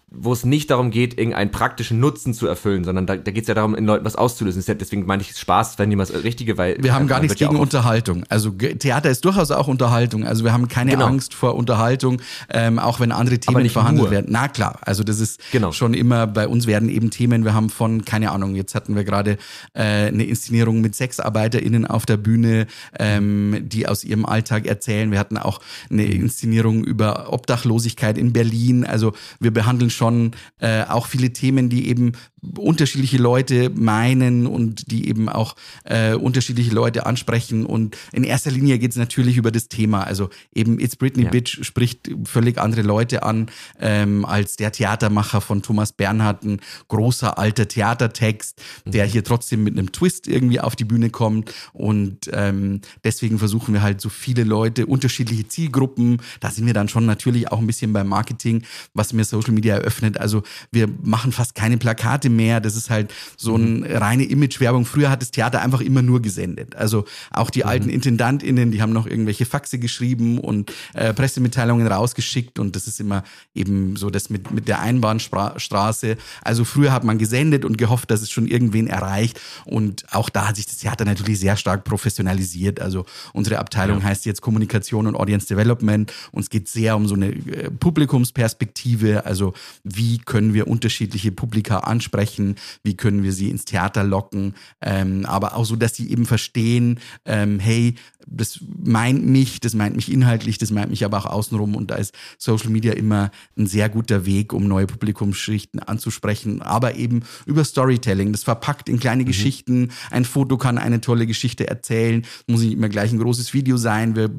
wo 0.09 0.33
es 0.33 0.45
nicht 0.45 0.71
darum 0.71 0.91
geht, 0.91 1.17
irgendeinen 1.17 1.51
praktischen 1.51 1.99
Nutzen 1.99 2.33
zu 2.33 2.47
erfüllen, 2.47 2.83
sondern 2.83 3.05
da, 3.05 3.15
da 3.15 3.31
geht 3.31 3.43
es 3.43 3.47
ja 3.47 3.53
darum, 3.53 3.75
in 3.75 3.85
Leuten 3.85 4.05
was 4.05 4.15
auszulösen. 4.15 4.63
Deswegen 4.65 5.05
meine 5.05 5.21
ich 5.21 5.37
Spaß, 5.37 5.77
wenn 5.79 5.89
jemand 5.89 6.09
das 6.09 6.23
Richtige, 6.23 6.57
weil. 6.57 6.77
Wir 6.81 6.93
haben 6.93 7.07
gar 7.07 7.19
nichts 7.19 7.37
gegen 7.37 7.55
Unterhaltung. 7.55 8.23
Also 8.29 8.51
Theater 8.51 9.09
ist 9.09 9.23
durchaus 9.25 9.51
auch 9.51 9.67
Unterhaltung. 9.67 10.25
Also 10.25 10.43
wir 10.43 10.53
haben 10.53 10.67
keine 10.67 10.91
genau. 10.91 11.07
Angst 11.07 11.33
vor 11.33 11.55
Unterhaltung, 11.55 12.21
ähm, 12.49 12.79
auch 12.79 12.99
wenn 12.99 13.11
andere 13.11 13.39
Themen 13.39 13.69
verhandelt 13.69 14.05
nur. 14.05 14.11
werden. 14.11 14.27
Na 14.29 14.47
klar, 14.47 14.79
also 14.81 15.03
das 15.03 15.19
ist 15.19 15.39
genau. 15.51 15.71
schon 15.71 15.93
immer, 15.93 16.27
bei 16.27 16.47
uns 16.47 16.67
werden 16.67 16.89
eben 16.89 17.11
Themen, 17.11 17.43
wir 17.43 17.53
haben 17.53 17.69
von, 17.69 18.05
keine 18.05 18.31
Ahnung, 18.31 18.55
jetzt 18.55 18.75
hatten 18.75 18.95
wir 18.95 19.03
gerade 19.03 19.37
äh, 19.73 20.07
eine 20.07 20.25
Inszenierung 20.25 20.81
mit 20.81 20.95
SexarbeiterInnen 20.95 21.85
auf 21.85 22.05
der 22.05 22.17
Bühne, 22.17 22.67
ähm, 22.99 23.61
die 23.63 23.87
aus 23.87 24.03
ihrem 24.03 24.25
Alltag 24.25 24.65
erzählen. 24.65 25.11
Wir 25.11 25.19
hatten 25.19 25.37
auch 25.37 25.59
eine. 25.89 26.05
Inszenierung 26.25 26.83
über 26.83 27.31
Obdachlosigkeit 27.31 28.17
in 28.17 28.33
Berlin. 28.33 28.85
Also 28.85 29.13
wir 29.39 29.51
behandeln 29.51 29.89
schon 29.95 30.31
äh, 30.59 30.83
auch 30.83 31.07
viele 31.07 31.31
Themen, 31.33 31.69
die 31.69 31.87
eben 31.87 32.13
unterschiedliche 32.57 33.17
Leute 33.17 33.69
meinen 33.69 34.47
und 34.47 34.91
die 34.91 35.07
eben 35.07 35.29
auch 35.29 35.55
äh, 35.83 36.13
unterschiedliche 36.13 36.71
Leute 36.71 37.05
ansprechen. 37.05 37.65
Und 37.65 37.97
in 38.11 38.23
erster 38.23 38.51
Linie 38.51 38.79
geht 38.79 38.91
es 38.91 38.97
natürlich 38.97 39.37
über 39.37 39.51
das 39.51 39.67
Thema. 39.67 40.03
Also 40.03 40.29
eben 40.53 40.79
It's 40.79 40.95
Britney 40.95 41.25
ja. 41.25 41.29
Bitch 41.29 41.63
spricht 41.63 42.09
völlig 42.25 42.57
andere 42.57 42.81
Leute 42.81 43.23
an 43.23 43.47
ähm, 43.79 44.25
als 44.25 44.55
der 44.55 44.71
Theatermacher 44.71 45.41
von 45.41 45.61
Thomas 45.61 45.91
Bernhard, 45.91 46.43
ein 46.43 46.59
großer 46.87 47.37
alter 47.37 47.67
Theatertext, 47.67 48.61
der 48.85 49.05
mhm. 49.05 49.09
hier 49.09 49.23
trotzdem 49.23 49.63
mit 49.63 49.77
einem 49.77 49.91
Twist 49.91 50.27
irgendwie 50.27 50.59
auf 50.59 50.75
die 50.75 50.85
Bühne 50.85 51.09
kommt. 51.09 51.53
Und 51.73 52.29
ähm, 52.33 52.81
deswegen 53.03 53.39
versuchen 53.39 53.73
wir 53.73 53.81
halt 53.81 54.01
so 54.01 54.09
viele 54.09 54.43
Leute, 54.43 54.85
unterschiedliche 54.85 55.47
Zielgruppen. 55.47 56.21
Da 56.39 56.51
sind 56.51 56.65
wir 56.65 56.73
dann 56.73 56.89
schon 56.89 57.05
natürlich 57.05 57.51
auch 57.51 57.59
ein 57.59 57.67
bisschen 57.67 57.93
beim 57.93 58.07
Marketing, 58.07 58.63
was 58.93 59.13
mir 59.13 59.23
Social 59.23 59.53
Media 59.53 59.75
eröffnet. 59.75 60.19
Also 60.19 60.43
wir 60.71 60.87
machen 61.03 61.31
fast 61.31 61.55
keine 61.55 61.77
Plakate 61.77 62.29
mehr. 62.35 62.59
Das 62.59 62.75
ist 62.75 62.89
halt 62.89 63.13
so 63.37 63.55
eine 63.55 63.65
mhm. 63.65 63.85
reine 63.85 64.23
Imagewerbung. 64.23 64.85
Früher 64.85 65.09
hat 65.09 65.21
das 65.21 65.31
Theater 65.31 65.61
einfach 65.61 65.81
immer 65.81 66.01
nur 66.01 66.21
gesendet. 66.21 66.75
Also 66.75 67.05
auch 67.31 67.49
die 67.49 67.63
mhm. 67.63 67.69
alten 67.69 67.89
IntendantInnen, 67.89 68.71
die 68.71 68.81
haben 68.81 68.93
noch 68.93 69.07
irgendwelche 69.07 69.45
Faxe 69.45 69.79
geschrieben 69.79 70.39
und 70.39 70.71
äh, 70.93 71.13
Pressemitteilungen 71.13 71.87
rausgeschickt 71.87 72.59
und 72.59 72.75
das 72.75 72.87
ist 72.87 72.99
immer 72.99 73.23
eben 73.53 73.95
so 73.95 74.09
das 74.09 74.29
mit, 74.29 74.51
mit 74.51 74.67
der 74.67 74.79
Einbahnstraße. 74.79 76.17
Also 76.41 76.65
früher 76.65 76.91
hat 76.91 77.03
man 77.03 77.17
gesendet 77.17 77.65
und 77.65 77.77
gehofft, 77.77 78.11
dass 78.11 78.21
es 78.21 78.29
schon 78.31 78.47
irgendwen 78.47 78.87
erreicht 78.87 79.39
und 79.65 80.05
auch 80.11 80.29
da 80.29 80.47
hat 80.49 80.55
sich 80.55 80.65
das 80.65 80.77
Theater 80.77 81.05
natürlich 81.05 81.39
sehr 81.39 81.57
stark 81.57 81.83
professionalisiert. 81.83 82.81
Also 82.81 83.05
unsere 83.33 83.59
Abteilung 83.59 83.99
ja. 83.99 84.05
heißt 84.05 84.25
jetzt 84.25 84.41
Kommunikation 84.41 85.07
und 85.07 85.15
Audience 85.15 85.47
Development 85.47 86.11
und 86.31 86.43
es 86.43 86.49
geht 86.49 86.67
sehr 86.67 86.95
um 86.95 87.07
so 87.07 87.15
eine 87.15 87.27
äh, 87.27 87.71
Publikumsperspektive, 87.71 89.25
also 89.25 89.53
wie 89.83 90.17
können 90.17 90.53
wir 90.53 90.67
unterschiedliche 90.67 91.31
Publika 91.31 91.79
ansprechen 91.79 92.14
sprechen, 92.15 92.55
wie 92.83 92.95
können 92.95 93.23
wir 93.23 93.33
sie 93.33 93.49
ins 93.49 93.65
Theater 93.65 94.03
locken, 94.03 94.55
ähm, 94.81 95.25
aber 95.25 95.55
auch 95.55 95.65
so, 95.65 95.75
dass 95.75 95.95
sie 95.95 96.09
eben 96.09 96.25
verstehen, 96.25 96.99
ähm, 97.25 97.59
hey, 97.59 97.95
das 98.25 98.59
meint 98.83 99.25
mich, 99.25 99.59
das 99.59 99.73
meint 99.73 99.95
mich 99.95 100.11
inhaltlich, 100.11 100.57
das 100.57 100.71
meint 100.71 100.89
mich 100.89 101.03
aber 101.03 101.17
auch 101.17 101.25
außenrum 101.25 101.75
und 101.75 101.91
da 101.91 101.95
ist 101.95 102.15
Social 102.37 102.69
Media 102.69 102.93
immer 102.93 103.31
ein 103.57 103.67
sehr 103.67 103.89
guter 103.89 104.25
Weg, 104.25 104.53
um 104.53 104.67
neue 104.67 104.87
Publikumsschichten 104.87 105.81
anzusprechen, 105.81 106.61
aber 106.61 106.95
eben 106.95 107.23
über 107.45 107.63
Storytelling, 107.63 108.31
das 108.31 108.43
verpackt 108.43 108.87
in 108.87 108.99
kleine 108.99 109.23
mhm. 109.23 109.27
Geschichten, 109.27 109.89
ein 110.09 110.25
Foto 110.25 110.57
kann 110.57 110.77
eine 110.77 111.01
tolle 111.01 111.27
Geschichte 111.27 111.67
erzählen, 111.67 112.25
muss 112.47 112.61
nicht 112.61 112.73
immer 112.73 112.89
gleich 112.89 113.11
ein 113.11 113.19
großes 113.19 113.53
Video 113.53 113.77
sein, 113.77 114.15
wir 114.15 114.31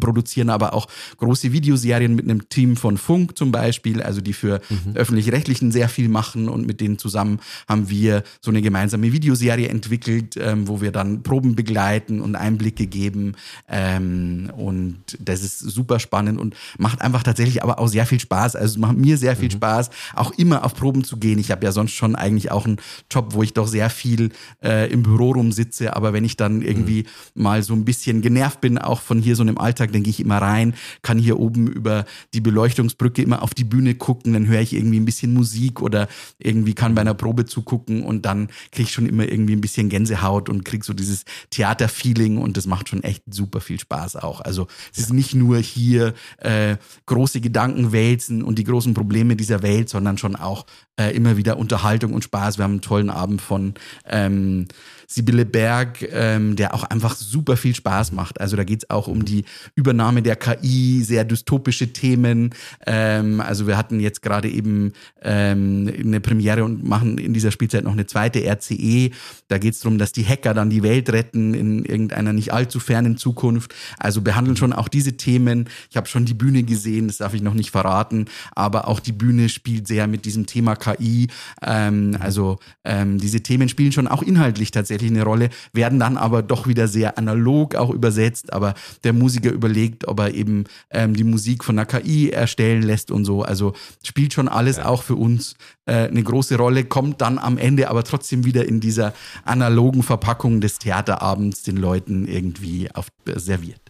produzieren 0.00 0.50
aber 0.50 0.72
auch 0.72 0.86
große 1.18 1.52
Videoserien 1.52 2.14
mit 2.14 2.24
einem 2.24 2.48
Team 2.48 2.76
von 2.76 2.96
Funk 2.96 3.36
zum 3.36 3.52
Beispiel, 3.52 4.02
also 4.02 4.20
die 4.20 4.32
für 4.32 4.60
mhm. 4.68 4.94
öffentlich-rechtlichen 4.94 5.72
sehr 5.72 5.88
viel 5.88 6.08
machen 6.08 6.48
und 6.48 6.66
mit 6.66 6.80
denen 6.80 6.98
zusammen 6.98 7.40
haben 7.68 7.90
wir 7.90 8.22
so 8.40 8.50
eine 8.50 8.62
gemeinsame 8.62 9.12
Videoserie 9.12 9.68
entwickelt, 9.68 10.36
ähm, 10.36 10.68
wo 10.68 10.80
wir 10.80 10.92
dann 10.92 11.22
Proben 11.22 11.54
begleiten 11.54 12.20
und 12.20 12.36
Einblicke 12.36 12.86
geben 12.86 13.34
ähm, 13.68 14.50
und 14.56 14.98
das 15.20 15.42
ist 15.42 15.58
super 15.58 15.98
spannend 15.98 16.40
und 16.40 16.56
macht 16.78 17.02
einfach 17.02 17.22
tatsächlich 17.22 17.62
aber 17.62 17.78
auch 17.78 17.88
sehr 17.88 18.06
viel 18.06 18.20
Spaß, 18.20 18.56
also 18.56 18.72
es 18.72 18.78
macht 18.78 18.96
mir 18.96 19.18
sehr 19.18 19.36
viel 19.36 19.48
mhm. 19.48 19.52
Spaß, 19.52 19.90
auch 20.14 20.32
immer 20.32 20.64
auf 20.64 20.74
Proben 20.74 21.04
zu 21.04 21.18
gehen. 21.18 21.38
Ich 21.38 21.50
habe 21.50 21.64
ja 21.64 21.72
sonst 21.72 21.92
schon 21.92 22.16
eigentlich 22.16 22.50
auch 22.50 22.64
einen 22.64 22.78
Job, 23.10 23.34
wo 23.34 23.42
ich 23.42 23.52
doch 23.52 23.66
sehr 23.66 23.90
viel 23.90 24.30
äh, 24.62 24.90
im 24.90 25.02
Büro 25.02 25.32
rumsitze, 25.32 25.94
aber 25.94 26.12
wenn 26.12 26.24
ich 26.24 26.36
dann 26.36 26.62
irgendwie 26.62 27.04
mhm. 27.34 27.42
mal 27.42 27.62
so 27.62 27.74
ein 27.74 27.84
bisschen 27.84 28.22
genervt 28.22 28.60
bin, 28.60 28.78
auch 28.78 29.00
von 29.00 29.20
hier 29.20 29.36
so 29.36 29.42
einem 29.42 29.57
Alltag, 29.60 29.92
dann 29.92 30.02
gehe 30.02 30.10
ich 30.10 30.20
immer 30.20 30.38
rein, 30.38 30.74
kann 31.02 31.18
hier 31.18 31.38
oben 31.38 31.66
über 31.66 32.04
die 32.34 32.40
Beleuchtungsbrücke 32.40 33.22
immer 33.22 33.42
auf 33.42 33.54
die 33.54 33.64
Bühne 33.64 33.94
gucken, 33.94 34.32
dann 34.32 34.46
höre 34.46 34.60
ich 34.60 34.72
irgendwie 34.72 35.00
ein 35.00 35.04
bisschen 35.04 35.34
Musik 35.34 35.80
oder 35.80 36.08
irgendwie 36.38 36.74
kann 36.74 36.94
bei 36.94 37.00
einer 37.00 37.14
Probe 37.14 37.46
zugucken 37.46 38.02
und 38.02 38.26
dann 38.26 38.48
kriege 38.72 38.88
ich 38.88 38.92
schon 38.92 39.06
immer 39.06 39.24
irgendwie 39.24 39.54
ein 39.54 39.60
bisschen 39.60 39.88
Gänsehaut 39.88 40.48
und 40.48 40.64
kriege 40.64 40.84
so 40.84 40.92
dieses 40.92 41.24
Theaterfeeling 41.50 42.38
und 42.38 42.56
das 42.56 42.66
macht 42.66 42.88
schon 42.88 43.02
echt 43.02 43.22
super 43.30 43.60
viel 43.60 43.80
Spaß 43.80 44.16
auch. 44.16 44.40
Also 44.40 44.66
es 44.92 44.98
ist 44.98 45.12
nicht 45.12 45.34
nur 45.34 45.58
hier 45.58 46.14
äh, 46.38 46.76
große 47.06 47.40
Gedanken 47.40 47.92
wälzen 47.92 48.42
und 48.42 48.58
die 48.58 48.64
großen 48.64 48.94
Probleme 48.94 49.36
dieser 49.36 49.62
Welt, 49.62 49.88
sondern 49.88 50.18
schon 50.18 50.36
auch 50.36 50.66
äh, 50.98 51.14
immer 51.14 51.36
wieder 51.36 51.58
Unterhaltung 51.58 52.12
und 52.12 52.24
Spaß. 52.24 52.58
Wir 52.58 52.64
haben 52.64 52.72
einen 52.72 52.80
tollen 52.80 53.10
Abend 53.10 53.40
von 53.40 53.74
ähm, 54.04 54.66
Sibylle 55.06 55.46
Berg, 55.46 56.02
ähm, 56.10 56.56
der 56.56 56.74
auch 56.74 56.84
einfach 56.84 57.14
super 57.16 57.56
viel 57.56 57.74
Spaß 57.74 58.12
macht. 58.12 58.40
Also 58.40 58.56
da 58.56 58.64
geht's 58.64 58.90
auch 58.90 59.08
um 59.08 59.24
die 59.24 59.44
Übernahme 59.74 60.22
der 60.22 60.36
KI, 60.36 61.02
sehr 61.02 61.24
dystopische 61.24 61.92
Themen. 61.92 62.50
Ähm, 62.86 63.40
also 63.40 63.66
wir 63.66 63.76
hatten 63.76 64.00
jetzt 64.00 64.22
gerade 64.22 64.48
eben 64.48 64.92
ähm, 65.22 65.92
eine 65.98 66.20
Premiere 66.20 66.64
und 66.64 66.86
machen 66.86 67.18
in 67.18 67.34
dieser 67.34 67.50
Spielzeit 67.50 67.84
noch 67.84 67.92
eine 67.92 68.06
zweite 68.06 68.44
RCE. 68.44 69.10
Da 69.48 69.58
geht 69.58 69.74
es 69.74 69.80
darum, 69.80 69.98
dass 69.98 70.12
die 70.12 70.24
Hacker 70.24 70.54
dann 70.54 70.70
die 70.70 70.82
Welt 70.82 71.10
retten 71.10 71.54
in 71.54 71.84
irgendeiner 71.84 72.32
nicht 72.32 72.52
allzu 72.52 72.80
fernen 72.80 73.16
Zukunft. 73.16 73.74
Also 73.98 74.22
behandeln 74.22 74.56
schon 74.56 74.72
auch 74.72 74.88
diese 74.88 75.16
Themen. 75.16 75.68
Ich 75.90 75.96
habe 75.96 76.06
schon 76.06 76.24
die 76.24 76.34
Bühne 76.34 76.62
gesehen, 76.62 77.06
das 77.08 77.18
darf 77.18 77.34
ich 77.34 77.42
noch 77.42 77.54
nicht 77.54 77.70
verraten, 77.70 78.26
aber 78.54 78.88
auch 78.88 79.00
die 79.00 79.12
Bühne 79.12 79.48
spielt 79.48 79.86
sehr 79.86 80.06
mit 80.06 80.24
diesem 80.24 80.46
Thema 80.46 80.76
KI. 80.76 81.28
Ähm, 81.62 82.16
also 82.20 82.58
ähm, 82.84 83.18
diese 83.18 83.40
Themen 83.42 83.68
spielen 83.68 83.92
schon 83.92 84.08
auch 84.08 84.22
inhaltlich 84.22 84.70
tatsächlich 84.70 85.10
eine 85.10 85.22
Rolle, 85.22 85.50
werden 85.72 85.98
dann 85.98 86.16
aber 86.16 86.42
doch 86.42 86.66
wieder 86.66 86.88
sehr 86.88 87.18
analog 87.18 87.74
auch 87.74 87.90
übersetzt. 87.90 88.52
Aber 88.52 88.74
der 89.04 89.12
Musiker 89.12 89.37
überlegt, 89.44 90.08
ob 90.08 90.20
er 90.20 90.34
eben 90.34 90.64
ähm, 90.90 91.14
die 91.14 91.24
Musik 91.24 91.64
von 91.64 91.78
einer 91.78 91.86
KI 91.86 92.30
erstellen 92.30 92.82
lässt 92.82 93.10
und 93.10 93.24
so. 93.24 93.42
Also 93.42 93.74
spielt 94.02 94.32
schon 94.32 94.48
alles 94.48 94.78
ja. 94.78 94.86
auch 94.86 95.02
für 95.02 95.16
uns 95.16 95.54
äh, 95.86 96.08
eine 96.08 96.22
große 96.22 96.56
Rolle, 96.56 96.84
kommt 96.84 97.20
dann 97.20 97.38
am 97.38 97.58
Ende 97.58 97.90
aber 97.90 98.04
trotzdem 98.04 98.44
wieder 98.44 98.66
in 98.66 98.80
dieser 98.80 99.14
analogen 99.44 100.02
Verpackung 100.02 100.60
des 100.60 100.78
Theaterabends 100.78 101.62
den 101.62 101.76
Leuten 101.76 102.26
irgendwie 102.26 102.90
auf, 102.92 103.08
äh, 103.26 103.38
serviert. 103.38 103.80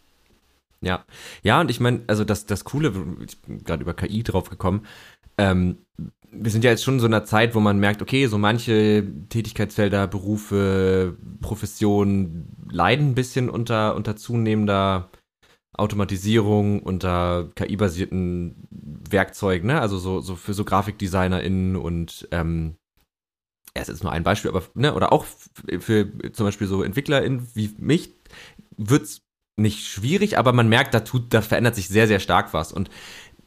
Ja, 0.81 1.05
ja, 1.43 1.61
und 1.61 1.71
ich 1.71 1.81
meine, 1.81 2.03
also 2.07 2.25
das, 2.25 2.47
das 2.47 2.65
Coole, 2.65 2.93
ich 3.27 3.41
bin 3.43 3.65
gerade 3.65 3.83
über 3.83 3.95
KI 3.95 4.23
drauf 4.23 4.49
gekommen, 4.49 4.87
ähm, 5.37 5.79
wir 6.31 6.51
sind 6.51 6.65
ja 6.65 6.71
jetzt 6.71 6.85
schon 6.85 6.95
in 6.95 7.01
so 7.01 7.07
einer 7.07 7.25
Zeit, 7.25 7.55
wo 7.55 7.61
man 7.61 7.79
merkt, 7.79 8.03
okay, 8.03 8.27
so 8.27 8.39
manche 8.39 9.05
Tätigkeitsfelder, 9.29 10.07
Berufe, 10.07 11.17
Professionen 11.41 12.55
leiden 12.71 13.11
ein 13.11 13.15
bisschen 13.15 13.49
unter, 13.49 13.95
unter 13.97 14.17
zunehmender 14.17 15.11
Automatisierung, 15.79 16.81
unter 16.81 17.49
KI-basierten 17.55 18.69
Werkzeugen, 18.71 19.69
ne? 19.69 19.81
Also 19.81 19.99
so, 19.99 20.21
so 20.21 20.37
für 20.37 20.55
so 20.55 20.65
GrafikdesignerInnen 20.65 21.77
und 21.77 22.29
ähm, 22.33 22.77
ja, 23.77 23.83
ist 23.83 23.89
jetzt 23.89 24.03
nur 24.03 24.13
ein 24.13 24.25
Beispiel, 24.25 24.51
aber 24.51 24.63
ne, 24.75 24.95
oder 24.95 25.13
auch 25.13 25.25
für 25.79 26.09
zum 26.33 26.47
Beispiel 26.47 26.67
so 26.67 26.83
EntwicklerInnen 26.83 27.49
wie 27.55 27.75
mich 27.79 28.11
wird's 28.77 29.23
nicht 29.57 29.87
schwierig, 29.87 30.39
aber 30.39 30.53
man 30.53 30.69
merkt, 30.69 30.95
da 30.95 31.01
tut, 31.01 31.35
da 31.35 31.43
verändert 31.43 31.75
sich 31.75 31.89
sehr, 31.89 32.07
sehr 32.07 32.21
stark 32.21 32.55
was. 32.55 32.73
Und 32.73 32.91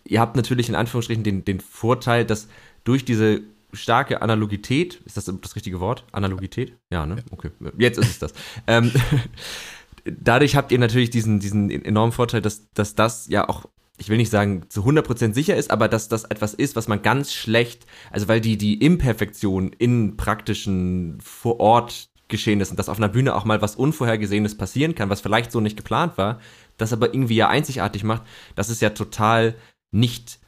ihr 0.05 0.19
habt 0.19 0.35
natürlich 0.35 0.69
in 0.69 0.75
Anführungsstrichen 0.75 1.23
den, 1.23 1.45
den 1.45 1.59
Vorteil, 1.59 2.25
dass 2.25 2.47
durch 2.83 3.05
diese 3.05 3.41
starke 3.73 4.21
Analogität, 4.21 5.01
ist 5.05 5.15
das 5.17 5.25
das 5.25 5.55
richtige 5.55 5.79
Wort? 5.79 6.03
Analogität? 6.11 6.75
Ja, 6.91 7.05
ne? 7.05 7.23
Okay. 7.31 7.51
Jetzt 7.77 7.97
ist 7.97 8.09
es 8.09 8.19
das. 8.19 8.33
ähm, 8.67 8.91
dadurch 10.05 10.55
habt 10.55 10.71
ihr 10.71 10.79
natürlich 10.79 11.09
diesen, 11.09 11.39
diesen 11.39 11.69
enormen 11.69 12.11
Vorteil, 12.11 12.41
dass, 12.41 12.69
dass 12.73 12.95
das 12.95 13.27
ja 13.27 13.47
auch, 13.47 13.65
ich 13.97 14.09
will 14.09 14.17
nicht 14.17 14.31
sagen 14.31 14.63
zu 14.69 14.83
100% 14.83 15.33
sicher 15.33 15.55
ist, 15.55 15.71
aber 15.71 15.87
dass 15.87 16.07
das 16.07 16.23
etwas 16.25 16.53
ist, 16.53 16.75
was 16.75 16.87
man 16.87 17.01
ganz 17.01 17.33
schlecht, 17.33 17.85
also 18.09 18.27
weil 18.27 18.41
die, 18.41 18.57
die 18.57 18.75
Imperfektion 18.75 19.71
in 19.73 20.17
praktischen 20.17 21.19
vor 21.21 21.59
Ort 21.59 22.09
geschehen 22.27 22.61
ist 22.61 22.71
und 22.71 22.79
dass 22.79 22.89
auf 22.89 22.97
einer 22.97 23.09
Bühne 23.09 23.35
auch 23.35 23.45
mal 23.45 23.61
was 23.61 23.75
Unvorhergesehenes 23.75 24.57
passieren 24.57 24.95
kann, 24.95 25.09
was 25.09 25.21
vielleicht 25.21 25.51
so 25.51 25.59
nicht 25.59 25.77
geplant 25.77 26.17
war, 26.17 26.39
das 26.77 26.93
aber 26.93 27.13
irgendwie 27.13 27.35
ja 27.35 27.49
einzigartig 27.49 28.03
macht, 28.03 28.23
das 28.55 28.69
ist 28.69 28.81
ja 28.81 28.91
total 28.91 29.55
nicht 29.91 30.39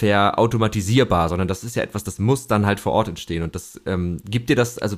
verautomatisierbar, 0.00 1.28
sondern 1.28 1.48
das 1.48 1.62
ist 1.64 1.76
ja 1.76 1.82
etwas, 1.82 2.04
das 2.04 2.18
muss 2.18 2.46
dann 2.46 2.64
halt 2.64 2.80
vor 2.80 2.92
Ort 2.92 3.08
entstehen. 3.08 3.42
Und 3.42 3.54
das 3.54 3.80
ähm, 3.84 4.18
gibt 4.24 4.48
dir 4.48 4.56
das, 4.56 4.78
also 4.78 4.96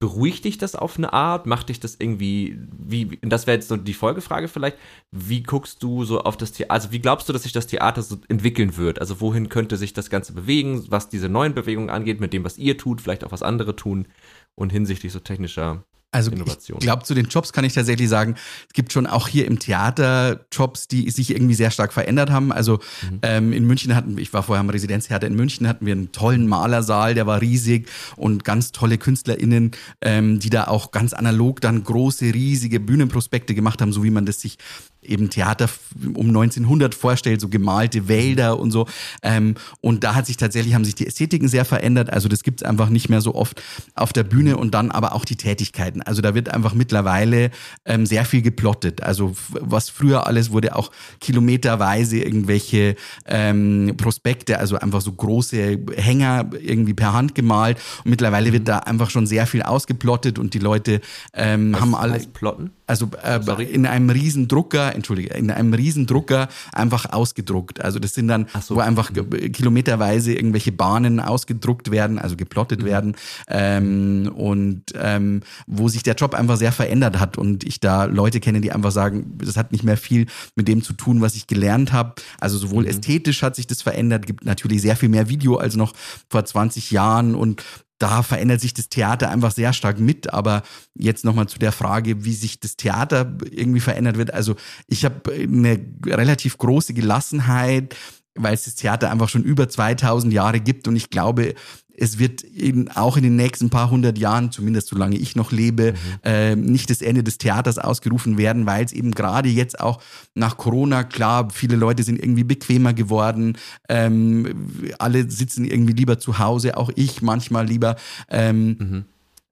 beruhigt 0.00 0.44
dich 0.44 0.58
das 0.58 0.74
auf 0.74 0.98
eine 0.98 1.12
Art? 1.12 1.46
Macht 1.46 1.68
dich 1.68 1.80
das 1.80 1.96
irgendwie, 1.98 2.58
wie, 2.76 3.18
das 3.22 3.46
wäre 3.46 3.56
jetzt 3.56 3.68
so 3.68 3.76
die 3.76 3.94
Folgefrage 3.94 4.48
vielleicht, 4.48 4.76
wie 5.10 5.42
guckst 5.42 5.82
du 5.82 6.04
so 6.04 6.20
auf 6.20 6.36
das 6.36 6.52
Theater, 6.52 6.72
also 6.72 6.92
wie 6.92 7.00
glaubst 7.00 7.28
du, 7.28 7.32
dass 7.32 7.44
sich 7.44 7.52
das 7.52 7.66
Theater 7.66 8.02
so 8.02 8.18
entwickeln 8.28 8.76
wird? 8.76 9.00
Also 9.00 9.20
wohin 9.20 9.48
könnte 9.48 9.76
sich 9.76 9.92
das 9.92 10.10
Ganze 10.10 10.32
bewegen, 10.32 10.84
was 10.88 11.08
diese 11.08 11.28
neuen 11.28 11.54
Bewegungen 11.54 11.90
angeht, 11.90 12.20
mit 12.20 12.32
dem, 12.32 12.44
was 12.44 12.58
ihr 12.58 12.76
tut, 12.76 13.00
vielleicht 13.00 13.24
auch 13.24 13.32
was 13.32 13.42
andere 13.42 13.76
tun 13.76 14.06
und 14.54 14.72
hinsichtlich 14.72 15.12
so 15.12 15.20
technischer 15.20 15.84
also 16.14 16.30
Innovation. 16.30 16.78
ich 16.78 16.84
glaube, 16.84 17.02
zu 17.02 17.12
den 17.14 17.26
Jobs 17.26 17.52
kann 17.52 17.64
ich 17.64 17.72
tatsächlich 17.72 18.08
sagen, 18.08 18.36
es 18.68 18.72
gibt 18.72 18.92
schon 18.92 19.06
auch 19.06 19.26
hier 19.26 19.46
im 19.46 19.58
Theater 19.58 20.46
Jobs, 20.52 20.86
die 20.86 21.10
sich 21.10 21.30
irgendwie 21.30 21.54
sehr 21.54 21.72
stark 21.72 21.92
verändert 21.92 22.30
haben. 22.30 22.52
Also 22.52 22.78
mhm. 23.02 23.18
ähm, 23.22 23.52
in 23.52 23.66
München 23.66 23.96
hatten, 23.96 24.16
ich 24.18 24.32
war 24.32 24.44
vorher 24.44 24.60
am 24.60 24.70
Residenztheater 24.70 25.26
in 25.26 25.34
München, 25.34 25.66
hatten 25.66 25.86
wir 25.86 25.92
einen 25.92 26.12
tollen 26.12 26.46
Malersaal, 26.46 27.14
der 27.14 27.26
war 27.26 27.40
riesig 27.40 27.88
und 28.14 28.44
ganz 28.44 28.70
tolle 28.70 28.96
KünstlerInnen, 28.96 29.72
ähm, 30.02 30.38
die 30.38 30.50
da 30.50 30.68
auch 30.68 30.92
ganz 30.92 31.14
analog 31.14 31.60
dann 31.60 31.82
große, 31.82 32.26
riesige 32.26 32.78
Bühnenprospekte 32.78 33.56
gemacht 33.56 33.82
haben, 33.82 33.92
so 33.92 34.04
wie 34.04 34.10
man 34.10 34.24
das 34.24 34.40
sich 34.40 34.58
eben 35.04 35.30
Theater 35.30 35.68
um 36.14 36.28
1900 36.28 36.94
vorstellt, 36.94 37.40
so 37.40 37.48
gemalte 37.48 38.08
Wälder 38.08 38.58
und 38.58 38.70
so. 38.70 38.86
Ähm, 39.22 39.54
und 39.80 40.04
da 40.04 40.14
hat 40.14 40.26
sich 40.26 40.36
tatsächlich, 40.36 40.74
haben 40.74 40.84
sich 40.84 40.94
die 40.94 41.06
Ästhetiken 41.06 41.48
sehr 41.48 41.64
verändert. 41.64 42.12
Also 42.12 42.28
das 42.28 42.42
gibt's 42.42 42.62
einfach 42.62 42.88
nicht 42.88 43.08
mehr 43.08 43.20
so 43.20 43.34
oft 43.34 43.62
auf 43.94 44.12
der 44.12 44.24
Bühne 44.24 44.56
und 44.56 44.74
dann 44.74 44.90
aber 44.90 45.14
auch 45.14 45.24
die 45.24 45.36
Tätigkeiten. 45.36 46.02
Also 46.02 46.22
da 46.22 46.34
wird 46.34 46.48
einfach 46.48 46.74
mittlerweile 46.74 47.50
ähm, 47.84 48.06
sehr 48.06 48.24
viel 48.24 48.42
geplottet. 48.42 49.02
Also 49.02 49.34
was 49.48 49.90
früher 49.90 50.26
alles 50.26 50.50
wurde 50.50 50.76
auch 50.76 50.90
kilometerweise 51.20 52.18
irgendwelche 52.18 52.96
ähm, 53.26 53.94
Prospekte, 53.96 54.58
also 54.58 54.76
einfach 54.78 55.00
so 55.00 55.12
große 55.12 55.78
Hänger 55.96 56.50
irgendwie 56.60 56.94
per 56.94 57.12
Hand 57.12 57.34
gemalt. 57.34 57.78
Und 58.04 58.10
mittlerweile 58.10 58.52
wird 58.52 58.68
da 58.68 58.78
einfach 58.78 59.10
schon 59.10 59.26
sehr 59.26 59.46
viel 59.46 59.62
ausgeplottet 59.62 60.38
und 60.38 60.54
die 60.54 60.58
Leute 60.58 61.00
ähm, 61.34 61.78
haben 61.78 61.94
alle. 61.94 62.18
Plotten? 62.32 62.70
Also 62.86 63.08
äh, 63.22 63.62
in 63.64 63.86
einem 63.86 64.10
riesen 64.10 64.46
Drucker, 64.46 64.93
entschuldige, 64.94 65.34
in 65.34 65.50
einem 65.50 65.74
riesen 65.74 66.06
Drucker 66.06 66.48
einfach 66.72 67.12
ausgedruckt. 67.12 67.82
Also 67.84 67.98
das 67.98 68.14
sind 68.14 68.28
dann, 68.28 68.46
so. 68.60 68.76
wo 68.76 68.80
einfach 68.80 69.12
kilometerweise 69.12 70.34
irgendwelche 70.34 70.72
Bahnen 70.72 71.20
ausgedruckt 71.20 71.90
werden, 71.90 72.18
also 72.18 72.36
geplottet 72.36 72.82
mhm. 72.82 72.86
werden 72.86 73.16
ähm, 73.48 74.30
und 74.34 74.82
ähm, 74.94 75.42
wo 75.66 75.88
sich 75.88 76.02
der 76.02 76.14
Job 76.14 76.34
einfach 76.34 76.56
sehr 76.56 76.72
verändert 76.72 77.18
hat 77.18 77.38
und 77.38 77.64
ich 77.64 77.80
da 77.80 78.04
Leute 78.04 78.40
kenne, 78.40 78.60
die 78.60 78.72
einfach 78.72 78.92
sagen, 78.92 79.38
das 79.38 79.56
hat 79.56 79.72
nicht 79.72 79.84
mehr 79.84 79.96
viel 79.96 80.26
mit 80.54 80.68
dem 80.68 80.82
zu 80.82 80.92
tun, 80.92 81.20
was 81.20 81.34
ich 81.34 81.46
gelernt 81.46 81.92
habe. 81.92 82.14
Also 82.40 82.58
sowohl 82.58 82.84
mhm. 82.84 82.90
ästhetisch 82.90 83.42
hat 83.42 83.56
sich 83.56 83.66
das 83.66 83.82
verändert, 83.82 84.26
gibt 84.26 84.44
natürlich 84.44 84.82
sehr 84.82 84.96
viel 84.96 85.08
mehr 85.08 85.28
Video 85.28 85.56
als 85.56 85.76
noch 85.76 85.92
vor 86.28 86.44
20 86.44 86.90
Jahren 86.90 87.34
und 87.34 87.62
da 87.98 88.22
verändert 88.22 88.60
sich 88.60 88.74
das 88.74 88.88
Theater 88.88 89.30
einfach 89.30 89.52
sehr 89.52 89.72
stark 89.72 89.98
mit. 89.98 90.32
Aber 90.32 90.62
jetzt 90.94 91.24
nochmal 91.24 91.48
zu 91.48 91.58
der 91.58 91.72
Frage, 91.72 92.24
wie 92.24 92.34
sich 92.34 92.60
das 92.60 92.76
Theater 92.76 93.36
irgendwie 93.50 93.80
verändert 93.80 94.16
wird. 94.18 94.32
Also 94.34 94.56
ich 94.86 95.04
habe 95.04 95.32
eine 95.32 95.84
relativ 96.06 96.58
große 96.58 96.94
Gelassenheit, 96.94 97.94
weil 98.34 98.54
es 98.54 98.64
das 98.64 98.74
Theater 98.74 99.10
einfach 99.10 99.28
schon 99.28 99.44
über 99.44 99.68
2000 99.68 100.32
Jahre 100.32 100.60
gibt 100.60 100.88
und 100.88 100.96
ich 100.96 101.10
glaube, 101.10 101.54
es 101.96 102.18
wird 102.18 102.42
eben 102.42 102.88
auch 102.90 103.16
in 103.16 103.22
den 103.22 103.36
nächsten 103.36 103.70
paar 103.70 103.90
hundert 103.90 104.18
Jahren, 104.18 104.50
zumindest 104.50 104.88
solange 104.88 105.16
ich 105.16 105.36
noch 105.36 105.52
lebe, 105.52 105.92
mhm. 105.92 105.96
äh, 106.22 106.56
nicht 106.56 106.90
das 106.90 107.02
Ende 107.02 107.22
des 107.22 107.38
Theaters 107.38 107.78
ausgerufen 107.78 108.38
werden, 108.38 108.66
weil 108.66 108.84
es 108.84 108.92
eben 108.92 109.12
gerade 109.12 109.48
jetzt 109.48 109.80
auch 109.80 110.00
nach 110.34 110.56
Corona, 110.56 111.04
klar, 111.04 111.48
viele 111.52 111.76
Leute 111.76 112.02
sind 112.02 112.18
irgendwie 112.18 112.44
bequemer 112.44 112.92
geworden, 112.92 113.56
ähm, 113.88 114.68
alle 114.98 115.30
sitzen 115.30 115.64
irgendwie 115.64 115.92
lieber 115.92 116.18
zu 116.18 116.38
Hause, 116.38 116.76
auch 116.76 116.90
ich 116.94 117.22
manchmal 117.22 117.66
lieber. 117.66 117.96
Ähm, 118.28 118.76
mhm 118.78 119.04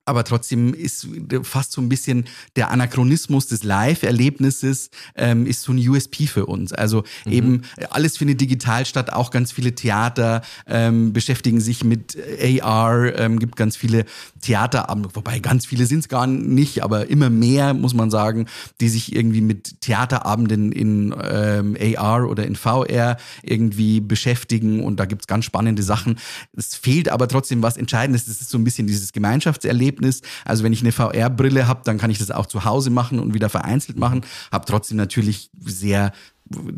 aber 0.05 0.25
trotzdem 0.25 0.75
ist 0.75 1.07
fast 1.43 1.73
so 1.73 1.81
ein 1.81 1.89
bisschen 1.89 2.25
der 2.57 2.71
Anachronismus 2.71 3.47
des 3.47 3.63
Live-Erlebnisses 3.63 4.91
ähm, 5.15 5.47
ist 5.47 5.63
so 5.63 5.73
ein 5.73 5.89
USP 5.89 6.27
für 6.27 6.47
uns. 6.47 6.73
Also 6.73 7.05
mhm. 7.25 7.33
eben 7.33 7.63
alles 7.91 8.17
findet 8.17 8.41
digital 8.41 8.85
statt, 8.85 9.13
auch 9.13 9.31
ganz 9.31 9.53
viele 9.53 9.75
Theater 9.75 10.43
ähm, 10.67 11.13
beschäftigen 11.13 11.61
sich 11.61 11.85
mit 11.85 12.17
AR, 12.43 13.17
ähm, 13.17 13.39
gibt 13.39 13.55
ganz 13.55 13.77
viele 13.77 14.05
Theaterabende, 14.41 15.11
wobei 15.15 15.39
ganz 15.39 15.67
viele 15.67 15.87
sind 15.87 16.01
es 16.01 16.09
gar 16.09 16.27
nicht, 16.27 16.83
aber 16.83 17.09
immer 17.09 17.31
mehr, 17.31 17.73
muss 17.73 17.95
man 17.95 18.11
sagen, 18.11 18.47
die 18.81 18.89
sich 18.89 19.15
irgendwie 19.15 19.41
mit 19.41 19.81
Theaterabenden 19.83 20.73
in 20.73 21.15
ähm, 21.23 21.77
AR 21.97 22.29
oder 22.29 22.45
in 22.45 22.57
VR 22.57 23.19
irgendwie 23.43 24.01
beschäftigen 24.01 24.83
und 24.83 24.99
da 24.99 25.05
gibt's 25.05 25.29
ganz 25.29 25.45
spannende 25.45 25.85
Sachen. 25.85 26.19
Es 26.57 26.75
fehlt 26.75 27.09
aber 27.09 27.29
trotzdem 27.29 27.63
was 27.63 27.77
Entscheidendes, 27.77 28.25
das 28.25 28.41
ist 28.41 28.51
so 28.51 28.59
ein 28.59 28.65
bisschen 28.65 28.89
dieses 28.89 29.13
Gemeinschaftserlebnis 29.13 29.92
Erlebnis. 29.93 30.23
Also 30.45 30.65
wenn 30.65 30.73
ich 30.73 30.81
eine 30.81 30.93
VR-Brille 30.93 31.69
habe, 31.69 31.83
dann 31.85 31.99
kann 31.99 32.11
ich 32.11 32.19
das 32.19 32.31
auch 32.31 32.47
zu 32.47 32.65
Hause 32.65 32.91
machen 32.91 33.19
und 33.19 33.35
wieder 33.35 33.49
vereinzelt 33.49 33.99
machen. 33.99 34.23
Habe 34.51 34.65
trotzdem 34.65 34.97
natürlich 34.97 35.51
sehr 35.59 36.13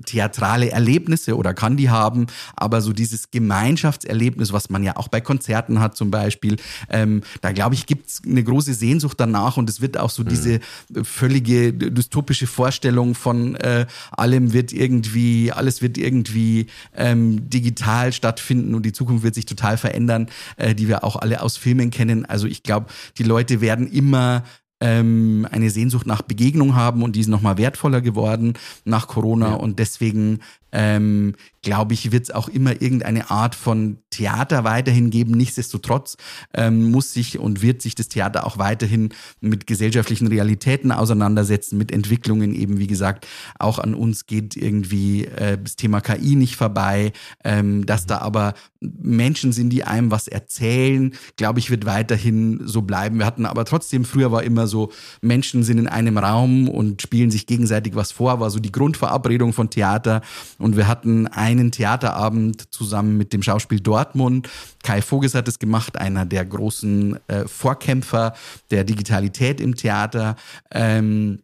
theatrale 0.04 0.70
Erlebnisse 0.70 1.36
oder 1.36 1.54
kann 1.54 1.76
die 1.76 1.90
haben, 1.90 2.26
aber 2.56 2.80
so 2.80 2.92
dieses 2.92 3.30
Gemeinschaftserlebnis, 3.30 4.52
was 4.52 4.70
man 4.70 4.82
ja 4.82 4.96
auch 4.96 5.08
bei 5.08 5.20
Konzerten 5.20 5.80
hat 5.80 5.96
zum 5.96 6.10
Beispiel, 6.10 6.56
ähm, 6.90 7.22
da 7.40 7.52
glaube 7.52 7.74
ich, 7.74 7.86
gibt 7.86 8.08
es 8.08 8.22
eine 8.24 8.42
große 8.42 8.74
Sehnsucht 8.74 9.18
danach 9.20 9.56
und 9.56 9.68
es 9.68 9.80
wird 9.80 9.98
auch 9.98 10.10
so 10.10 10.22
mhm. 10.22 10.28
diese 10.28 10.60
völlige 11.02 11.72
dystopische 11.72 12.46
Vorstellung 12.46 13.14
von 13.14 13.56
äh, 13.56 13.86
allem 14.12 14.52
wird 14.52 14.72
irgendwie, 14.72 15.52
alles 15.52 15.82
wird 15.82 15.98
irgendwie 15.98 16.66
ähm, 16.96 17.48
digital 17.50 18.12
stattfinden 18.12 18.74
und 18.74 18.84
die 18.84 18.92
Zukunft 18.92 19.24
wird 19.24 19.34
sich 19.34 19.46
total 19.46 19.76
verändern, 19.76 20.28
äh, 20.56 20.74
die 20.74 20.88
wir 20.88 21.04
auch 21.04 21.16
alle 21.16 21.42
aus 21.42 21.56
Filmen 21.56 21.90
kennen. 21.90 22.24
Also 22.24 22.46
ich 22.46 22.62
glaube, 22.62 22.86
die 23.18 23.24
Leute 23.24 23.60
werden 23.60 23.90
immer 23.90 24.44
ähm, 24.84 25.48
eine 25.50 25.70
Sehnsucht 25.70 26.06
nach 26.06 26.20
Begegnung 26.20 26.74
haben 26.74 27.02
und 27.02 27.16
die 27.16 27.20
ist 27.20 27.28
nochmal 27.28 27.56
wertvoller 27.56 28.02
geworden 28.02 28.52
nach 28.84 29.08
Corona 29.08 29.48
ja. 29.48 29.54
und 29.54 29.78
deswegen 29.78 30.40
ähm, 30.74 31.34
glaube 31.62 31.94
ich, 31.94 32.12
wird 32.12 32.24
es 32.24 32.30
auch 32.30 32.48
immer 32.48 32.82
irgendeine 32.82 33.30
Art 33.30 33.54
von 33.54 33.98
Theater 34.10 34.64
weiterhin 34.64 35.10
geben. 35.10 35.32
Nichtsdestotrotz 35.32 36.16
ähm, 36.52 36.90
muss 36.90 37.12
sich 37.12 37.38
und 37.38 37.62
wird 37.62 37.80
sich 37.80 37.94
das 37.94 38.08
Theater 38.08 38.46
auch 38.46 38.58
weiterhin 38.58 39.08
mit 39.40 39.66
gesellschaftlichen 39.66 40.26
Realitäten 40.26 40.92
auseinandersetzen, 40.92 41.78
mit 41.78 41.90
Entwicklungen 41.90 42.54
eben, 42.54 42.78
wie 42.78 42.86
gesagt, 42.86 43.26
auch 43.58 43.78
an 43.78 43.94
uns 43.94 44.26
geht 44.26 44.56
irgendwie 44.56 45.24
äh, 45.24 45.56
das 45.62 45.76
Thema 45.76 46.00
KI 46.00 46.36
nicht 46.36 46.56
vorbei. 46.56 47.12
Ähm, 47.44 47.86
dass 47.86 48.04
da 48.06 48.18
aber 48.18 48.54
Menschen 48.80 49.52
sind, 49.52 49.70
die 49.70 49.84
einem 49.84 50.10
was 50.10 50.28
erzählen, 50.28 51.14
glaube 51.36 51.58
ich, 51.58 51.70
wird 51.70 51.86
weiterhin 51.86 52.60
so 52.64 52.82
bleiben. 52.82 53.18
Wir 53.18 53.26
hatten 53.26 53.46
aber 53.46 53.64
trotzdem, 53.64 54.04
früher 54.04 54.32
war 54.32 54.42
immer 54.42 54.66
so, 54.66 54.92
Menschen 55.22 55.62
sind 55.62 55.78
in 55.78 55.88
einem 55.88 56.18
Raum 56.18 56.68
und 56.68 57.00
spielen 57.00 57.30
sich 57.30 57.46
gegenseitig 57.46 57.94
was 57.94 58.12
vor, 58.12 58.40
war 58.40 58.50
so 58.50 58.58
die 58.58 58.72
Grundverabredung 58.72 59.52
von 59.52 59.70
Theater. 59.70 60.20
Und 60.64 60.78
wir 60.78 60.88
hatten 60.88 61.26
einen 61.26 61.72
Theaterabend 61.72 62.72
zusammen 62.72 63.18
mit 63.18 63.34
dem 63.34 63.42
Schauspiel 63.42 63.80
Dortmund. 63.80 64.48
Kai 64.82 65.02
Voges 65.02 65.34
hat 65.34 65.46
es 65.46 65.58
gemacht, 65.58 65.98
einer 65.98 66.24
der 66.24 66.42
großen 66.42 67.18
äh, 67.28 67.46
Vorkämpfer 67.46 68.32
der 68.70 68.84
Digitalität 68.84 69.60
im 69.60 69.74
Theater. 69.74 70.36
Ähm, 70.70 71.42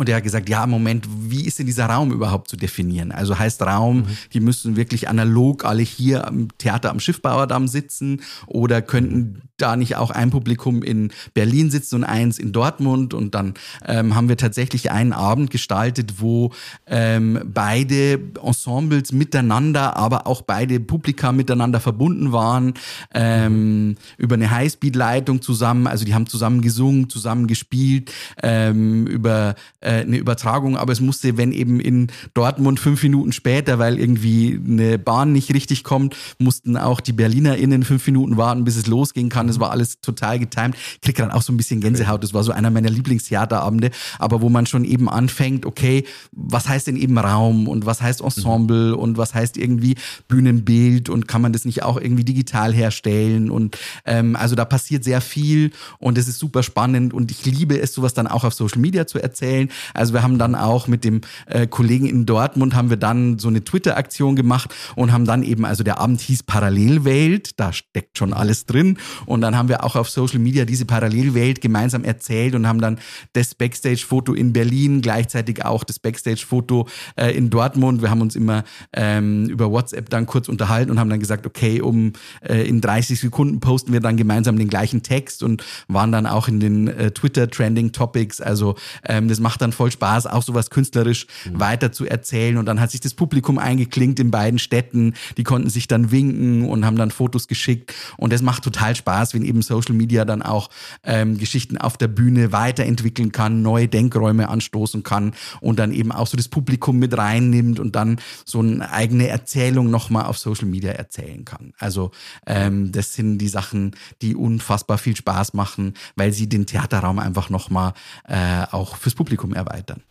und 0.00 0.08
er 0.08 0.16
hat 0.16 0.22
gesagt, 0.22 0.48
ja, 0.48 0.66
Moment, 0.66 1.06
wie 1.28 1.44
ist 1.44 1.58
denn 1.58 1.66
dieser 1.66 1.84
Raum 1.84 2.10
überhaupt 2.10 2.48
zu 2.48 2.56
definieren? 2.56 3.12
Also 3.12 3.38
heißt 3.38 3.60
Raum, 3.60 3.98
mhm. 3.98 4.06
die 4.32 4.40
müssen 4.40 4.74
wirklich 4.76 5.10
analog 5.10 5.66
alle 5.66 5.82
hier 5.82 6.26
am 6.26 6.48
Theater 6.56 6.88
am 6.88 7.00
Schiffbauerdamm 7.00 7.68
sitzen 7.68 8.22
oder 8.46 8.80
könnten 8.80 9.42
da 9.58 9.76
nicht 9.76 9.96
auch 9.96 10.10
ein 10.10 10.30
Publikum 10.30 10.82
in 10.82 11.12
Berlin 11.34 11.70
sitzen 11.70 11.96
und 11.96 12.04
eins 12.04 12.38
in 12.38 12.52
Dortmund? 12.52 13.12
Und 13.12 13.34
dann 13.34 13.52
ähm, 13.86 14.14
haben 14.14 14.30
wir 14.30 14.38
tatsächlich 14.38 14.90
einen 14.90 15.12
Abend 15.12 15.50
gestaltet, 15.50 16.14
wo 16.16 16.50
ähm, 16.86 17.38
beide 17.44 18.20
Ensembles 18.42 19.12
miteinander, 19.12 19.98
aber 19.98 20.26
auch 20.26 20.40
beide 20.40 20.80
Publika 20.80 21.30
miteinander 21.30 21.78
verbunden 21.78 22.32
waren, 22.32 22.72
ähm, 23.12 23.96
über 24.16 24.36
eine 24.36 24.50
Highspeed-Leitung 24.50 25.42
zusammen. 25.42 25.86
Also 25.86 26.06
die 26.06 26.14
haben 26.14 26.26
zusammen 26.26 26.62
gesungen, 26.62 27.10
zusammen 27.10 27.46
gespielt, 27.46 28.10
ähm, 28.42 29.06
über 29.06 29.56
äh, 29.80 29.89
eine 29.90 30.16
Übertragung, 30.16 30.76
aber 30.76 30.92
es 30.92 31.00
musste, 31.00 31.36
wenn 31.36 31.52
eben 31.52 31.80
in 31.80 32.08
Dortmund 32.34 32.80
fünf 32.80 33.02
Minuten 33.02 33.32
später, 33.32 33.78
weil 33.78 33.98
irgendwie 33.98 34.60
eine 34.64 34.98
Bahn 34.98 35.32
nicht 35.32 35.52
richtig 35.54 35.84
kommt, 35.84 36.16
mussten 36.38 36.76
auch 36.76 37.00
die 37.00 37.12
BerlinerInnen 37.12 37.84
fünf 37.84 38.06
Minuten 38.06 38.36
warten, 38.36 38.64
bis 38.64 38.76
es 38.76 38.86
losgehen 38.86 39.28
kann. 39.28 39.48
Es 39.48 39.60
war 39.60 39.70
alles 39.70 40.00
total 40.00 40.38
getimt. 40.38 40.76
Ich 40.94 41.00
krieg 41.00 41.16
dann 41.16 41.30
auch 41.30 41.42
so 41.42 41.52
ein 41.52 41.56
bisschen 41.56 41.80
Gänsehaut. 41.80 42.22
Das 42.22 42.34
war 42.34 42.42
so 42.44 42.52
einer 42.52 42.70
meiner 42.70 42.90
Lieblingstheaterabende, 42.90 43.90
aber 44.18 44.40
wo 44.40 44.48
man 44.48 44.66
schon 44.66 44.84
eben 44.84 45.08
anfängt, 45.08 45.66
okay, 45.66 46.04
was 46.32 46.68
heißt 46.68 46.86
denn 46.86 46.96
eben 46.96 47.18
Raum 47.18 47.68
und 47.68 47.86
was 47.86 48.00
heißt 48.02 48.20
Ensemble 48.20 48.92
mhm. 48.92 48.98
und 48.98 49.18
was 49.18 49.34
heißt 49.34 49.56
irgendwie 49.56 49.96
Bühnenbild 50.28 51.08
und 51.08 51.28
kann 51.28 51.42
man 51.42 51.52
das 51.52 51.64
nicht 51.64 51.82
auch 51.82 52.00
irgendwie 52.00 52.24
digital 52.24 52.72
herstellen 52.72 53.50
und 53.50 53.78
ähm, 54.04 54.36
also 54.36 54.54
da 54.54 54.64
passiert 54.64 55.04
sehr 55.04 55.20
viel 55.20 55.70
und 55.98 56.18
es 56.18 56.28
ist 56.28 56.38
super 56.38 56.62
spannend 56.62 57.12
und 57.14 57.30
ich 57.30 57.44
liebe 57.44 57.78
es, 57.80 57.92
sowas 57.92 58.14
dann 58.14 58.26
auch 58.26 58.44
auf 58.44 58.54
Social 58.54 58.80
Media 58.80 59.06
zu 59.06 59.18
erzählen. 59.18 59.70
Also 59.94 60.12
wir 60.12 60.22
haben 60.22 60.38
dann 60.38 60.54
auch 60.54 60.86
mit 60.86 61.04
dem 61.04 61.20
äh, 61.46 61.66
Kollegen 61.66 62.06
in 62.06 62.26
Dortmund 62.26 62.74
haben 62.74 62.90
wir 62.90 62.96
dann 62.96 63.38
so 63.38 63.48
eine 63.48 63.64
Twitter-Aktion 63.64 64.36
gemacht 64.36 64.74
und 64.96 65.12
haben 65.12 65.24
dann 65.24 65.42
eben, 65.42 65.64
also 65.64 65.82
der 65.84 65.98
Abend 65.98 66.20
hieß 66.20 66.42
Parallelwelt, 66.44 67.58
da 67.58 67.72
steckt 67.72 68.18
schon 68.18 68.32
alles 68.32 68.66
drin. 68.66 68.98
Und 69.26 69.40
dann 69.40 69.56
haben 69.56 69.68
wir 69.68 69.84
auch 69.84 69.96
auf 69.96 70.10
Social 70.10 70.38
Media 70.38 70.64
diese 70.64 70.84
Parallelwelt 70.84 71.60
gemeinsam 71.60 72.04
erzählt 72.04 72.54
und 72.54 72.66
haben 72.66 72.80
dann 72.80 72.98
das 73.32 73.54
Backstage-Foto 73.54 74.34
in 74.34 74.52
Berlin, 74.52 75.00
gleichzeitig 75.00 75.64
auch 75.64 75.84
das 75.84 75.98
Backstage-Foto 75.98 76.88
äh, 77.16 77.30
in 77.36 77.50
Dortmund. 77.50 78.02
Wir 78.02 78.10
haben 78.10 78.20
uns 78.20 78.36
immer 78.36 78.64
ähm, 78.92 79.48
über 79.48 79.70
WhatsApp 79.70 80.10
dann 80.10 80.26
kurz 80.26 80.48
unterhalten 80.48 80.90
und 80.90 80.98
haben 80.98 81.10
dann 81.10 81.20
gesagt, 81.20 81.46
okay, 81.46 81.80
um 81.80 82.12
äh, 82.42 82.68
in 82.68 82.80
30 82.80 83.20
Sekunden 83.20 83.60
posten 83.60 83.92
wir 83.92 84.00
dann 84.00 84.16
gemeinsam 84.16 84.58
den 84.58 84.68
gleichen 84.68 85.02
Text 85.02 85.42
und 85.42 85.64
waren 85.88 86.12
dann 86.12 86.26
auch 86.26 86.48
in 86.48 86.60
den 86.60 86.88
äh, 86.88 87.10
Twitter 87.10 87.50
Trending 87.50 87.92
Topics. 87.92 88.40
Also 88.40 88.76
ähm, 89.04 89.28
das 89.28 89.40
macht 89.40 89.59
dann 89.60 89.72
voll 89.72 89.90
Spaß, 89.90 90.26
auch 90.26 90.42
sowas 90.42 90.70
künstlerisch 90.70 91.26
mhm. 91.44 91.60
weiter 91.60 91.92
zu 91.92 92.06
erzählen. 92.06 92.56
Und 92.56 92.66
dann 92.66 92.80
hat 92.80 92.90
sich 92.90 93.00
das 93.00 93.14
Publikum 93.14 93.58
eingeklinkt 93.58 94.20
in 94.20 94.30
beiden 94.30 94.58
Städten. 94.58 95.14
Die 95.36 95.44
konnten 95.44 95.70
sich 95.70 95.88
dann 95.88 96.10
winken 96.10 96.68
und 96.68 96.84
haben 96.84 96.96
dann 96.96 97.10
Fotos 97.10 97.48
geschickt. 97.48 97.94
Und 98.16 98.32
das 98.32 98.42
macht 98.42 98.64
total 98.64 98.94
Spaß, 98.94 99.34
wenn 99.34 99.42
eben 99.42 99.62
Social 99.62 99.94
Media 99.94 100.24
dann 100.24 100.42
auch 100.42 100.70
ähm, 101.04 101.38
Geschichten 101.38 101.78
auf 101.78 101.96
der 101.96 102.08
Bühne 102.08 102.52
weiterentwickeln 102.52 103.32
kann, 103.32 103.62
neue 103.62 103.88
Denkräume 103.88 104.48
anstoßen 104.48 105.02
kann 105.02 105.32
und 105.60 105.78
dann 105.78 105.92
eben 105.92 106.12
auch 106.12 106.26
so 106.26 106.36
das 106.36 106.48
Publikum 106.48 106.98
mit 106.98 107.16
reinnimmt 107.16 107.80
und 107.80 107.96
dann 107.96 108.20
so 108.44 108.60
eine 108.60 108.90
eigene 108.90 109.28
Erzählung 109.28 109.90
nochmal 109.90 110.26
auf 110.26 110.38
Social 110.38 110.66
Media 110.66 110.92
erzählen 110.92 111.44
kann. 111.44 111.72
Also 111.78 112.10
ähm, 112.46 112.92
das 112.92 113.14
sind 113.14 113.38
die 113.38 113.48
Sachen, 113.48 113.92
die 114.22 114.34
unfassbar 114.34 114.98
viel 114.98 115.16
Spaß 115.16 115.54
machen, 115.54 115.94
weil 116.16 116.32
sie 116.32 116.48
den 116.48 116.66
Theaterraum 116.66 117.18
einfach 117.18 117.50
nochmal 117.50 117.94
äh, 118.28 118.64
auch 118.70 118.96
fürs 118.96 119.14
Publikum 119.14 119.49
Publikum 119.50 119.54
erweitern. 119.54 120.02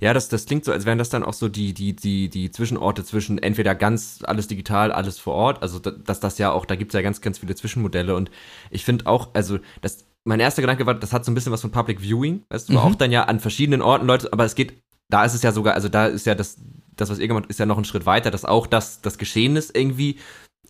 Ja, 0.00 0.12
das, 0.12 0.28
das 0.28 0.46
klingt 0.46 0.64
so, 0.64 0.72
als 0.72 0.86
wären 0.86 0.98
das 0.98 1.08
dann 1.08 1.22
auch 1.22 1.32
so 1.32 1.48
die, 1.48 1.72
die, 1.72 1.94
die, 1.94 2.28
die 2.28 2.50
Zwischenorte 2.50 3.04
zwischen 3.04 3.38
entweder 3.38 3.74
ganz 3.74 4.20
alles 4.24 4.48
digital, 4.48 4.92
alles 4.92 5.18
vor 5.18 5.34
Ort. 5.34 5.62
Also, 5.62 5.78
dass 5.78 6.20
das 6.20 6.38
ja 6.38 6.52
auch, 6.52 6.66
da 6.66 6.76
gibt 6.76 6.92
es 6.92 6.94
ja 6.94 7.02
ganz, 7.02 7.20
ganz 7.20 7.38
viele 7.38 7.54
Zwischenmodelle. 7.54 8.14
Und 8.14 8.30
ich 8.70 8.84
finde 8.84 9.06
auch, 9.06 9.28
also, 9.34 9.58
das, 9.80 10.04
mein 10.24 10.40
erster 10.40 10.62
Gedanke 10.62 10.84
war, 10.86 10.94
das 10.94 11.12
hat 11.12 11.24
so 11.24 11.30
ein 11.30 11.34
bisschen 11.34 11.52
was 11.52 11.60
von 11.60 11.70
Public 11.70 12.00
Viewing. 12.00 12.42
Weißt 12.48 12.68
du, 12.68 12.74
mhm. 12.74 12.78
auch 12.78 12.94
dann 12.96 13.12
ja 13.12 13.24
an 13.24 13.40
verschiedenen 13.40 13.82
Orten 13.82 14.06
Leute, 14.06 14.32
aber 14.32 14.44
es 14.44 14.54
geht, 14.54 14.82
da 15.08 15.24
ist 15.24 15.34
es 15.34 15.42
ja 15.42 15.52
sogar, 15.52 15.74
also 15.74 15.88
da 15.88 16.06
ist 16.06 16.26
ja 16.26 16.34
das, 16.34 16.58
das, 16.96 17.08
was 17.08 17.18
ihr 17.18 17.28
gemacht 17.28 17.46
ist 17.48 17.60
ja 17.60 17.66
noch 17.66 17.78
ein 17.78 17.84
Schritt 17.84 18.04
weiter, 18.04 18.30
dass 18.30 18.44
auch 18.44 18.66
das, 18.66 19.00
das 19.00 19.16
Geschehnis 19.16 19.70
irgendwie 19.72 20.18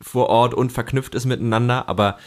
vor 0.01 0.29
Ort 0.29 0.55
und 0.55 0.71
verknüpft 0.71 1.15
ist 1.15 1.25
miteinander, 1.25 1.89
aber 1.89 2.19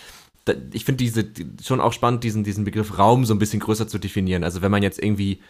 ich 0.72 0.86
finde 0.86 1.04
diese 1.04 1.26
schon 1.64 1.82
auch 1.82 1.94
spannend, 1.94 2.24
diesen, 2.24 2.44
diesen 2.44 2.64
Begriff 2.64 2.98
Raum 2.98 3.26
so 3.26 3.34
ein 3.34 3.39
bisschen 3.39 3.60
größer 3.60 3.88
zu 3.88 4.00
definieren. 4.00 4.44
Also 4.44 4.62
wenn 4.62 4.72
man 4.72 4.84
jetzt 4.84 5.02
irgendwie, 5.02 5.42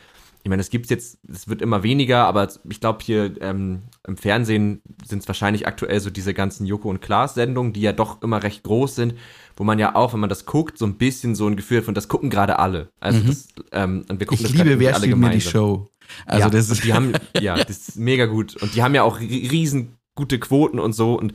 ich 0.43 0.49
meine, 0.49 0.61
es 0.61 0.69
gibt 0.69 0.89
jetzt, 0.89 1.19
es 1.31 1.47
wird 1.47 1.61
immer 1.61 1.83
weniger, 1.83 2.25
aber 2.25 2.49
ich 2.69 2.79
glaube 2.79 2.99
hier 3.03 3.41
ähm, 3.41 3.83
im 4.05 4.17
Fernsehen 4.17 4.81
sind 5.05 5.19
es 5.19 5.27
wahrscheinlich 5.27 5.67
aktuell 5.67 5.99
so 5.99 6.09
diese 6.09 6.33
ganzen 6.33 6.65
Joko 6.65 6.89
und 6.89 7.01
Klaas 7.01 7.35
Sendungen, 7.35 7.73
die 7.73 7.81
ja 7.81 7.93
doch 7.93 8.21
immer 8.21 8.43
recht 8.43 8.63
groß 8.63 8.95
sind, 8.95 9.15
wo 9.55 9.63
man 9.63 9.79
ja 9.79 9.95
auch, 9.95 10.13
wenn 10.13 10.19
man 10.19 10.29
das 10.29 10.45
guckt, 10.45 10.77
so 10.77 10.85
ein 10.85 10.97
bisschen 10.97 11.35
so 11.35 11.47
ein 11.47 11.55
Gefühl 11.55 11.83
von, 11.83 11.93
das 11.93 12.07
gucken 12.07 12.29
gerade 12.29 12.59
alle. 12.59 12.89
Also 12.99 13.19
mhm. 13.19 13.27
das, 13.27 13.47
ähm, 13.71 14.05
und 14.09 14.19
wir 14.19 14.27
gucken 14.27 14.45
ich 14.45 14.51
das 14.51 14.61
liebe, 14.61 14.79
wer 14.79 14.95
alle. 14.95 15.15
Mir 15.15 15.29
die 15.29 15.41
Show. 15.41 15.89
Also 16.25 16.43
ja, 16.43 16.49
das 16.49 16.69
ist 16.69 16.83
die 16.83 16.93
haben, 16.93 17.13
ja, 17.39 17.55
das 17.55 17.87
ist 17.87 17.95
mega 17.97 18.25
gut 18.25 18.61
und 18.61 18.75
die 18.75 18.83
haben 18.83 18.93
ja 18.93 19.03
auch 19.03 19.21
riesen 19.21 19.95
gute 20.15 20.39
Quoten 20.39 20.79
und 20.79 20.93
so 20.93 21.17
und 21.17 21.33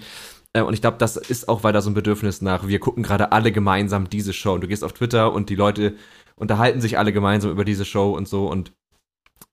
und 0.62 0.74
ich 0.74 0.80
glaube, 0.80 0.98
das 0.98 1.16
ist 1.16 1.48
auch 1.48 1.64
weiter 1.64 1.82
so 1.82 1.90
ein 1.90 1.94
Bedürfnis 1.94 2.42
nach, 2.42 2.66
wir 2.66 2.78
gucken 2.78 3.02
gerade 3.02 3.32
alle 3.32 3.52
gemeinsam 3.52 4.08
diese 4.08 4.32
Show. 4.32 4.54
Und 4.54 4.62
du 4.62 4.68
gehst 4.68 4.84
auf 4.84 4.92
Twitter 4.92 5.32
und 5.32 5.50
die 5.50 5.56
Leute 5.56 5.96
unterhalten 6.36 6.80
sich 6.80 6.98
alle 6.98 7.12
gemeinsam 7.12 7.50
über 7.50 7.64
diese 7.64 7.84
Show 7.84 8.12
und 8.12 8.28
so. 8.28 8.46
Und 8.48 8.72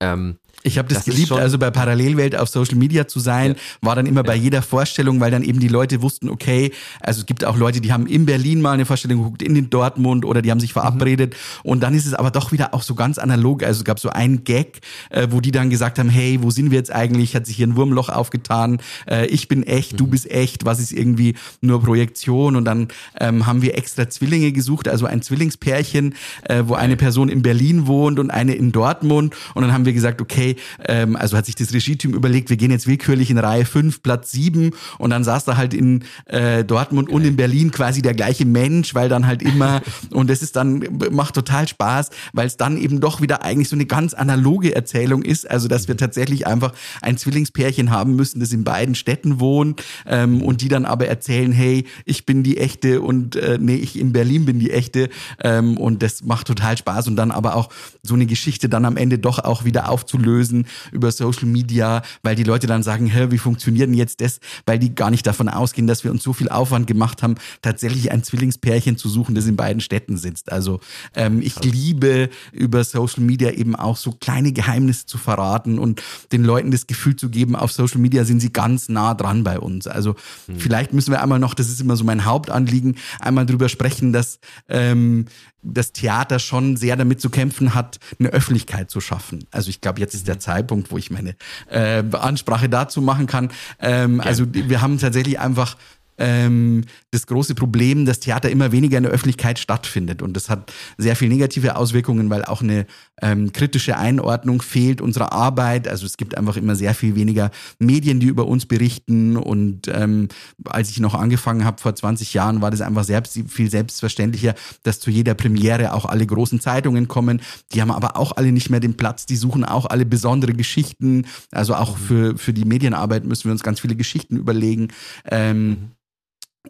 ähm, 0.00 0.38
ich 0.62 0.78
habe 0.78 0.88
das, 0.88 1.04
das 1.04 1.06
geliebt, 1.06 1.32
also 1.32 1.58
bei 1.58 1.70
Parallelwelt 1.70 2.36
auf 2.36 2.48
Social 2.48 2.76
Media 2.76 3.06
zu 3.06 3.20
sein, 3.20 3.52
ja. 3.52 3.58
war 3.80 3.96
dann 3.96 4.06
immer 4.06 4.22
bei 4.22 4.34
jeder 4.34 4.62
Vorstellung, 4.62 5.20
weil 5.20 5.30
dann 5.30 5.42
eben 5.42 5.60
die 5.60 5.68
Leute 5.68 6.02
wussten, 6.02 6.28
okay, 6.28 6.72
also 7.00 7.20
es 7.20 7.26
gibt 7.26 7.44
auch 7.44 7.56
Leute, 7.56 7.80
die 7.80 7.92
haben 7.92 8.06
in 8.06 8.26
Berlin 8.26 8.60
mal 8.60 8.72
eine 8.72 8.86
Vorstellung 8.86 9.18
geguckt, 9.18 9.42
in 9.42 9.54
den 9.54 9.70
Dortmund 9.70 10.24
oder 10.24 10.42
die 10.42 10.50
haben 10.50 10.60
sich 10.60 10.72
verabredet 10.72 11.34
mhm. 11.34 11.70
und 11.70 11.80
dann 11.80 11.94
ist 11.94 12.06
es 12.06 12.14
aber 12.14 12.30
doch 12.30 12.52
wieder 12.52 12.74
auch 12.74 12.82
so 12.82 12.94
ganz 12.94 13.18
analog. 13.18 13.62
Also 13.62 13.80
es 13.80 13.84
gab 13.84 13.98
so 13.98 14.10
einen 14.10 14.44
Gag, 14.44 14.80
äh, 15.10 15.28
wo 15.30 15.40
die 15.40 15.50
dann 15.50 15.70
gesagt 15.70 15.98
haben, 15.98 16.08
hey, 16.08 16.38
wo 16.42 16.50
sind 16.50 16.70
wir 16.70 16.78
jetzt 16.78 16.92
eigentlich? 16.92 17.34
Hat 17.34 17.46
sich 17.46 17.56
hier 17.56 17.66
ein 17.66 17.76
Wurmloch 17.76 18.08
aufgetan? 18.08 18.78
Äh, 19.08 19.26
ich 19.26 19.48
bin 19.48 19.62
echt, 19.62 19.92
mhm. 19.92 19.96
du 19.98 20.06
bist 20.06 20.30
echt. 20.30 20.64
Was 20.64 20.80
ist 20.80 20.92
irgendwie 20.92 21.34
nur 21.60 21.82
Projektion? 21.82 22.56
Und 22.56 22.64
dann 22.64 22.88
ähm, 23.18 23.46
haben 23.46 23.62
wir 23.62 23.76
extra 23.76 24.08
Zwillinge 24.08 24.52
gesucht, 24.52 24.88
also 24.88 25.06
ein 25.06 25.22
Zwillingspärchen, 25.22 26.14
äh, 26.44 26.62
wo 26.66 26.74
eine 26.74 26.96
Person 26.96 27.28
in 27.28 27.42
Berlin 27.42 27.86
wohnt 27.86 28.18
und 28.18 28.30
eine 28.30 28.54
in 28.54 28.72
Dortmund. 28.72 29.34
Und 29.54 29.62
dann 29.62 29.72
haben 29.72 29.84
wir 29.84 29.92
gesagt, 29.92 30.20
okay, 30.20 30.43
ähm, 30.86 31.16
also 31.16 31.36
hat 31.36 31.46
sich 31.46 31.54
das 31.54 31.72
Regie-Team 31.72 32.14
überlegt, 32.14 32.50
wir 32.50 32.56
gehen 32.56 32.70
jetzt 32.70 32.86
willkürlich 32.86 33.30
in 33.30 33.38
Reihe 33.38 33.64
5, 33.64 34.02
Platz 34.02 34.32
7 34.32 34.70
und 34.98 35.10
dann 35.10 35.24
saß 35.24 35.44
da 35.44 35.56
halt 35.56 35.74
in 35.74 36.04
äh, 36.26 36.64
Dortmund 36.64 37.08
und 37.08 37.24
in 37.24 37.36
Berlin 37.36 37.70
quasi 37.70 38.02
der 38.02 38.14
gleiche 38.14 38.44
Mensch, 38.44 38.94
weil 38.94 39.08
dann 39.08 39.26
halt 39.26 39.42
immer, 39.42 39.82
und 40.10 40.30
das 40.30 40.42
ist 40.42 40.56
dann, 40.56 40.84
macht 41.10 41.34
total 41.34 41.66
Spaß, 41.68 42.10
weil 42.32 42.46
es 42.46 42.56
dann 42.56 42.76
eben 42.76 43.00
doch 43.00 43.20
wieder 43.20 43.42
eigentlich 43.42 43.68
so 43.68 43.76
eine 43.76 43.86
ganz 43.86 44.14
analoge 44.14 44.74
Erzählung 44.74 45.22
ist, 45.22 45.50
also 45.50 45.68
dass 45.68 45.88
wir 45.88 45.96
tatsächlich 45.96 46.46
einfach 46.46 46.72
ein 47.02 47.16
Zwillingspärchen 47.16 47.90
haben 47.90 48.16
müssen, 48.16 48.40
das 48.40 48.52
in 48.52 48.64
beiden 48.64 48.94
Städten 48.94 49.40
wohnt 49.40 49.82
ähm, 50.06 50.42
und 50.42 50.60
die 50.60 50.68
dann 50.68 50.84
aber 50.84 51.06
erzählen, 51.06 51.52
hey, 51.52 51.86
ich 52.04 52.26
bin 52.26 52.42
die 52.42 52.58
echte 52.58 53.00
und 53.00 53.36
äh, 53.36 53.58
nee, 53.60 53.76
ich 53.76 53.98
in 53.98 54.12
Berlin 54.12 54.44
bin 54.44 54.58
die 54.58 54.70
echte. 54.70 55.08
Ähm, 55.42 55.76
und 55.76 56.02
das 56.02 56.24
macht 56.24 56.46
total 56.46 56.76
Spaß. 56.76 57.08
Und 57.08 57.16
dann 57.16 57.30
aber 57.30 57.56
auch 57.56 57.70
so 58.02 58.14
eine 58.14 58.26
Geschichte 58.26 58.68
dann 58.68 58.84
am 58.84 58.96
Ende 58.96 59.18
doch 59.18 59.38
auch 59.38 59.64
wieder 59.64 59.88
aufzulösen 59.88 60.33
aufzulösen 60.34 60.66
über 60.92 61.12
Social 61.12 61.46
Media, 61.46 62.02
weil 62.22 62.36
die 62.36 62.42
Leute 62.42 62.66
dann 62.66 62.82
sagen, 62.82 63.06
hä, 63.06 63.26
wie 63.30 63.38
funktioniert 63.38 63.88
denn 63.88 63.94
jetzt 63.94 64.20
das? 64.20 64.40
Weil 64.66 64.78
die 64.78 64.94
gar 64.94 65.10
nicht 65.10 65.26
davon 65.26 65.48
ausgehen, 65.48 65.86
dass 65.86 66.04
wir 66.04 66.10
uns 66.10 66.22
so 66.22 66.32
viel 66.32 66.48
Aufwand 66.48 66.86
gemacht 66.86 67.22
haben, 67.22 67.36
tatsächlich 67.62 68.10
ein 68.10 68.22
Zwillingspärchen 68.22 68.96
zu 68.96 69.08
suchen, 69.08 69.34
das 69.34 69.46
in 69.46 69.56
beiden 69.56 69.80
Städten 69.80 70.16
sitzt. 70.16 70.50
Also 70.50 70.80
ähm, 71.14 71.40
ich 71.40 71.62
liebe 71.62 72.28
über 72.52 72.84
Social 72.84 73.22
Media 73.22 73.50
eben 73.50 73.76
auch 73.76 73.96
so 73.96 74.12
kleine 74.12 74.52
Geheimnisse 74.52 75.06
zu 75.06 75.18
verraten 75.18 75.78
und 75.78 76.02
den 76.32 76.44
Leuten 76.44 76.70
das 76.70 76.86
Gefühl 76.86 77.16
zu 77.16 77.28
geben, 77.28 77.56
auf 77.56 77.72
Social 77.72 78.00
Media 78.00 78.24
sind 78.24 78.40
sie 78.40 78.52
ganz 78.52 78.88
nah 78.88 79.14
dran 79.14 79.44
bei 79.44 79.58
uns. 79.58 79.86
Also 79.86 80.14
hm. 80.46 80.58
vielleicht 80.58 80.92
müssen 80.92 81.12
wir 81.12 81.22
einmal 81.22 81.38
noch, 81.38 81.54
das 81.54 81.68
ist 81.68 81.80
immer 81.80 81.96
so 81.96 82.04
mein 82.04 82.24
Hauptanliegen, 82.24 82.96
einmal 83.20 83.46
drüber 83.46 83.68
sprechen, 83.68 84.12
dass 84.12 84.38
ähm, 84.68 85.26
das 85.64 85.92
Theater 85.92 86.38
schon 86.38 86.76
sehr 86.76 86.96
damit 86.96 87.20
zu 87.20 87.30
kämpfen 87.30 87.74
hat, 87.74 87.98
eine 88.18 88.28
Öffentlichkeit 88.28 88.90
zu 88.90 89.00
schaffen. 89.00 89.46
Also 89.50 89.70
ich 89.70 89.80
glaube, 89.80 90.00
jetzt 90.00 90.14
ist 90.14 90.23
der 90.24 90.38
Zeitpunkt, 90.38 90.90
wo 90.90 90.98
ich 90.98 91.10
meine 91.10 91.34
äh, 91.70 92.02
Ansprache 92.12 92.68
dazu 92.68 93.00
machen 93.00 93.26
kann. 93.26 93.50
Ähm, 93.80 94.20
also 94.20 94.44
wir 94.50 94.80
haben 94.80 94.98
tatsächlich 94.98 95.38
einfach 95.38 95.76
ähm, 96.18 96.84
das 97.10 97.26
große 97.26 97.54
Problem, 97.54 98.06
dass 98.06 98.20
Theater 98.20 98.50
immer 98.50 98.72
weniger 98.72 98.96
in 98.98 99.04
der 99.04 99.12
Öffentlichkeit 99.12 99.58
stattfindet. 99.58 100.22
Und 100.22 100.34
das 100.34 100.48
hat 100.48 100.72
sehr 100.98 101.16
viel 101.16 101.28
negative 101.28 101.76
Auswirkungen, 101.76 102.30
weil 102.30 102.44
auch 102.44 102.62
eine 102.62 102.86
ähm, 103.22 103.52
kritische 103.52 103.96
Einordnung 103.96 104.62
fehlt 104.62 105.00
unserer 105.00 105.32
Arbeit. 105.32 105.88
Also 105.88 106.06
es 106.06 106.16
gibt 106.16 106.36
einfach 106.36 106.56
immer 106.56 106.76
sehr 106.76 106.94
viel 106.94 107.14
weniger 107.14 107.50
Medien, 107.78 108.20
die 108.20 108.26
über 108.26 108.46
uns 108.46 108.66
berichten. 108.66 109.36
Und 109.36 109.88
ähm, 109.88 110.28
als 110.64 110.90
ich 110.90 111.00
noch 111.00 111.14
angefangen 111.14 111.64
habe 111.64 111.80
vor 111.80 111.94
20 111.94 112.34
Jahren, 112.34 112.62
war 112.62 112.70
das 112.70 112.80
einfach 112.80 113.04
selbst, 113.04 113.38
viel 113.48 113.70
selbstverständlicher, 113.70 114.54
dass 114.82 115.00
zu 115.00 115.10
jeder 115.10 115.34
Premiere 115.34 115.92
auch 115.92 116.04
alle 116.04 116.26
großen 116.26 116.60
Zeitungen 116.60 117.08
kommen. 117.08 117.40
Die 117.72 117.80
haben 117.80 117.90
aber 117.90 118.16
auch 118.16 118.32
alle 118.36 118.52
nicht 118.52 118.70
mehr 118.70 118.80
den 118.80 118.96
Platz. 118.96 119.26
Die 119.26 119.36
suchen 119.36 119.64
auch 119.64 119.86
alle 119.86 120.06
besondere 120.06 120.52
Geschichten. 120.52 121.26
Also 121.50 121.74
auch 121.74 121.98
mhm. 121.98 122.02
für, 122.02 122.38
für 122.38 122.52
die 122.52 122.64
Medienarbeit 122.64 123.24
müssen 123.24 123.44
wir 123.44 123.52
uns 123.52 123.62
ganz 123.62 123.80
viele 123.80 123.96
Geschichten 123.96 124.36
überlegen. 124.36 124.88
Ähm, 125.30 125.68
mhm. 125.68 125.76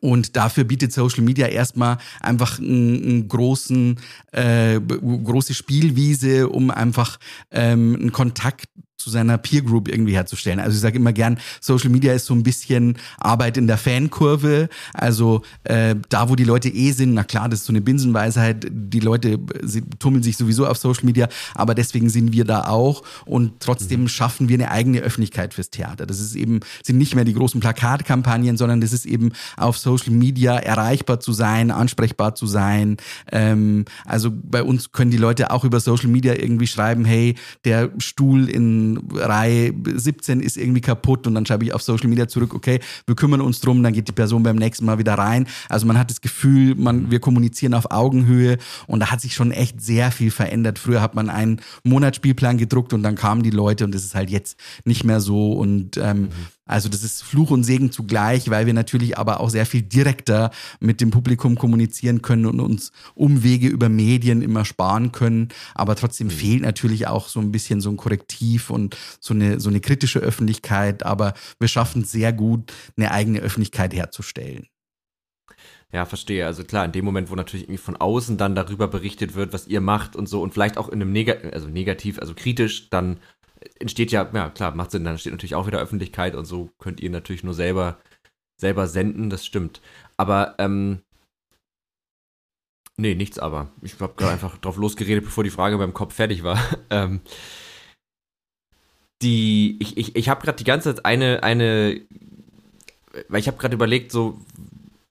Und 0.01 0.37
dafür 0.37 0.65
bietet 0.65 0.93
Social 0.93 1.23
Media 1.23 1.47
erstmal 1.47 1.99
einfach 2.21 2.59
einen, 2.59 3.29
großen, 3.29 4.01
äh, 4.33 4.81
große 4.81 5.55
Spielwiese, 5.55 6.49
um 6.49 6.71
einfach 6.71 7.19
ähm, 7.51 7.97
einen 8.01 8.13
Kontakt 8.13 8.69
zu 9.05 9.11
seiner 9.11 9.37
Peer 9.37 9.61
Group 9.61 9.89
irgendwie 9.89 10.15
herzustellen. 10.15 10.59
Also 10.59 10.77
ich 10.77 10.81
sage 10.81 10.97
immer 10.97 11.13
gern, 11.13 11.39
Social 11.61 11.91
Media 11.91 12.15
ist 12.15 12.25
so 12.25 12.33
ein 12.33 12.43
bisschen 12.43 12.97
Arbeit 13.19 13.59
in 13.59 13.67
der 13.67 13.77
Fankurve. 13.77 14.71
Also 14.95 15.43
äh, 15.65 15.95
da, 16.09 16.31
wo 16.31 16.37
die 16.37 16.45
Leute 16.45 16.71
eh 16.71 16.93
sind, 16.93 17.13
na 17.13 17.23
klar, 17.23 17.51
das 17.51 17.61
ist 17.61 17.67
so 17.67 17.73
eine 17.73 17.83
Binsenweisheit, 17.83 18.67
die 18.71 19.01
Leute 19.01 19.39
sie 19.63 19.83
tummeln 19.99 20.23
sich 20.23 20.39
sowieso 20.39 20.67
auf 20.67 20.79
Social 20.79 21.05
Media, 21.05 21.29
aber 21.55 21.75
deswegen 21.75 22.09
sind 22.09 22.33
wir 22.33 22.47
da 22.47 22.65
auch 22.65 23.03
und 23.27 23.61
trotzdem 23.61 24.03
mhm. 24.03 24.09
schaffen 24.09 24.49
wir 24.49 24.55
eine 24.55 24.71
eigene 24.71 25.01
Öffentlichkeit 25.01 25.53
fürs 25.53 25.69
Theater. 25.69 26.07
Das 26.07 26.19
ist 26.19 26.35
eben, 26.35 26.61
sind 26.83 26.97
nicht 26.97 27.15
mehr 27.15 27.25
die 27.25 27.35
großen 27.35 27.61
Plakatkampagnen, 27.61 28.57
sondern 28.57 28.81
das 28.81 28.95
ist 28.95 29.05
eben 29.05 29.33
auf 29.59 29.77
Social 29.77 30.13
Media 30.13 30.57
erreichbar 30.57 31.21
zu 31.21 31.35
sein, 31.35 31.71
ansprechbar 31.71 32.35
zu 32.35 32.47
sein. 32.47 32.97
Ähm, 33.31 33.85
also 34.07 34.33
bei 34.33 34.63
uns 34.63 34.93
können 34.93 35.11
die 35.11 35.19
Leute 35.19 35.51
auch 35.51 35.65
über 35.65 35.79
Social 35.79 36.09
Media 36.09 36.33
irgendwie 36.33 36.67
schreiben, 36.67 37.05
hey, 37.05 37.35
der 37.67 37.91
Stuhl 37.99 38.49
in 38.49 38.94
Reihe 39.13 39.73
17 39.87 40.41
ist 40.41 40.57
irgendwie 40.57 40.81
kaputt 40.81 41.27
und 41.27 41.35
dann 41.35 41.47
schreibe 41.47 41.65
ich 41.65 41.73
auf 41.73 41.83
Social 41.83 42.09
Media 42.09 42.29
zurück, 42.29 42.55
okay, 42.55 42.81
wir 43.07 43.15
kümmern 43.15 43.41
uns 43.41 43.61
drum, 43.61 43.83
dann 43.83 43.93
geht 43.93 44.09
die 44.09 44.13
Person 44.13 44.43
beim 44.43 44.57
nächsten 44.57 44.85
Mal 44.85 44.99
wieder 44.99 45.15
rein. 45.15 45.47
Also 45.69 45.87
man 45.87 45.99
hat 45.99 46.11
das 46.11 46.21
Gefühl, 46.21 46.75
man, 46.75 47.11
wir 47.11 47.21
kommunizieren 47.21 47.75
auf 47.75 47.91
Augenhöhe 47.91 48.59
und 48.87 49.01
da 49.01 49.11
hat 49.11 49.21
sich 49.21 49.35
schon 49.35 49.51
echt 49.51 49.81
sehr 49.81 50.11
viel 50.11 50.31
verändert. 50.31 50.79
Früher 50.79 51.01
hat 51.01 51.15
man 51.15 51.31
einen 51.31 51.61
Monatsspielplan 51.85 52.59
gedruckt 52.59 52.93
und 52.93 53.03
dann 53.03 53.15
kamen 53.15 53.43
die 53.43 53.51
Leute 53.51 53.85
und 53.85 53.95
das 53.95 54.05
ist 54.05 54.15
halt 54.15 54.31
jetzt 54.31 54.59
nicht 54.85 55.05
mehr 55.05 55.21
so 55.21 55.53
und 55.53 55.97
ähm, 55.97 56.21
mhm. 56.23 56.31
Also 56.67 56.89
das 56.89 57.05
ist 57.05 57.23
Fluch 57.23 57.51
und 57.51 57.63
Segen 57.63 57.93
zugleich, 57.93 58.49
weil 58.49 58.65
wir 58.65 58.73
natürlich 58.73 59.19
aber 59.19 59.41
auch 59.41 59.51
sehr 59.51 59.67
viel 59.67 59.83
direkter 59.83 60.51
mit 60.81 61.01
dem 61.01 61.11
Publikum 61.11 61.57
kommunizieren 61.57 62.23
können 62.23 62.47
und 62.47 62.61
uns 62.61 62.91
Umwege 63.15 63.69
über 63.69 63.91
Medien 63.91 64.41
immer 64.41 64.65
sparen 64.65 65.13
können. 65.13 65.49
Aber 65.75 65.95
trotzdem 65.95 66.29
mhm. 66.29 66.33
fehlt 66.33 66.63
natürlich 66.63 67.07
auch 67.07 67.29
so 67.29 67.41
ein 67.41 67.53
bisschen 67.53 67.83
so 67.83 67.91
ein 67.91 67.99
Korrektiv 67.99 68.71
und 68.71 68.97
so 69.21 69.35
eine, 69.35 69.61
so 69.61 69.69
eine 69.69 69.81
kritische 69.81 70.21
Öffentlichkeit. 70.21 71.05
Aber 71.05 71.35
wir 71.59 71.69
schaffen 71.69 72.03
es 72.03 72.13
sehr 72.13 72.33
gut, 72.33 72.73
eine 72.97 73.11
eigene 73.11 73.41
Öffentlichkeit 73.41 73.93
herzustellen. 73.93 74.67
Ja, 75.95 76.07
verstehe. 76.07 76.45
Also 76.45 76.65
klar, 76.65 76.85
in 76.87 76.91
dem 76.91 77.05
Moment, 77.05 77.31
wo 77.31 77.37
natürlich 77.37 77.67
irgendwie 77.67 77.79
von 77.79 77.97
außen 77.97 78.37
dann 78.37 78.57
darüber 78.57 78.89
berichtet 78.89 79.37
wird, 79.37 79.53
was 79.53 79.69
ihr 79.69 79.81
macht 79.81 80.17
und 80.17 80.29
so 80.29 80.43
und 80.43 80.53
vielleicht 80.53 80.77
auch 80.77 80.89
in 80.89 81.01
einem 81.01 81.13
Neg 81.13 81.53
also 81.55 81.69
negativ, 81.69 82.19
also 82.19 82.35
kritisch, 82.35 82.91
dann 82.91 83.21
entsteht 83.79 84.13
ja, 84.13 84.29
ja 84.33 84.51
klar, 84.51 84.75
macht 84.75 84.91
Sinn, 84.91 85.05
dann 85.05 85.15
entsteht 85.15 85.33
natürlich 85.33 85.55
auch 85.55 85.67
wieder 85.67 85.81
Öffentlichkeit 85.81 86.35
und 86.35 86.45
so 86.45 86.71
könnt 86.79 87.01
ihr 87.01 87.11
natürlich 87.11 87.45
nur 87.45 87.55
selber, 87.55 87.99
selber 88.57 88.87
senden, 88.87 89.31
das 89.31 89.45
stimmt. 89.47 89.81
Aber, 90.17 90.55
ähm, 90.59 91.01
nee, 92.97 93.15
nichts 93.15 93.39
aber. 93.39 93.71
Ich 93.83 94.01
habe 94.01 94.15
gerade 94.15 94.33
einfach 94.33 94.59
drauf 94.59 94.77
losgeredet, 94.77 95.25
bevor 95.25 95.45
die 95.45 95.51
Frage 95.51 95.79
beim 95.79 95.95
Kopf 95.95 96.15
fertig 96.15 96.45
war. 96.45 96.59
ähm, 96.91 97.21
die, 99.23 99.77
ich, 99.81 99.97
ich, 99.97 100.17
ich 100.17 100.29
habe 100.29 100.43
gerade 100.43 100.59
die 100.59 100.65
ganze 100.65 100.95
Zeit 100.95 101.05
eine, 101.05 101.43
eine, 101.43 102.01
weil 103.29 103.41
ich 103.41 103.47
habe 103.49 103.57
gerade 103.57 103.75
überlegt, 103.75 104.13
so, 104.13 104.39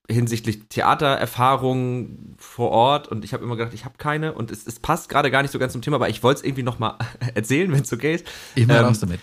hinsichtlich 0.10 0.68
Theatererfahrung 0.68 2.36
vor 2.38 2.72
Ort 2.72 3.08
und 3.08 3.24
ich 3.24 3.34
habe 3.34 3.44
immer 3.44 3.56
gedacht, 3.56 3.74
ich 3.74 3.86
habe 3.86 3.96
keine 3.98 4.34
und 4.34 4.52
es, 4.52 4.68
es 4.68 4.80
passt 4.80 5.08
gerade 5.10 5.32
gar 5.32 5.42
nicht 5.42 5.52
so 5.52 5.60
ganz 5.60 5.74
zum 5.74 5.82
Thema, 5.82 5.96
aber 5.96 6.10
ich 6.10 6.24
wollte 6.24 6.40
es 6.40 6.46
irgendwie 6.46 6.64
nochmal 6.64 6.98
erzählen, 7.36 7.72
wenn 7.72 7.82
es 7.82 7.94
okay 7.94 8.16
ist. 8.16 8.28
Immer 8.56 8.80
ähm, 8.80 8.86
raus 8.86 9.00
damit. 9.00 9.22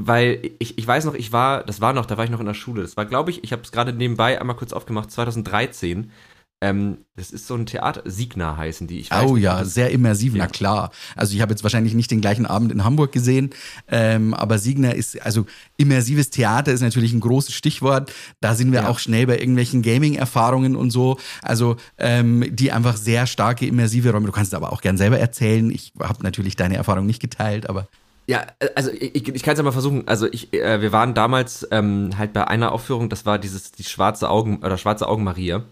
Weil 0.00 0.52
ich, 0.60 0.78
ich 0.78 0.86
weiß 0.86 1.04
noch, 1.06 1.14
ich 1.14 1.32
war, 1.32 1.64
das 1.64 1.80
war 1.80 1.92
noch, 1.92 2.06
da 2.06 2.16
war 2.16 2.24
ich 2.24 2.30
noch 2.30 2.38
in 2.38 2.46
der 2.46 2.54
Schule. 2.54 2.82
Das 2.82 2.96
war, 2.96 3.04
glaube 3.04 3.32
ich, 3.32 3.42
ich 3.42 3.50
habe 3.50 3.62
es 3.62 3.72
gerade 3.72 3.92
nebenbei 3.92 4.40
einmal 4.40 4.54
kurz 4.54 4.72
aufgemacht, 4.72 5.10
2013 5.10 6.12
ähm, 6.60 6.98
das 7.14 7.30
ist 7.30 7.46
so 7.46 7.54
ein 7.54 7.66
Theater, 7.66 8.02
Signa 8.04 8.56
heißen 8.56 8.88
die. 8.88 8.98
Ich 8.98 9.10
weiß 9.10 9.30
oh 9.30 9.34
nicht, 9.34 9.44
ja, 9.44 9.64
sehr 9.64 9.90
immersiv, 9.90 10.34
ja. 10.34 10.44
na 10.44 10.46
klar. 10.48 10.90
Also 11.14 11.34
ich 11.34 11.40
habe 11.40 11.52
jetzt 11.52 11.62
wahrscheinlich 11.62 11.94
nicht 11.94 12.10
den 12.10 12.20
gleichen 12.20 12.46
Abend 12.46 12.72
in 12.72 12.84
Hamburg 12.84 13.12
gesehen, 13.12 13.50
ähm, 13.88 14.34
aber 14.34 14.58
Signa 14.58 14.90
ist, 14.90 15.20
also 15.22 15.46
immersives 15.76 16.30
Theater 16.30 16.72
ist 16.72 16.80
natürlich 16.80 17.12
ein 17.12 17.20
großes 17.20 17.54
Stichwort. 17.54 18.12
Da 18.40 18.56
sind 18.56 18.72
wir 18.72 18.82
ja. 18.82 18.88
auch 18.88 18.98
schnell 18.98 19.26
bei 19.26 19.38
irgendwelchen 19.38 19.82
Gaming-Erfahrungen 19.82 20.74
und 20.74 20.90
so. 20.90 21.18
Also 21.42 21.76
ähm, 21.96 22.44
die 22.50 22.72
einfach 22.72 22.96
sehr 22.96 23.26
starke 23.26 23.64
immersive 23.66 24.10
Räume. 24.10 24.26
Du 24.26 24.32
kannst 24.32 24.52
es 24.52 24.56
aber 24.56 24.72
auch 24.72 24.80
gern 24.80 24.96
selber 24.96 25.18
erzählen. 25.18 25.70
Ich 25.70 25.92
habe 26.00 26.24
natürlich 26.24 26.56
deine 26.56 26.76
Erfahrung 26.76 27.06
nicht 27.06 27.20
geteilt, 27.20 27.68
aber 27.68 27.86
ja, 28.26 28.46
also 28.74 28.90
ich, 28.90 29.26
ich 29.26 29.42
kann 29.42 29.52
es 29.52 29.58
ja 29.58 29.64
mal 29.64 29.72
versuchen. 29.72 30.06
Also 30.06 30.26
ich, 30.26 30.52
äh, 30.52 30.82
wir 30.82 30.92
waren 30.92 31.14
damals 31.14 31.66
ähm, 31.70 32.10
halt 32.18 32.34
bei 32.34 32.46
einer 32.46 32.72
Aufführung, 32.72 33.08
das 33.08 33.24
war 33.24 33.38
dieses 33.38 33.72
die 33.72 33.84
schwarze 33.84 34.28
Augen 34.28 34.58
oder 34.58 34.76
schwarze 34.76 35.08
Augen 35.08 35.24
Maria. 35.24 35.64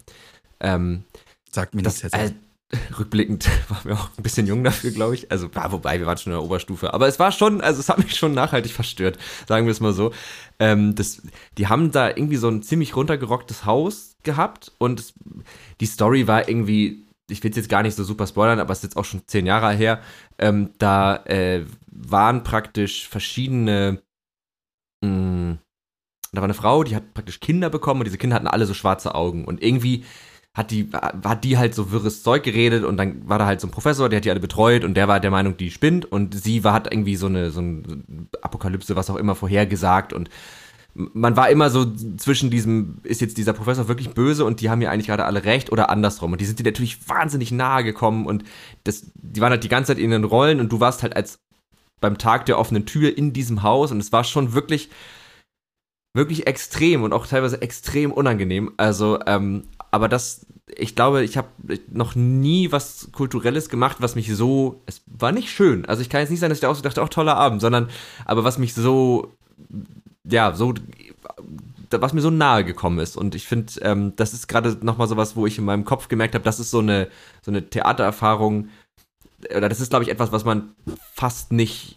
Ähm, 0.60 1.04
Sagt 1.50 1.74
mir 1.74 1.82
das, 1.82 2.02
jetzt. 2.02 2.14
Äh, 2.14 2.32
rückblickend 2.98 3.48
waren 3.68 3.84
wir 3.84 3.94
auch 3.94 4.10
ein 4.16 4.22
bisschen 4.22 4.46
jung 4.46 4.64
dafür, 4.64 4.90
glaube 4.90 5.14
ich. 5.14 5.30
Also, 5.30 5.48
ja, 5.54 5.70
wobei, 5.70 5.98
wir 5.98 6.06
waren 6.06 6.18
schon 6.18 6.32
in 6.32 6.38
der 6.38 6.44
Oberstufe. 6.44 6.92
Aber 6.92 7.06
es 7.06 7.18
war 7.18 7.32
schon, 7.32 7.60
also 7.60 7.80
es 7.80 7.88
hat 7.88 7.98
mich 7.98 8.16
schon 8.16 8.34
nachhaltig 8.34 8.72
verstört, 8.72 9.18
sagen 9.46 9.66
wir 9.66 9.72
es 9.72 9.80
mal 9.80 9.92
so. 9.92 10.12
Ähm, 10.58 10.94
das, 10.94 11.22
die 11.58 11.68
haben 11.68 11.92
da 11.92 12.08
irgendwie 12.08 12.36
so 12.36 12.48
ein 12.48 12.62
ziemlich 12.62 12.96
runtergerocktes 12.96 13.64
Haus 13.64 14.16
gehabt 14.22 14.72
und 14.78 15.00
es, 15.00 15.14
die 15.80 15.86
Story 15.86 16.26
war 16.26 16.48
irgendwie, 16.48 17.06
ich 17.30 17.42
will 17.44 17.50
es 17.50 17.56
jetzt 17.56 17.68
gar 17.68 17.82
nicht 17.82 17.94
so 17.94 18.04
super 18.04 18.26
spoilern, 18.26 18.58
aber 18.58 18.72
es 18.72 18.78
ist 18.78 18.84
jetzt 18.84 18.96
auch 18.96 19.04
schon 19.04 19.22
zehn 19.26 19.46
Jahre 19.46 19.72
her. 19.72 20.00
Ähm, 20.38 20.70
da 20.78 21.16
äh, 21.26 21.64
waren 21.86 22.42
praktisch 22.42 23.08
verschiedene 23.08 24.02
mh, 25.02 25.08
mm, 25.08 25.58
da 26.32 26.42
war 26.42 26.44
eine 26.46 26.54
Frau, 26.54 26.84
die 26.84 26.94
hat 26.94 27.14
praktisch 27.14 27.40
Kinder 27.40 27.70
bekommen 27.70 28.00
und 28.00 28.04
diese 28.04 28.18
Kinder 28.18 28.36
hatten 28.36 28.46
alle 28.46 28.66
so 28.66 28.74
schwarze 28.74 29.14
Augen. 29.14 29.44
Und 29.44 29.62
irgendwie 29.62 30.04
hat 30.56 30.70
die, 30.70 30.88
hat 30.92 31.44
die 31.44 31.58
halt 31.58 31.74
so 31.74 31.92
wirres 31.92 32.22
Zeug 32.22 32.42
geredet 32.42 32.82
und 32.82 32.96
dann 32.96 33.28
war 33.28 33.38
da 33.38 33.44
halt 33.44 33.60
so 33.60 33.66
ein 33.66 33.70
Professor, 33.70 34.08
der 34.08 34.16
hat 34.16 34.24
die 34.24 34.30
alle 34.30 34.40
betreut 34.40 34.84
und 34.84 34.94
der 34.94 35.06
war 35.06 35.20
der 35.20 35.30
Meinung, 35.30 35.58
die 35.58 35.70
spinnt 35.70 36.10
und 36.10 36.34
sie 36.34 36.64
war, 36.64 36.72
hat 36.72 36.90
irgendwie 36.90 37.16
so 37.16 37.26
eine, 37.26 37.50
so 37.50 37.60
eine 37.60 37.84
Apokalypse, 38.40 38.96
was 38.96 39.10
auch 39.10 39.16
immer, 39.16 39.34
vorhergesagt 39.34 40.14
und 40.14 40.30
man 40.94 41.36
war 41.36 41.50
immer 41.50 41.68
so 41.68 41.84
zwischen 42.16 42.48
diesem, 42.48 43.00
ist 43.02 43.20
jetzt 43.20 43.36
dieser 43.36 43.52
Professor 43.52 43.86
wirklich 43.86 44.14
böse 44.14 44.46
und 44.46 44.62
die 44.62 44.70
haben 44.70 44.80
ja 44.80 44.90
eigentlich 44.90 45.08
gerade 45.08 45.26
alle 45.26 45.44
recht 45.44 45.70
oder 45.70 45.90
andersrum. 45.90 46.32
Und 46.32 46.40
die 46.40 46.46
sind 46.46 46.58
dir 46.58 46.64
natürlich 46.64 47.06
wahnsinnig 47.06 47.52
nahe 47.52 47.84
gekommen 47.84 48.24
und 48.24 48.44
das, 48.84 49.10
die 49.14 49.42
waren 49.42 49.50
halt 49.50 49.62
die 49.62 49.68
ganze 49.68 49.92
Zeit 49.92 50.02
in 50.02 50.10
den 50.10 50.24
Rollen 50.24 50.58
und 50.58 50.72
du 50.72 50.80
warst 50.80 51.02
halt 51.02 51.14
als 51.14 51.38
beim 52.00 52.16
Tag 52.16 52.46
der 52.46 52.58
offenen 52.58 52.86
Tür 52.86 53.14
in 53.14 53.34
diesem 53.34 53.62
Haus 53.62 53.92
und 53.92 54.00
es 54.00 54.10
war 54.10 54.24
schon 54.24 54.54
wirklich, 54.54 54.88
wirklich 56.14 56.46
extrem 56.46 57.02
und 57.02 57.12
auch 57.12 57.26
teilweise 57.26 57.60
extrem 57.60 58.10
unangenehm. 58.10 58.72
Also, 58.78 59.18
ähm, 59.26 59.64
aber 59.90 60.08
das, 60.08 60.46
ich 60.76 60.94
glaube, 60.94 61.22
ich 61.22 61.36
habe 61.36 61.48
noch 61.90 62.14
nie 62.14 62.72
was 62.72 63.08
Kulturelles 63.12 63.68
gemacht, 63.68 63.98
was 64.00 64.14
mich 64.14 64.34
so, 64.34 64.82
es 64.86 65.02
war 65.06 65.32
nicht 65.32 65.50
schön. 65.50 65.84
Also 65.86 66.02
ich 66.02 66.08
kann 66.08 66.20
jetzt 66.20 66.30
nicht 66.30 66.40
sagen, 66.40 66.50
dass 66.50 66.58
ich 66.58 66.62
da 66.62 66.68
auch 66.68 66.76
so 66.76 66.82
dachte, 66.82 67.02
auch 67.02 67.08
toller 67.08 67.36
Abend, 67.36 67.60
sondern, 67.60 67.88
aber 68.24 68.44
was 68.44 68.58
mich 68.58 68.74
so, 68.74 69.32
ja, 70.24 70.54
so, 70.54 70.74
was 71.90 72.12
mir 72.12 72.20
so 72.20 72.30
nahe 72.30 72.64
gekommen 72.64 72.98
ist. 72.98 73.16
Und 73.16 73.34
ich 73.34 73.46
finde, 73.46 73.72
ähm, 73.82 74.12
das 74.16 74.34
ist 74.34 74.48
gerade 74.48 74.76
nochmal 74.82 75.08
sowas, 75.08 75.36
wo 75.36 75.46
ich 75.46 75.58
in 75.58 75.64
meinem 75.64 75.84
Kopf 75.84 76.08
gemerkt 76.08 76.34
habe, 76.34 76.44
das 76.44 76.60
ist 76.60 76.70
so 76.70 76.80
eine, 76.80 77.08
so 77.42 77.50
eine 77.50 77.68
Theatererfahrung, 77.68 78.68
oder 79.50 79.68
das 79.68 79.80
ist, 79.80 79.90
glaube 79.90 80.04
ich, 80.04 80.10
etwas, 80.10 80.32
was 80.32 80.44
man 80.44 80.72
fast 81.12 81.52
nicht 81.52 81.95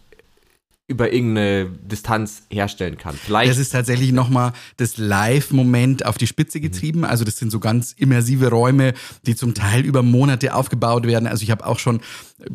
über 0.90 1.12
irgendeine 1.12 1.70
Distanz 1.84 2.42
herstellen 2.50 2.98
kann. 2.98 3.14
Vielleicht. 3.14 3.50
Das 3.50 3.58
ist 3.58 3.70
tatsächlich 3.70 4.12
nochmal 4.12 4.52
das 4.76 4.98
Live-Moment 4.98 6.04
auf 6.04 6.18
die 6.18 6.26
Spitze 6.26 6.58
mhm. 6.58 6.62
getrieben. 6.62 7.04
Also 7.04 7.24
das 7.24 7.38
sind 7.38 7.50
so 7.50 7.60
ganz 7.60 7.94
immersive 7.96 8.50
Räume, 8.50 8.92
die 9.24 9.36
zum 9.36 9.54
Teil 9.54 9.84
über 9.84 10.02
Monate 10.02 10.52
aufgebaut 10.54 11.06
werden. 11.06 11.28
Also 11.28 11.44
ich 11.44 11.50
habe 11.52 11.64
auch 11.64 11.78
schon 11.78 12.00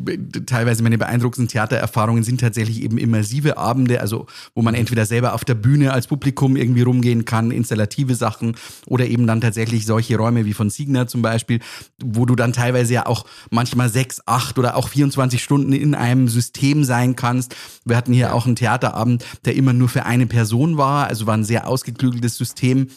äh, 0.06 0.18
teilweise 0.44 0.82
meine 0.82 0.98
beeindruckendsten 0.98 1.48
Theatererfahrungen 1.48 2.24
sind 2.24 2.40
tatsächlich 2.40 2.82
eben 2.82 2.98
immersive 2.98 3.56
Abende, 3.56 4.02
also 4.02 4.26
wo 4.54 4.60
man 4.60 4.74
entweder 4.74 5.06
selber 5.06 5.32
auf 5.32 5.44
der 5.44 5.54
Bühne 5.54 5.92
als 5.94 6.06
Publikum 6.06 6.56
irgendwie 6.56 6.82
rumgehen 6.82 7.24
kann, 7.24 7.50
installative 7.50 8.14
Sachen 8.14 8.56
oder 8.86 9.06
eben 9.06 9.26
dann 9.26 9.40
tatsächlich 9.40 9.86
solche 9.86 10.18
Räume 10.18 10.44
wie 10.44 10.52
von 10.52 10.68
Signer 10.68 11.06
zum 11.06 11.22
Beispiel, 11.22 11.60
wo 12.02 12.26
du 12.26 12.36
dann 12.36 12.52
teilweise 12.52 12.92
ja 12.92 13.06
auch 13.06 13.24
manchmal 13.50 13.88
sechs, 13.88 14.20
acht 14.26 14.58
oder 14.58 14.76
auch 14.76 14.88
24 14.88 15.42
Stunden 15.42 15.72
in 15.72 15.94
einem 15.94 16.28
System 16.28 16.84
sein 16.84 17.16
kannst. 17.16 17.56
Wir 17.86 17.96
hatten 17.96 18.12
hier 18.12 18.25
ja 18.26 18.32
auch 18.32 18.46
einen 18.46 18.56
Theaterabend, 18.56 19.24
der 19.44 19.56
immer 19.56 19.72
nur 19.72 19.88
für 19.88 20.04
eine 20.04 20.26
Person 20.26 20.76
war, 20.76 21.06
also 21.06 21.26
war 21.26 21.36
ein 21.36 21.44
sehr 21.44 21.66
ausgeklügeltes 21.66 22.36
System 22.36 22.88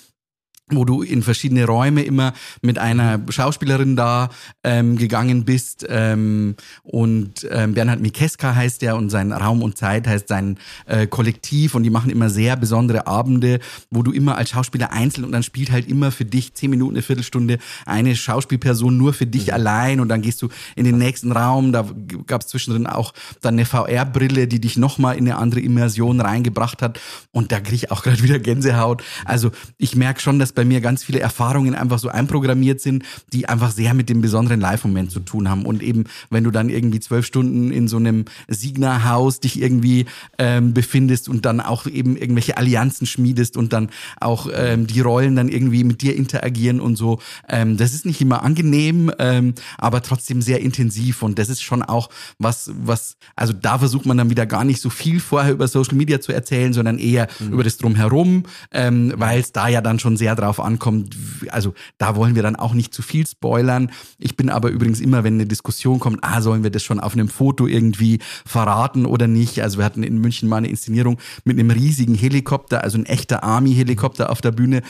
wo 0.71 0.85
du 0.85 1.01
in 1.01 1.23
verschiedene 1.23 1.65
Räume 1.65 2.03
immer 2.03 2.33
mit 2.61 2.77
einer 2.77 3.19
Schauspielerin 3.29 3.95
da 3.95 4.29
ähm, 4.63 4.97
gegangen 4.97 5.45
bist. 5.45 5.85
Ähm, 5.89 6.55
und 6.83 7.47
ähm, 7.51 7.73
Bernhard 7.73 8.01
Mikeska 8.01 8.55
heißt 8.55 8.81
der 8.81 8.95
und 8.95 9.09
sein 9.09 9.31
Raum 9.31 9.63
und 9.63 9.77
Zeit 9.77 10.07
heißt 10.07 10.27
sein 10.27 10.57
äh, 10.85 11.07
Kollektiv 11.07 11.75
und 11.75 11.83
die 11.83 11.89
machen 11.89 12.09
immer 12.09 12.29
sehr 12.29 12.55
besondere 12.55 13.07
Abende, 13.07 13.59
wo 13.89 14.03
du 14.03 14.11
immer 14.11 14.37
als 14.37 14.49
Schauspieler 14.49 14.91
einzeln 14.91 15.25
und 15.25 15.31
dann 15.31 15.43
spielt 15.43 15.71
halt 15.71 15.87
immer 15.87 16.11
für 16.11 16.25
dich 16.25 16.53
zehn 16.53 16.69
Minuten, 16.69 16.95
eine 16.95 17.01
Viertelstunde 17.01 17.59
eine 17.85 18.15
Schauspielperson 18.15 18.97
nur 18.97 19.13
für 19.13 19.25
dich 19.25 19.47
mhm. 19.47 19.53
allein 19.53 19.99
und 19.99 20.09
dann 20.09 20.21
gehst 20.21 20.41
du 20.41 20.49
in 20.75 20.85
den 20.85 20.97
nächsten 20.97 21.31
Raum. 21.31 21.71
Da 21.71 21.85
gab 22.27 22.41
es 22.41 22.47
zwischendrin 22.47 22.87
auch 22.87 23.13
dann 23.41 23.55
eine 23.55 23.65
VR-Brille, 23.65 24.47
die 24.47 24.59
dich 24.59 24.77
nochmal 24.77 25.17
in 25.17 25.27
eine 25.27 25.37
andere 25.37 25.61
Immersion 25.61 26.21
reingebracht 26.21 26.81
hat. 26.81 26.99
Und 27.31 27.51
da 27.51 27.59
kriege 27.59 27.75
ich 27.75 27.91
auch 27.91 28.03
gerade 28.03 28.21
wieder 28.23 28.39
Gänsehaut. 28.39 29.03
Also 29.25 29.51
ich 29.77 29.95
merke 29.95 30.21
schon, 30.21 30.39
dass 30.39 30.53
bei 30.59 30.65
mir 30.65 30.81
ganz 30.81 31.05
viele 31.05 31.21
Erfahrungen 31.21 31.73
einfach 31.73 31.99
so 31.99 32.09
einprogrammiert 32.09 32.81
sind, 32.81 33.05
die 33.31 33.47
einfach 33.47 33.71
sehr 33.71 33.93
mit 33.93 34.09
dem 34.09 34.19
besonderen 34.19 34.59
Live-Moment 34.59 35.09
zu 35.09 35.21
tun 35.21 35.49
haben. 35.49 35.65
Und 35.65 35.81
eben, 35.81 36.03
wenn 36.29 36.43
du 36.43 36.51
dann 36.51 36.67
irgendwie 36.67 36.99
zwölf 36.99 37.25
Stunden 37.25 37.71
in 37.71 37.87
so 37.87 37.95
einem 37.95 38.25
Signer-Haus 38.49 39.39
dich 39.39 39.61
irgendwie 39.61 40.05
ähm, 40.37 40.73
befindest 40.73 41.29
und 41.29 41.45
dann 41.45 41.61
auch 41.61 41.85
eben 41.87 42.17
irgendwelche 42.17 42.57
Allianzen 42.57 43.07
schmiedest 43.07 43.55
und 43.55 43.71
dann 43.71 43.89
auch 44.19 44.49
ähm, 44.53 44.85
die 44.85 44.99
Rollen 44.99 45.37
dann 45.37 45.47
irgendwie 45.47 45.85
mit 45.85 46.01
dir 46.01 46.13
interagieren 46.13 46.81
und 46.81 46.97
so, 46.97 47.19
ähm, 47.47 47.77
das 47.77 47.93
ist 47.93 48.05
nicht 48.05 48.19
immer 48.19 48.43
angenehm, 48.43 49.13
ähm, 49.17 49.53
aber 49.77 50.01
trotzdem 50.01 50.41
sehr 50.41 50.59
intensiv. 50.59 51.23
Und 51.23 51.39
das 51.39 51.47
ist 51.47 51.61
schon 51.61 51.83
auch 51.83 52.09
was, 52.37 52.69
was, 52.75 53.15
also 53.37 53.53
da 53.53 53.79
versucht 53.79 54.05
man 54.05 54.17
dann 54.17 54.29
wieder 54.29 54.45
gar 54.45 54.65
nicht 54.65 54.81
so 54.81 54.89
viel 54.89 55.21
vorher 55.21 55.53
über 55.53 55.69
Social 55.69 55.95
Media 55.95 56.19
zu 56.19 56.33
erzählen, 56.33 56.73
sondern 56.73 56.99
eher 56.99 57.29
mhm. 57.39 57.53
über 57.53 57.63
das 57.63 57.77
Drumherum, 57.77 58.43
ähm, 58.73 59.13
weil 59.15 59.39
es 59.39 59.53
da 59.53 59.69
ja 59.69 59.79
dann 59.79 59.99
schon 59.99 60.17
sehr 60.17 60.35
drauf 60.35 60.48
drauf 60.49 60.59
ankommt. 60.59 61.15
Also 61.49 61.73
da 61.99 62.15
wollen 62.15 62.35
wir 62.35 62.41
dann 62.41 62.55
auch 62.55 62.73
nicht 62.73 62.93
zu 62.93 63.01
viel 63.01 63.27
spoilern. 63.27 63.91
Ich 64.17 64.35
bin 64.35 64.49
aber 64.49 64.69
übrigens 64.69 64.99
immer, 64.99 65.23
wenn 65.23 65.35
eine 65.35 65.45
Diskussion 65.45 65.99
kommt, 65.99 66.19
ah, 66.23 66.41
sollen 66.41 66.63
wir 66.63 66.71
das 66.71 66.83
schon 66.83 66.99
auf 66.99 67.13
einem 67.13 67.29
Foto 67.29 67.67
irgendwie 67.67 68.19
verraten 68.45 69.05
oder 69.05 69.27
nicht? 69.27 69.61
Also 69.61 69.77
wir 69.77 69.85
hatten 69.85 70.01
in 70.01 70.17
München 70.17 70.49
mal 70.49 70.57
eine 70.57 70.69
Inszenierung 70.69 71.19
mit 71.43 71.59
einem 71.59 71.69
riesigen 71.69 72.15
Helikopter, 72.15 72.83
also 72.83 72.97
ein 72.97 73.05
echter 73.05 73.43
Army-Helikopter 73.43 74.31
auf 74.31 74.41
der 74.41 74.51
Bühne. 74.51 74.81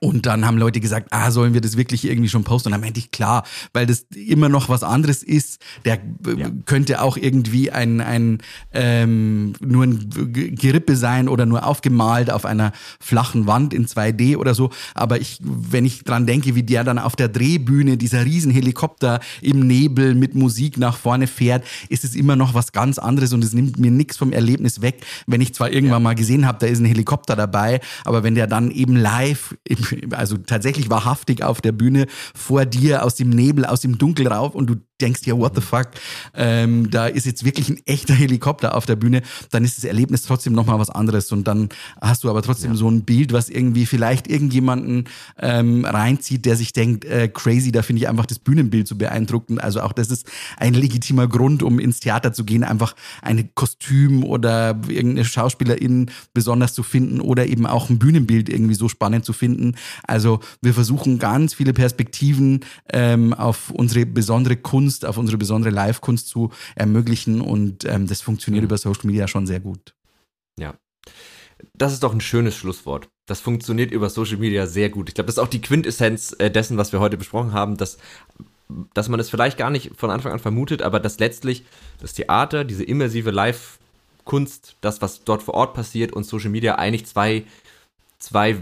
Und 0.00 0.26
dann 0.26 0.44
haben 0.44 0.58
Leute 0.58 0.80
gesagt, 0.80 1.08
ah, 1.10 1.30
sollen 1.30 1.54
wir 1.54 1.60
das 1.60 1.76
wirklich 1.76 2.04
irgendwie 2.04 2.28
schon 2.28 2.44
posten? 2.44 2.68
Und 2.68 2.72
dann 2.72 2.80
meinte 2.80 3.00
ich, 3.00 3.10
klar, 3.10 3.44
weil 3.72 3.86
das 3.86 4.06
immer 4.14 4.48
noch 4.48 4.68
was 4.68 4.82
anderes 4.82 5.22
ist. 5.22 5.60
Der 5.84 5.98
ja. 6.36 6.50
könnte 6.66 7.00
auch 7.00 7.16
irgendwie 7.16 7.70
ein, 7.70 8.00
ein 8.00 8.38
ähm, 8.72 9.54
nur 9.60 9.84
ein 9.84 10.10
Gerippe 10.54 10.96
sein 10.96 11.28
oder 11.28 11.46
nur 11.46 11.66
aufgemalt 11.66 12.30
auf 12.30 12.44
einer 12.44 12.72
flachen 13.00 13.46
Wand 13.46 13.72
in 13.72 13.86
2D 13.86 14.36
oder 14.36 14.54
so. 14.54 14.70
Aber 14.94 15.20
ich, 15.20 15.38
wenn 15.42 15.84
ich 15.84 16.04
dran 16.04 16.26
denke, 16.26 16.54
wie 16.54 16.62
der 16.62 16.84
dann 16.84 16.98
auf 16.98 17.16
der 17.16 17.28
Drehbühne, 17.28 17.96
dieser 17.96 18.24
Riesenhelikopter 18.24 19.20
im 19.40 19.66
Nebel 19.66 20.14
mit 20.14 20.34
Musik 20.34 20.78
nach 20.78 20.96
vorne 20.96 21.26
fährt, 21.26 21.64
ist 21.88 22.04
es 22.04 22.14
immer 22.14 22.36
noch 22.36 22.54
was 22.54 22.72
ganz 22.72 22.98
anderes 22.98 23.32
und 23.32 23.44
es 23.44 23.52
nimmt 23.52 23.78
mir 23.78 23.90
nichts 23.90 24.16
vom 24.16 24.32
Erlebnis 24.32 24.80
weg, 24.80 25.04
wenn 25.26 25.40
ich 25.40 25.54
zwar 25.54 25.70
irgendwann 25.70 26.02
ja. 26.02 26.08
mal 26.08 26.14
gesehen 26.14 26.46
habe, 26.46 26.58
da 26.58 26.66
ist 26.66 26.80
ein 26.80 26.84
Helikopter 26.84 27.36
dabei, 27.36 27.80
aber 28.04 28.22
wenn 28.22 28.34
der 28.34 28.46
dann 28.46 28.70
eben 28.70 28.96
live 28.96 29.56
im 29.64 29.83
also 30.10 30.36
tatsächlich 30.36 30.90
wahrhaftig 30.90 31.42
auf 31.42 31.60
der 31.60 31.72
Bühne 31.72 32.06
vor 32.34 32.64
dir 32.66 33.04
aus 33.04 33.14
dem 33.14 33.30
Nebel, 33.30 33.64
aus 33.64 33.80
dem 33.80 33.98
Dunkel 33.98 34.28
rauf 34.28 34.54
und 34.54 34.68
du 34.68 34.76
denkst 35.04 35.20
dir, 35.20 35.38
what 35.38 35.54
the 35.54 35.60
fuck, 35.60 35.88
ähm, 36.34 36.90
da 36.90 37.06
ist 37.06 37.26
jetzt 37.26 37.44
wirklich 37.44 37.68
ein 37.68 37.80
echter 37.86 38.14
Helikopter 38.14 38.74
auf 38.74 38.86
der 38.86 38.96
Bühne, 38.96 39.22
dann 39.50 39.64
ist 39.64 39.76
das 39.76 39.84
Erlebnis 39.84 40.22
trotzdem 40.22 40.54
nochmal 40.54 40.78
was 40.78 40.90
anderes 40.90 41.30
und 41.30 41.46
dann 41.46 41.68
hast 42.00 42.24
du 42.24 42.30
aber 42.30 42.42
trotzdem 42.42 42.72
ja. 42.72 42.76
so 42.76 42.90
ein 42.90 43.04
Bild, 43.04 43.32
was 43.32 43.48
irgendwie 43.48 43.86
vielleicht 43.86 44.28
irgendjemanden 44.28 45.04
ähm, 45.38 45.84
reinzieht, 45.84 46.46
der 46.46 46.56
sich 46.56 46.72
denkt, 46.72 47.04
äh, 47.04 47.28
crazy, 47.28 47.70
da 47.70 47.82
finde 47.82 48.02
ich 48.02 48.08
einfach 48.08 48.26
das 48.26 48.38
Bühnenbild 48.38 48.88
so 48.88 48.96
beeindruckend. 48.96 49.62
Also 49.62 49.82
auch 49.82 49.92
das 49.92 50.10
ist 50.10 50.26
ein 50.56 50.74
legitimer 50.74 51.28
Grund, 51.28 51.62
um 51.62 51.78
ins 51.78 52.00
Theater 52.00 52.32
zu 52.32 52.44
gehen, 52.44 52.64
einfach 52.64 52.96
ein 53.20 53.50
Kostüm 53.54 54.24
oder 54.24 54.80
irgendeine 54.88 55.24
Schauspielerin 55.24 56.10
besonders 56.32 56.72
zu 56.72 56.82
finden 56.82 57.20
oder 57.20 57.46
eben 57.46 57.66
auch 57.66 57.90
ein 57.90 57.98
Bühnenbild 57.98 58.48
irgendwie 58.48 58.74
so 58.74 58.88
spannend 58.88 59.24
zu 59.24 59.32
finden. 59.32 59.74
Also 60.04 60.40
wir 60.62 60.72
versuchen 60.72 61.18
ganz 61.18 61.54
viele 61.54 61.72
Perspektiven 61.74 62.60
ähm, 62.92 63.34
auf 63.34 63.70
unsere 63.70 64.06
besondere 64.06 64.56
Kunst 64.56 64.93
Kunst, 64.94 65.04
auf 65.04 65.18
unsere 65.18 65.38
besondere 65.38 65.72
Live-Kunst 65.72 66.28
zu 66.28 66.50
ermöglichen. 66.76 67.40
Und 67.40 67.84
ähm, 67.84 68.06
das 68.06 68.20
funktioniert 68.20 68.62
mhm. 68.62 68.68
über 68.68 68.78
Social 68.78 69.06
Media 69.06 69.26
schon 69.26 69.46
sehr 69.46 69.60
gut. 69.60 69.94
Ja. 70.58 70.74
Das 71.74 71.92
ist 71.92 72.02
doch 72.02 72.12
ein 72.12 72.20
schönes 72.20 72.56
Schlusswort. 72.56 73.08
Das 73.26 73.40
funktioniert 73.40 73.90
über 73.90 74.10
Social 74.10 74.36
Media 74.36 74.66
sehr 74.66 74.90
gut. 74.90 75.08
Ich 75.08 75.14
glaube, 75.14 75.26
das 75.26 75.36
ist 75.36 75.42
auch 75.42 75.48
die 75.48 75.60
Quintessenz 75.60 76.34
äh, 76.38 76.50
dessen, 76.50 76.76
was 76.76 76.92
wir 76.92 77.00
heute 77.00 77.16
besprochen 77.16 77.52
haben, 77.52 77.76
dass, 77.76 77.98
dass 78.92 79.08
man 79.08 79.18
es 79.18 79.30
vielleicht 79.30 79.56
gar 79.56 79.70
nicht 79.70 79.92
von 79.96 80.10
Anfang 80.10 80.32
an 80.32 80.38
vermutet, 80.38 80.82
aber 80.82 81.00
dass 81.00 81.18
letztlich 81.18 81.64
das 82.00 82.12
Theater, 82.12 82.64
diese 82.64 82.84
immersive 82.84 83.30
Live-Kunst, 83.30 84.76
das, 84.80 85.00
was 85.00 85.24
dort 85.24 85.42
vor 85.42 85.54
Ort 85.54 85.74
passiert 85.74 86.12
und 86.12 86.24
Social 86.24 86.50
Media 86.50 86.74
eigentlich 86.76 87.06
zwei 87.06 87.44
zwei 88.24 88.56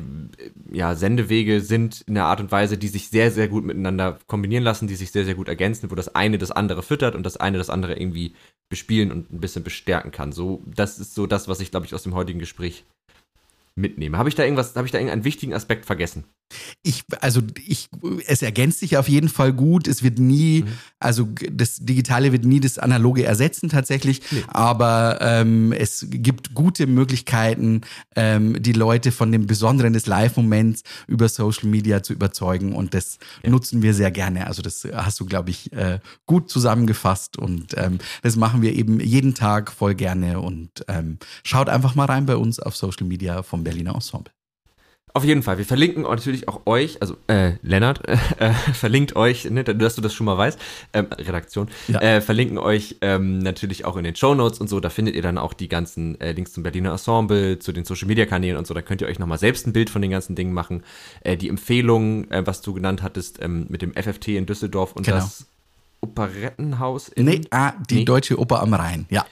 ja, 0.72 0.94
Sendewege 0.94 1.60
sind 1.60 2.02
in 2.02 2.14
der 2.14 2.24
Art 2.24 2.40
und 2.40 2.50
Weise, 2.50 2.76
die 2.76 2.88
sich 2.88 3.08
sehr, 3.08 3.30
sehr 3.30 3.48
gut 3.48 3.64
miteinander 3.64 4.18
kombinieren 4.26 4.64
lassen, 4.64 4.88
die 4.88 4.94
sich 4.94 5.12
sehr, 5.12 5.24
sehr 5.24 5.34
gut 5.34 5.48
ergänzen, 5.48 5.90
wo 5.90 5.94
das 5.94 6.14
eine 6.14 6.38
das 6.38 6.50
andere 6.50 6.82
füttert 6.82 7.14
und 7.14 7.24
das 7.24 7.36
eine 7.36 7.58
das 7.58 7.70
andere 7.70 7.98
irgendwie 7.98 8.34
bespielen 8.68 9.12
und 9.12 9.32
ein 9.32 9.40
bisschen 9.40 9.64
bestärken 9.64 10.10
kann. 10.10 10.32
So, 10.32 10.62
das 10.66 10.98
ist 10.98 11.14
so 11.14 11.26
das, 11.26 11.48
was 11.48 11.60
ich, 11.60 11.70
glaube 11.70 11.86
ich, 11.86 11.94
aus 11.94 12.02
dem 12.02 12.14
heutigen 12.14 12.38
Gespräch 12.38 12.84
mitnehme. 13.74 14.18
Habe 14.18 14.28
ich 14.28 14.34
da 14.34 14.42
irgendwas, 14.42 14.74
habe 14.76 14.86
ich 14.86 14.92
da 14.92 14.98
irgendeinen 14.98 15.24
wichtigen 15.24 15.54
Aspekt 15.54 15.86
vergessen? 15.86 16.24
Ich, 16.82 17.05
also 17.20 17.40
ich, 17.66 17.88
es 18.26 18.42
ergänzt 18.42 18.80
sich 18.80 18.96
auf 18.96 19.09
jeden 19.09 19.28
Fall 19.28 19.53
gut. 19.53 19.88
Es 19.88 20.03
wird 20.03 20.18
nie, 20.18 20.62
mhm. 20.62 20.68
also 20.98 21.28
das 21.50 21.78
Digitale 21.78 22.32
wird 22.32 22.44
nie 22.44 22.61
das 22.61 22.78
Analoge 22.78 23.24
ersetzen 23.24 23.68
tatsächlich, 23.68 24.22
nee. 24.30 24.42
aber 24.48 25.18
ähm, 25.20 25.72
es 25.72 26.07
gibt 26.11 26.55
gute 26.55 26.86
Möglichkeiten, 26.86 27.82
ähm, 28.16 28.62
die 28.62 28.72
Leute 28.72 29.12
von 29.12 29.32
dem 29.32 29.46
Besonderen 29.46 29.92
des 29.92 30.07
Live-Moments 30.07 30.82
über 31.07 31.28
Social 31.28 31.68
Media 31.68 32.03
zu 32.03 32.12
überzeugen 32.12 32.74
und 32.74 32.94
das 32.94 33.18
ja. 33.42 33.50
nutzen 33.50 33.82
wir 33.82 33.94
sehr 33.94 34.11
gerne. 34.11 34.46
Also 34.46 34.62
das 34.62 34.86
hast 34.92 35.20
du, 35.20 35.26
glaube 35.26 35.50
ich, 35.50 35.72
äh, 35.72 36.00
gut 36.26 36.50
zusammengefasst 36.50 37.36
und 37.36 37.74
ähm, 37.76 37.98
das 38.22 38.36
machen 38.36 38.62
wir 38.62 38.74
eben 38.74 39.00
jeden 39.00 39.34
Tag 39.34 39.72
voll 39.72 39.94
gerne 39.94 40.40
und 40.40 40.84
ähm, 40.88 41.18
schaut 41.44 41.68
einfach 41.68 41.94
mal 41.94 42.07
rein 42.07 42.26
bei 42.26 42.36
uns 42.36 42.59
auf 42.59 42.76
Social 42.76 43.07
Media 43.07 43.42
vom 43.42 43.64
Berliner 43.64 43.94
Ensemble. 43.94 44.32
Auf 45.14 45.24
jeden 45.24 45.42
Fall. 45.42 45.58
Wir 45.58 45.66
verlinken 45.66 46.02
natürlich 46.02 46.48
auch 46.48 46.62
euch, 46.64 47.02
also 47.02 47.16
äh, 47.26 47.52
Lennart 47.62 48.08
äh, 48.38 48.52
verlinkt 48.72 49.14
euch, 49.14 49.44
ne, 49.50 49.62
dass 49.62 49.94
du 49.94 50.00
das 50.00 50.14
schon 50.14 50.24
mal 50.24 50.38
weißt, 50.38 50.58
ähm, 50.94 51.06
Redaktion, 51.18 51.68
ja. 51.88 52.00
äh, 52.00 52.20
verlinken 52.22 52.56
euch 52.56 52.96
ähm, 53.02 53.38
natürlich 53.38 53.84
auch 53.84 53.96
in 53.96 54.04
den 54.04 54.16
Show 54.16 54.34
Notes 54.34 54.58
und 54.58 54.68
so. 54.68 54.80
Da 54.80 54.88
findet 54.88 55.14
ihr 55.14 55.22
dann 55.22 55.36
auch 55.36 55.52
die 55.52 55.68
ganzen 55.68 56.18
äh, 56.20 56.32
Links 56.32 56.52
zum 56.52 56.62
Berliner 56.62 56.92
Ensemble, 56.92 57.58
zu 57.58 57.72
den 57.72 57.84
Social 57.84 58.08
Media 58.08 58.24
Kanälen 58.24 58.56
und 58.56 58.66
so. 58.66 58.72
Da 58.72 58.80
könnt 58.80 59.02
ihr 59.02 59.08
euch 59.08 59.18
nochmal 59.18 59.38
selbst 59.38 59.66
ein 59.66 59.74
Bild 59.74 59.90
von 59.90 60.00
den 60.00 60.10
ganzen 60.10 60.34
Dingen 60.34 60.54
machen. 60.54 60.82
Äh, 61.20 61.36
die 61.36 61.50
Empfehlung, 61.50 62.30
äh, 62.30 62.46
was 62.46 62.62
du 62.62 62.72
genannt 62.72 63.02
hattest, 63.02 63.42
ähm, 63.42 63.66
mit 63.68 63.82
dem 63.82 63.92
FFT 63.92 64.28
in 64.28 64.46
Düsseldorf 64.46 64.92
und 64.92 65.04
genau. 65.04 65.18
das 65.18 65.46
Operettenhaus 66.00 67.08
in. 67.08 67.26
Nee, 67.26 67.40
ah, 67.50 67.74
die 67.88 67.96
nee. 67.96 68.04
Deutsche 68.04 68.38
Oper 68.38 68.62
am 68.62 68.74
Rhein, 68.74 69.06
ja. 69.10 69.24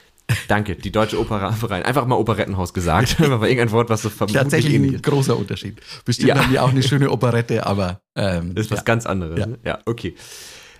Danke, 0.47 0.75
die 0.75 0.91
Deutsche 0.91 1.19
Opernverein. 1.19 1.83
Einfach 1.83 2.05
mal 2.05 2.15
Operettenhaus 2.15 2.73
gesagt. 2.73 3.19
war 3.19 3.43
irgendein 3.43 3.71
Wort, 3.71 3.89
was 3.89 4.01
so 4.01 4.09
vermutlich 4.09 4.41
Tatsächlich 4.41 4.75
ein 4.75 4.93
ist. 4.95 5.03
großer 5.03 5.37
Unterschied. 5.37 5.81
Bestimmt 6.05 6.29
ja. 6.29 6.35
haben 6.35 6.51
die 6.51 6.59
auch 6.59 6.69
eine 6.69 6.83
schöne 6.83 7.09
Operette, 7.09 7.65
aber 7.65 8.01
ähm, 8.15 8.55
das 8.55 8.65
ist 8.65 8.71
was 8.71 8.79
ja. 8.79 8.83
ganz 8.83 9.05
anderes. 9.05 9.39
Ja, 9.39 9.45
ne? 9.45 9.59
ja 9.63 9.79
okay. 9.85 10.15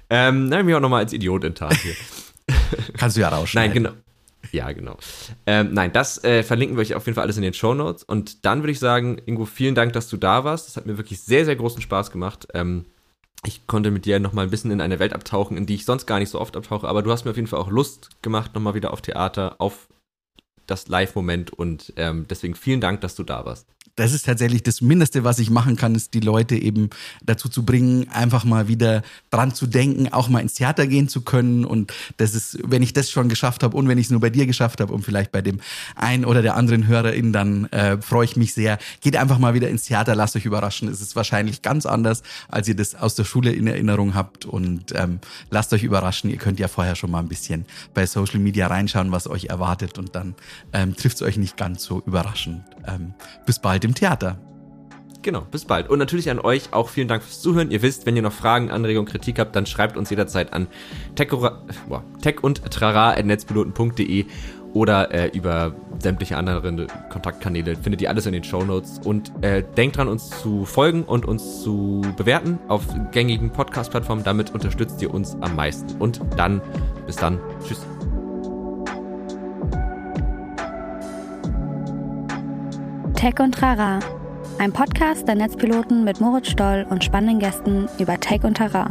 Ähm, 0.10 0.49
dann 0.49 0.60
haben 0.60 0.68
wir 0.68 0.78
auch 0.78 0.82
nochmal 0.82 1.04
als 1.04 1.14
Idiot 1.14 1.43
enttarnt 1.43 1.78
hier. 1.78 1.93
Kannst 2.97 3.18
du 3.18 3.22
ja 3.22 3.30
rausschneiden. 3.30 3.84
Nein, 3.84 3.93
genau. 3.93 4.02
Ja, 4.52 4.72
genau. 4.72 4.97
Ähm, 5.45 5.74
nein, 5.74 5.93
das 5.93 6.24
äh, 6.24 6.43
verlinken 6.43 6.76
wir 6.76 6.82
euch 6.82 6.95
auf 6.95 7.06
jeden 7.06 7.16
Fall 7.16 7.24
alles 7.24 7.38
in 7.38 7.43
den 7.43 7.54
Show 7.54 7.74
Notes. 7.74 8.04
Und 8.04 8.45
dann 8.45 8.60
würde 8.62 8.72
ich 8.72 8.80
sagen, 8.80 9.22
Ingo, 9.26 9.45
vielen 9.45 9.76
Dank, 9.76 9.93
dass 9.93 10.10
du 10.10 10.18
da 10.18 10.43
warst. 10.43 10.68
Das 10.68 10.78
hat 10.78 10.86
mir 10.86 10.97
wirklich 10.97 11.22
sehr, 11.22 11.45
sehr 11.45 11.56
großen 11.56 11.82
Spaß 11.82 12.12
gemacht. 12.12 12.47
Ähm, 12.54 12.86
ich 13.46 13.68
konnte 13.68 13.92
mit 13.92 14.06
dir 14.06 14.20
noch 14.20 14.34
mal 14.34 14.44
ein 14.44 14.52
bisschen 14.52 14.72
in 14.72 14.82
eine 14.82 15.00
Welt 15.00 15.14
abtauchen, 15.14 15.58
in 15.58 15.66
die 15.66 15.76
ich 15.76 15.86
sonst 15.86 16.06
gar 16.06 16.20
nicht 16.20 16.30
so 16.30 16.39
oft 16.39 16.56
abtauche, 16.56 16.88
aber 16.88 17.02
du 17.02 17.12
hast 17.12 17.26
mir 17.26 17.32
auf 17.32 17.38
jeden 17.38 17.48
Fall 17.48 17.60
auch 17.60 17.70
Lust 17.70 18.22
gemacht, 18.22 18.54
noch 18.54 18.62
mal 18.62 18.76
wieder 18.76 18.94
auf 18.94 19.02
Theater, 19.02 19.56
auf 19.60 19.88
das 20.68 20.88
Live-Moment 20.88 21.52
und 21.52 21.94
ähm, 21.98 22.28
deswegen 22.30 22.56
vielen 22.56 22.82
Dank, 22.82 23.02
dass 23.02 23.16
du 23.16 23.24
da 23.24 23.46
warst 23.46 23.68
das 24.02 24.14
ist 24.14 24.26
tatsächlich 24.26 24.64
das 24.64 24.82
Mindeste, 24.82 25.24
was 25.24 25.38
ich 25.38 25.52
machen 25.52 25.76
kann, 25.76 25.93
ist 25.93 26.16
die 26.16 26.22
Leute 26.22 26.56
eben 26.56 26.89
dazu 27.24 27.49
zu 27.49 27.64
bringen, 27.64 28.10
einfach 28.10 28.45
mal 28.45 28.68
wieder 28.68 29.04
dran 29.30 29.54
zu 29.54 29.68
denken, 29.68 30.12
auch 30.12 30.28
mal 30.28 30.39
ins 30.39 30.56
Theater 30.56 30.88
gehen 30.88 31.08
zu 31.08 31.22
können. 31.22 31.66
Und 31.66 31.93
das 32.18 32.34
ist, 32.34 32.58
wenn 32.64 32.82
ich 32.82 32.93
das 32.93 33.12
schon 33.12 33.30
geschafft 33.30 33.62
habe 33.62 33.78
und 33.78 33.88
wenn 33.88 33.99
ich 33.99 34.08
es 34.08 34.10
nur 34.10 34.20
bei 34.20 34.32
dir 34.32 34.47
geschafft 34.47 34.82
habe 34.82 34.91
und 34.91 35.06
vielleicht 35.06 35.32
bei 35.32 35.43
dem 35.43 35.60
einen 35.95 36.26
oder 36.26 36.41
der 36.41 36.56
anderen 36.56 36.88
Hörerin, 36.88 37.32
dann 37.32 37.66
äh, 37.66 38.02
freue 38.02 38.26
ich 38.26 38.36
mich 38.36 38.56
sehr. 38.56 38.80
Geht 39.02 39.16
einfach 39.16 39.38
mal 39.38 39.54
wieder 39.54 39.70
ins 39.70 39.84
Theater, 39.84 40.16
lasst 40.16 40.36
euch 40.36 40.45
überraschen. 40.45 40.88
Es 40.88 40.99
ist 40.99 41.16
wahrscheinlich 41.16 41.62
ganz 41.62 41.86
anders, 41.86 42.24
als 42.47 42.68
ihr 42.68 42.76
das 42.76 42.95
aus 42.95 43.14
der 43.14 43.24
Schule 43.24 43.52
in 43.52 43.68
Erinnerung 43.68 44.16
habt. 44.16 44.45
Und 44.45 44.95
ähm, 44.95 45.20
lasst 45.52 45.74
euch 45.74 45.84
überraschen. 45.84 46.32
Ihr 46.32 46.38
könnt 46.38 46.60
ja 46.60 46.68
vorher 46.68 46.95
schon 46.95 47.12
mal 47.12 47.20
ein 47.20 47.28
bisschen 47.28 47.66
bei 47.93 48.08
Social 48.08 48.39
Media 48.39 48.66
reinschauen, 48.66 49.12
was 49.12 49.28
euch 49.28 49.45
erwartet. 49.45 49.99
Und 49.99 50.16
dann 50.16 50.34
ähm, 50.74 50.95
trifft 50.95 51.18
es 51.18 51.22
euch 51.22 51.38
nicht 51.38 51.56
ganz 51.56 51.84
so 51.84 52.02
überraschend. 52.08 52.64
Ähm, 52.88 53.14
bis 53.45 53.60
bald 53.60 53.86
im 53.86 53.91
Theater. 53.94 54.38
Genau, 55.22 55.42
bis 55.42 55.66
bald. 55.66 55.89
Und 55.89 56.00
natürlich 56.00 56.30
an 56.30 56.39
euch 56.39 56.74
auch 56.74 56.89
vielen 56.89 57.08
Dank 57.08 57.22
fürs 57.22 57.42
Zuhören. 57.42 57.70
Ihr 57.70 57.82
wisst, 57.82 58.06
wenn 58.06 58.16
ihr 58.16 58.24
noch 58.24 58.34
Fragen, 58.34 58.72
Anregungen, 58.72 59.08
Kritik 59.08 59.38
habt, 59.38 59.56
dann 59.56 59.66
schreibt 59.66 59.96
uns 59.96 60.10
jederzeit 60.10 60.52
an 60.54 60.68
tech, 61.16 61.30
tech 62.22 62.44
und 62.44 62.64
trara.netzpiloten.de 62.72 64.26
oder 64.74 65.14
äh, 65.14 65.28
über 65.28 65.76
sämtliche 66.00 66.38
anderen 66.38 66.88
Kontaktkanäle. 67.10 67.76
Findet 67.76 68.02
ihr 68.02 68.10
alles 68.10 68.26
in 68.26 68.34
den 68.34 68.44
Show 68.44 68.64
Notes. 68.64 69.00
Und 69.04 69.32
äh, 69.44 69.64
denkt 69.78 69.98
dran, 69.98 70.08
uns 70.08 70.30
zu 70.42 70.66
folgen 70.66 71.04
und 71.04 71.26
uns 71.26 71.62
zu 71.62 72.02
bewerten 72.18 72.58
auf 72.68 72.84
gängigen 73.12 73.52
Podcast-Plattformen. 73.52 74.24
Damit 74.24 74.52
unterstützt 74.52 75.02
ihr 75.02 75.14
uns 75.14 75.36
am 75.42 75.56
meisten. 75.56 76.00
Und 76.00 76.22
dann, 76.38 76.62
bis 77.06 77.18
dann. 77.18 77.39
Tschüss. 77.68 77.86
Tech 83.22 83.40
und 83.40 83.54
Trara, 83.54 84.00
ein 84.58 84.74
Podcast 84.74 85.28
der 85.28 85.36
Netzpiloten 85.36 86.04
mit 86.04 86.20
Moritz 86.20 86.50
Stoll 86.50 86.88
und 86.90 87.04
spannenden 87.04 87.38
Gästen 87.38 87.88
über 88.00 88.20
Tech 88.20 88.44
und 88.44 88.58
Trara. 88.58 88.90